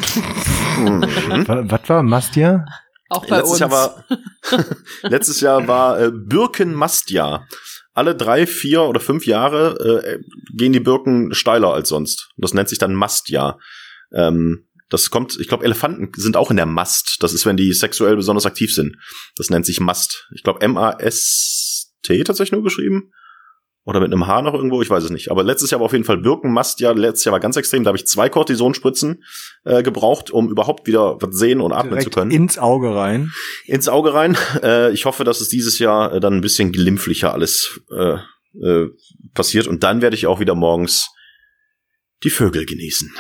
mhm. 0.78 1.02
Wa- 1.48 1.64
Was 1.68 1.90
war 1.90 2.04
Mastia? 2.04 2.66
auch 3.10 3.26
bei 3.28 3.38
letztes 3.38 3.52
uns. 3.52 3.60
Jahr 3.60 3.72
war 3.72 4.06
letztes 5.04 5.42
Jahr 5.42 5.68
war 5.68 6.00
äh, 6.02 6.12
Birkenmastjahr. 6.12 7.48
Alle 7.94 8.16
drei, 8.16 8.46
vier 8.46 8.82
oder 8.84 9.00
fünf 9.00 9.26
Jahre 9.26 10.04
äh, 10.04 10.20
gehen 10.56 10.74
die 10.74 10.80
Birken 10.82 11.34
steiler 11.34 11.74
als 11.74 11.90
sonst. 11.90 12.30
Das 12.38 12.54
nennt 12.54 12.68
sich 12.70 12.78
dann 12.80 12.94
Mastjahr. 12.94 13.60
Ähm, 14.12 14.68
das 14.90 15.10
kommt, 15.10 15.38
ich 15.40 15.48
glaube, 15.48 15.64
Elefanten 15.66 16.12
sind 16.16 16.36
auch 16.38 16.52
in 16.52 16.58
der 16.58 16.66
Mast. 16.66 17.18
Das 17.22 17.34
ist, 17.34 17.46
wenn 17.46 17.58
die 17.58 17.72
sexuell 17.74 18.16
besonders 18.16 18.46
aktiv 18.46 18.74
sind. 18.74 18.96
Das 19.36 19.50
nennt 19.50 19.66
sich 19.66 19.80
Mast. 19.80 20.28
Ich 20.36 20.44
glaube, 20.44 20.62
M-A-S-T 20.62 22.24
tatsächlich 22.24 22.52
nur 22.52 22.64
geschrieben. 22.64 23.12
Oder 23.88 24.00
mit 24.00 24.12
einem 24.12 24.26
H 24.26 24.42
noch 24.42 24.56
irgendwo, 24.56 24.82
ich 24.82 24.90
weiß 24.90 25.04
es 25.04 25.12
nicht. 25.12 25.30
Aber 25.30 25.44
letztes 25.44 25.70
Jahr 25.70 25.80
war 25.80 25.86
auf 25.86 25.92
jeden 25.94 26.06
Fall 26.06 26.18
Birkenmastjahr. 26.18 26.96
Letztes 26.96 27.26
Jahr 27.26 27.34
war 27.34 27.40
ganz 27.40 27.56
extrem. 27.56 27.84
Da 27.84 27.90
habe 27.90 28.00
ich 28.00 28.08
zwei 28.08 28.30
Cortisonspritzen 28.30 29.24
äh, 29.64 29.84
gebraucht, 29.84 30.32
um 30.32 30.50
überhaupt 30.50 30.88
wieder 30.88 31.22
was 31.22 31.36
sehen 31.38 31.62
und 31.62 31.72
atmen 31.72 31.92
zu 31.92 31.96
Direkt 32.10 32.16
können 32.16 32.32
ins 32.32 32.58
Auge 32.58 32.96
rein. 32.96 33.32
ins 33.66 33.88
Auge 33.88 34.16
rein. 34.16 34.36
Äh, 34.64 34.92
ich 34.92 35.06
hoffe, 35.06 35.24
dass 35.24 35.40
es 35.40 35.50
dieses 35.50 35.78
Jahr 35.78 36.14
äh, 36.14 36.20
dann 36.20 36.34
ein 36.34 36.42
bisschen 36.42 36.72
glimpflicher 36.72 37.32
alles 37.32 37.80
äh, 37.96 38.16
äh, 38.60 38.88
passiert. 39.36 39.68
Und 39.68 39.84
dann 39.84 40.02
werde 40.02 40.16
ich 40.16 40.26
auch 40.26 40.40
wieder 40.40 40.56
morgens 40.56 41.12
die 42.24 42.32
Vögel 42.32 42.66
genießen. 42.66 43.14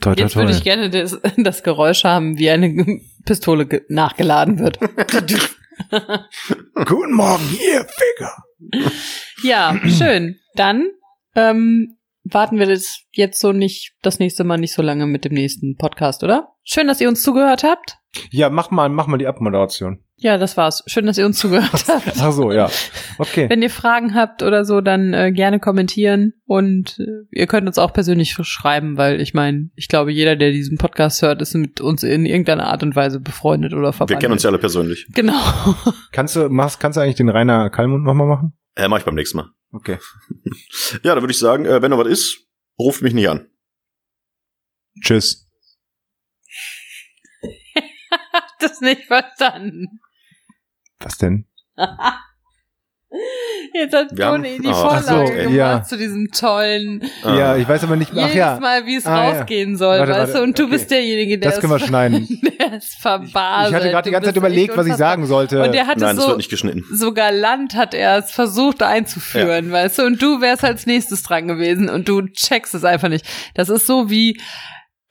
Toi, 0.00 0.14
toi, 0.14 0.22
Jetzt 0.22 0.36
würde 0.36 0.52
ich 0.52 0.62
gerne 0.62 0.88
das, 0.88 1.18
das 1.36 1.64
Geräusch 1.64 2.04
haben, 2.04 2.38
wie 2.38 2.48
eine 2.50 3.00
Pistole 3.24 3.66
ge- 3.66 3.82
nachgeladen 3.88 4.60
wird. 4.60 4.78
Guten 6.84 7.14
Morgen, 7.14 7.58
ihr 7.60 7.84
Ficker. 7.88 8.36
ja, 9.42 9.78
schön. 9.86 10.38
Dann 10.54 10.88
ähm, 11.34 11.96
warten 12.24 12.58
wir 12.58 12.66
das 12.66 13.02
jetzt 13.12 13.40
so 13.40 13.52
nicht, 13.52 13.94
das 14.02 14.18
nächste 14.18 14.44
Mal 14.44 14.58
nicht 14.58 14.74
so 14.74 14.82
lange 14.82 15.06
mit 15.06 15.24
dem 15.24 15.34
nächsten 15.34 15.76
Podcast, 15.76 16.22
oder? 16.22 16.54
Schön, 16.64 16.86
dass 16.86 17.00
ihr 17.00 17.08
uns 17.08 17.22
zugehört 17.22 17.64
habt. 17.64 17.98
Ja, 18.30 18.50
mach 18.50 18.70
mal, 18.70 18.88
mach 18.88 19.06
mal 19.06 19.18
die 19.18 19.26
Abmoderation. 19.26 20.04
Ja, 20.22 20.38
das 20.38 20.56
war's. 20.56 20.84
Schön, 20.86 21.06
dass 21.06 21.18
ihr 21.18 21.26
uns 21.26 21.40
zugehört 21.40 21.84
habt. 21.88 22.12
Ach 22.20 22.30
so, 22.30 22.52
ja. 22.52 22.70
Okay. 23.18 23.50
Wenn 23.50 23.60
ihr 23.60 23.70
Fragen 23.70 24.14
habt 24.14 24.44
oder 24.44 24.64
so, 24.64 24.80
dann 24.80 25.12
äh, 25.12 25.32
gerne 25.32 25.58
kommentieren 25.58 26.32
und 26.46 27.00
äh, 27.00 27.26
ihr 27.32 27.48
könnt 27.48 27.66
uns 27.66 27.76
auch 27.76 27.92
persönlich 27.92 28.32
schreiben, 28.32 28.96
weil 28.96 29.20
ich 29.20 29.34
meine, 29.34 29.70
ich 29.74 29.88
glaube, 29.88 30.12
jeder, 30.12 30.36
der 30.36 30.52
diesen 30.52 30.78
Podcast 30.78 31.22
hört, 31.22 31.42
ist 31.42 31.54
mit 31.54 31.80
uns 31.80 32.04
in 32.04 32.24
irgendeiner 32.24 32.68
Art 32.68 32.84
und 32.84 32.94
Weise 32.94 33.18
befreundet 33.18 33.72
oder 33.72 33.92
verbandelt. 33.92 34.20
Wir 34.20 34.20
kennen 34.20 34.32
uns 34.34 34.44
ja 34.44 34.50
alle 34.50 34.60
persönlich. 34.60 35.08
Genau. 35.12 35.42
Kannst 36.12 36.36
du, 36.36 36.48
machst, 36.48 36.78
kannst 36.78 36.96
du 36.96 37.00
eigentlich 37.00 37.16
den 37.16 37.28
Rainer 37.28 37.68
Kallmund 37.68 38.04
nochmal 38.04 38.28
machen? 38.28 38.52
Äh, 38.76 38.86
mach 38.86 38.98
ich 38.98 39.04
beim 39.04 39.16
nächsten 39.16 39.38
Mal. 39.38 39.50
Okay. 39.72 39.98
Ja, 41.02 41.14
dann 41.14 41.22
würde 41.22 41.32
ich 41.32 41.38
sagen, 41.38 41.64
äh, 41.64 41.82
wenn 41.82 41.90
noch 41.90 41.98
was 41.98 42.06
ist, 42.06 42.46
ruft 42.78 43.02
mich 43.02 43.14
nicht 43.14 43.28
an. 43.28 43.48
Tschüss. 45.00 45.48
das 48.60 48.80
nicht 48.80 49.04
verstanden. 49.06 50.00
Was 51.04 51.18
denn? 51.18 51.46
Jetzt 53.74 53.94
hat 53.94 54.16
Wir 54.16 54.26
haben- 54.26 54.42
Toni 54.42 54.58
die 54.58 54.68
oh. 54.68 54.72
Vorlage 54.74 55.04
so, 55.26 55.32
gemacht 55.32 55.54
ja. 55.54 55.82
zu 55.82 55.96
diesem 55.98 56.30
tollen, 56.30 57.02
Ah. 57.22 57.36
Ja, 57.36 57.56
ich 57.56 57.68
weiß 57.68 57.84
aber 57.84 57.96
nicht, 57.96 58.10
ach 58.12 58.16
jedes 58.16 58.34
ja. 58.34 58.58
Mal, 58.60 58.86
wie 58.86 58.96
es 58.96 59.06
Ah, 59.06 59.24
ja. 59.24 59.38
rausgehen 59.38 59.76
soll, 59.76 59.98
Warte, 59.98 60.12
weißt 60.12 60.18
warte, 60.20 60.32
du? 60.38 60.42
Und 60.42 60.58
du 60.58 60.62
okay. 60.64 60.72
bist 60.72 60.90
derjenige, 60.90 61.38
der 61.38 61.50
Das 61.50 61.60
können 61.60 61.72
wir 61.72 61.76
es- 61.76 61.82
schneiden. 61.86 62.26
der 62.58 62.72
ist 62.74 62.94
verbaselt. 63.00 63.70
Ich 63.70 63.74
hatte 63.76 63.90
gerade 63.90 64.02
die 64.04 64.10
Du 64.10 64.12
ganze 64.12 64.28
Zeit 64.28 64.36
überlegt, 64.36 64.76
was 64.76 64.86
ich 64.86 64.94
sagen 64.94 65.26
sollte. 65.26 65.62
Und 65.62 65.72
der 65.74 65.86
hat 65.86 65.98
Nein, 65.98 66.10
es 66.10 66.16
das 66.16 66.24
so, 66.24 66.28
wird 66.30 66.38
nicht 66.38 66.50
geschnitten. 66.50 66.84
so 66.92 67.12
galant 67.12 67.74
hat 67.74 67.94
er 67.94 68.18
es 68.18 68.30
versucht 68.30 68.82
einzuführen, 68.82 69.70
weißt 69.72 69.98
du? 69.98 70.02
Und 70.04 70.20
du 70.22 70.40
wärst 70.40 70.64
als 70.64 70.86
nächstes 70.86 71.22
dran 71.22 71.48
gewesen 71.48 71.88
und 71.90 72.08
du 72.08 72.22
checkst 72.28 72.74
es 72.74 72.84
einfach 72.84 73.08
nicht. 73.08 73.26
Das 73.54 73.68
ist 73.68 73.86
so 73.86 74.08
wie, 74.10 74.38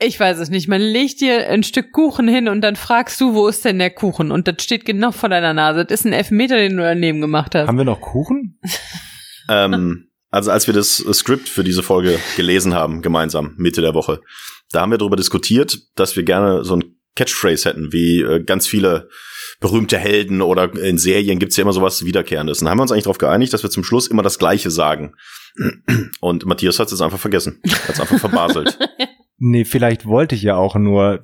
ich 0.02 0.20
weiß 0.20 0.40
es 0.40 0.50
nicht, 0.50 0.68
man 0.68 0.82
legt 0.82 1.22
dir 1.22 1.48
ein 1.48 1.64
Stück 1.64 1.92
Kuchen 1.92 2.28
hin 2.28 2.48
und 2.48 2.62
dann 2.62 2.76
fragst 2.76 3.22
du, 3.22 3.34
wo 3.34 3.48
ist 3.48 3.64
denn 3.66 3.80
der 3.80 3.92
Kuchen? 3.92 4.32
Und 4.32 4.48
das 4.48 4.56
steht 4.62 4.86
genau 4.86 5.12
vor 5.12 5.30
deiner 5.30 5.54
Nase. 5.54 5.86
Das 5.86 6.02
ist 6.02 6.06
ein 6.06 6.14
Elfmeter, 6.14 6.58
den 6.58 6.78
du 6.78 6.84
daneben 6.84 7.22
gemacht 7.22 7.54
hast. 7.54 7.68
Haben 7.68 7.78
wir 7.78 7.86
noch 7.86 8.02
Kuchen? 8.02 8.60
ähm, 9.50 10.10
also 10.32 10.50
als 10.50 10.66
wir 10.68 10.74
das 10.74 10.98
Skript 11.14 11.48
für 11.48 11.64
diese 11.64 11.84
Folge 11.84 12.20
gelesen 12.36 12.74
haben, 12.74 13.02
gemeinsam, 13.02 13.54
Mitte 13.58 13.82
der 13.82 13.94
Woche, 13.94 14.22
da 14.72 14.82
haben 14.82 14.92
wir 14.92 14.98
darüber 14.98 15.18
diskutiert, 15.18 15.78
dass 15.96 16.16
wir 16.16 16.24
gerne 16.24 16.64
so 16.64 16.78
ein 16.78 16.96
Catchphrase 17.16 17.70
hätten, 17.70 17.92
wie 17.92 18.22
äh, 18.22 18.44
ganz 18.44 18.68
viele 18.68 19.10
berühmte 19.60 19.98
Helden 19.98 20.42
oder 20.42 20.74
in 20.74 20.98
Serien 20.98 21.38
gibt's 21.38 21.58
ja 21.58 21.62
immer 21.62 21.74
sowas 21.74 22.06
Wiederkehrendes. 22.06 22.62
Und 22.62 22.66
da 22.66 22.72
haben 22.72 22.80
wir 22.80 22.84
uns 22.84 22.92
eigentlich 22.92 23.04
darauf 23.04 23.18
geeinigt, 23.20 23.54
dass 23.54 23.64
wir 23.64 23.70
zum 23.70 23.84
Schluss 23.84 24.08
immer 24.08 24.24
das 24.24 24.40
Gleiche 24.40 24.72
sagen. 24.72 25.14
Und 26.22 26.46
Matthias 26.46 26.80
hat 26.80 26.92
es 26.92 27.02
einfach 27.02 27.20
vergessen. 27.20 27.60
Hat 27.88 27.96
es 27.96 28.00
einfach 28.00 28.18
verbaselt. 28.18 28.80
Nee, 29.44 29.66
vielleicht 29.66 30.06
wollte 30.06 30.36
ich 30.36 30.44
ja 30.44 30.56
auch 30.56 30.76
nur, 30.76 31.24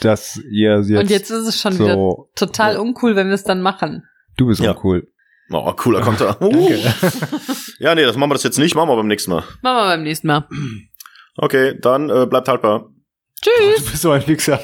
dass 0.00 0.40
ihr 0.50 0.78
jetzt, 0.80 0.90
und 0.90 1.10
jetzt 1.10 1.30
ist 1.30 1.46
es 1.46 1.60
schon 1.60 1.78
wieder 1.78 1.94
so, 1.94 2.30
total 2.34 2.78
uncool, 2.78 3.14
wenn 3.14 3.26
wir 3.28 3.34
es 3.34 3.44
dann 3.44 3.60
machen. 3.60 4.04
du 4.38 4.46
bist 4.46 4.60
Ja. 4.60 4.70
uncool. 4.70 5.06
Oh, 5.50 5.70
cooler 5.74 6.00
Konter. 6.00 6.34
Danke. 6.40 6.78
Ja, 7.78 7.94
nee, 7.94 8.02
das 8.04 8.16
machen 8.16 8.30
wir 8.30 8.34
das 8.34 8.42
jetzt 8.42 8.58
nicht, 8.58 8.74
machen 8.74 8.88
wir 8.88 8.96
beim 8.96 9.06
nächsten 9.06 9.30
Mal. 9.30 9.44
Machen 9.62 9.76
wir 9.76 9.84
beim 9.84 10.02
nächsten 10.02 10.26
Mal. 10.28 10.48
Okay, 11.36 11.78
dann 11.80 12.08
äh, 12.10 12.26
bleibt 12.26 12.48
haltbar. 12.48 12.88
Tschüss. 13.40 13.84
Du 13.84 13.90
bist 13.90 14.02
so 14.02 14.10
ein 14.12 14.26
Wichser. 14.26 14.60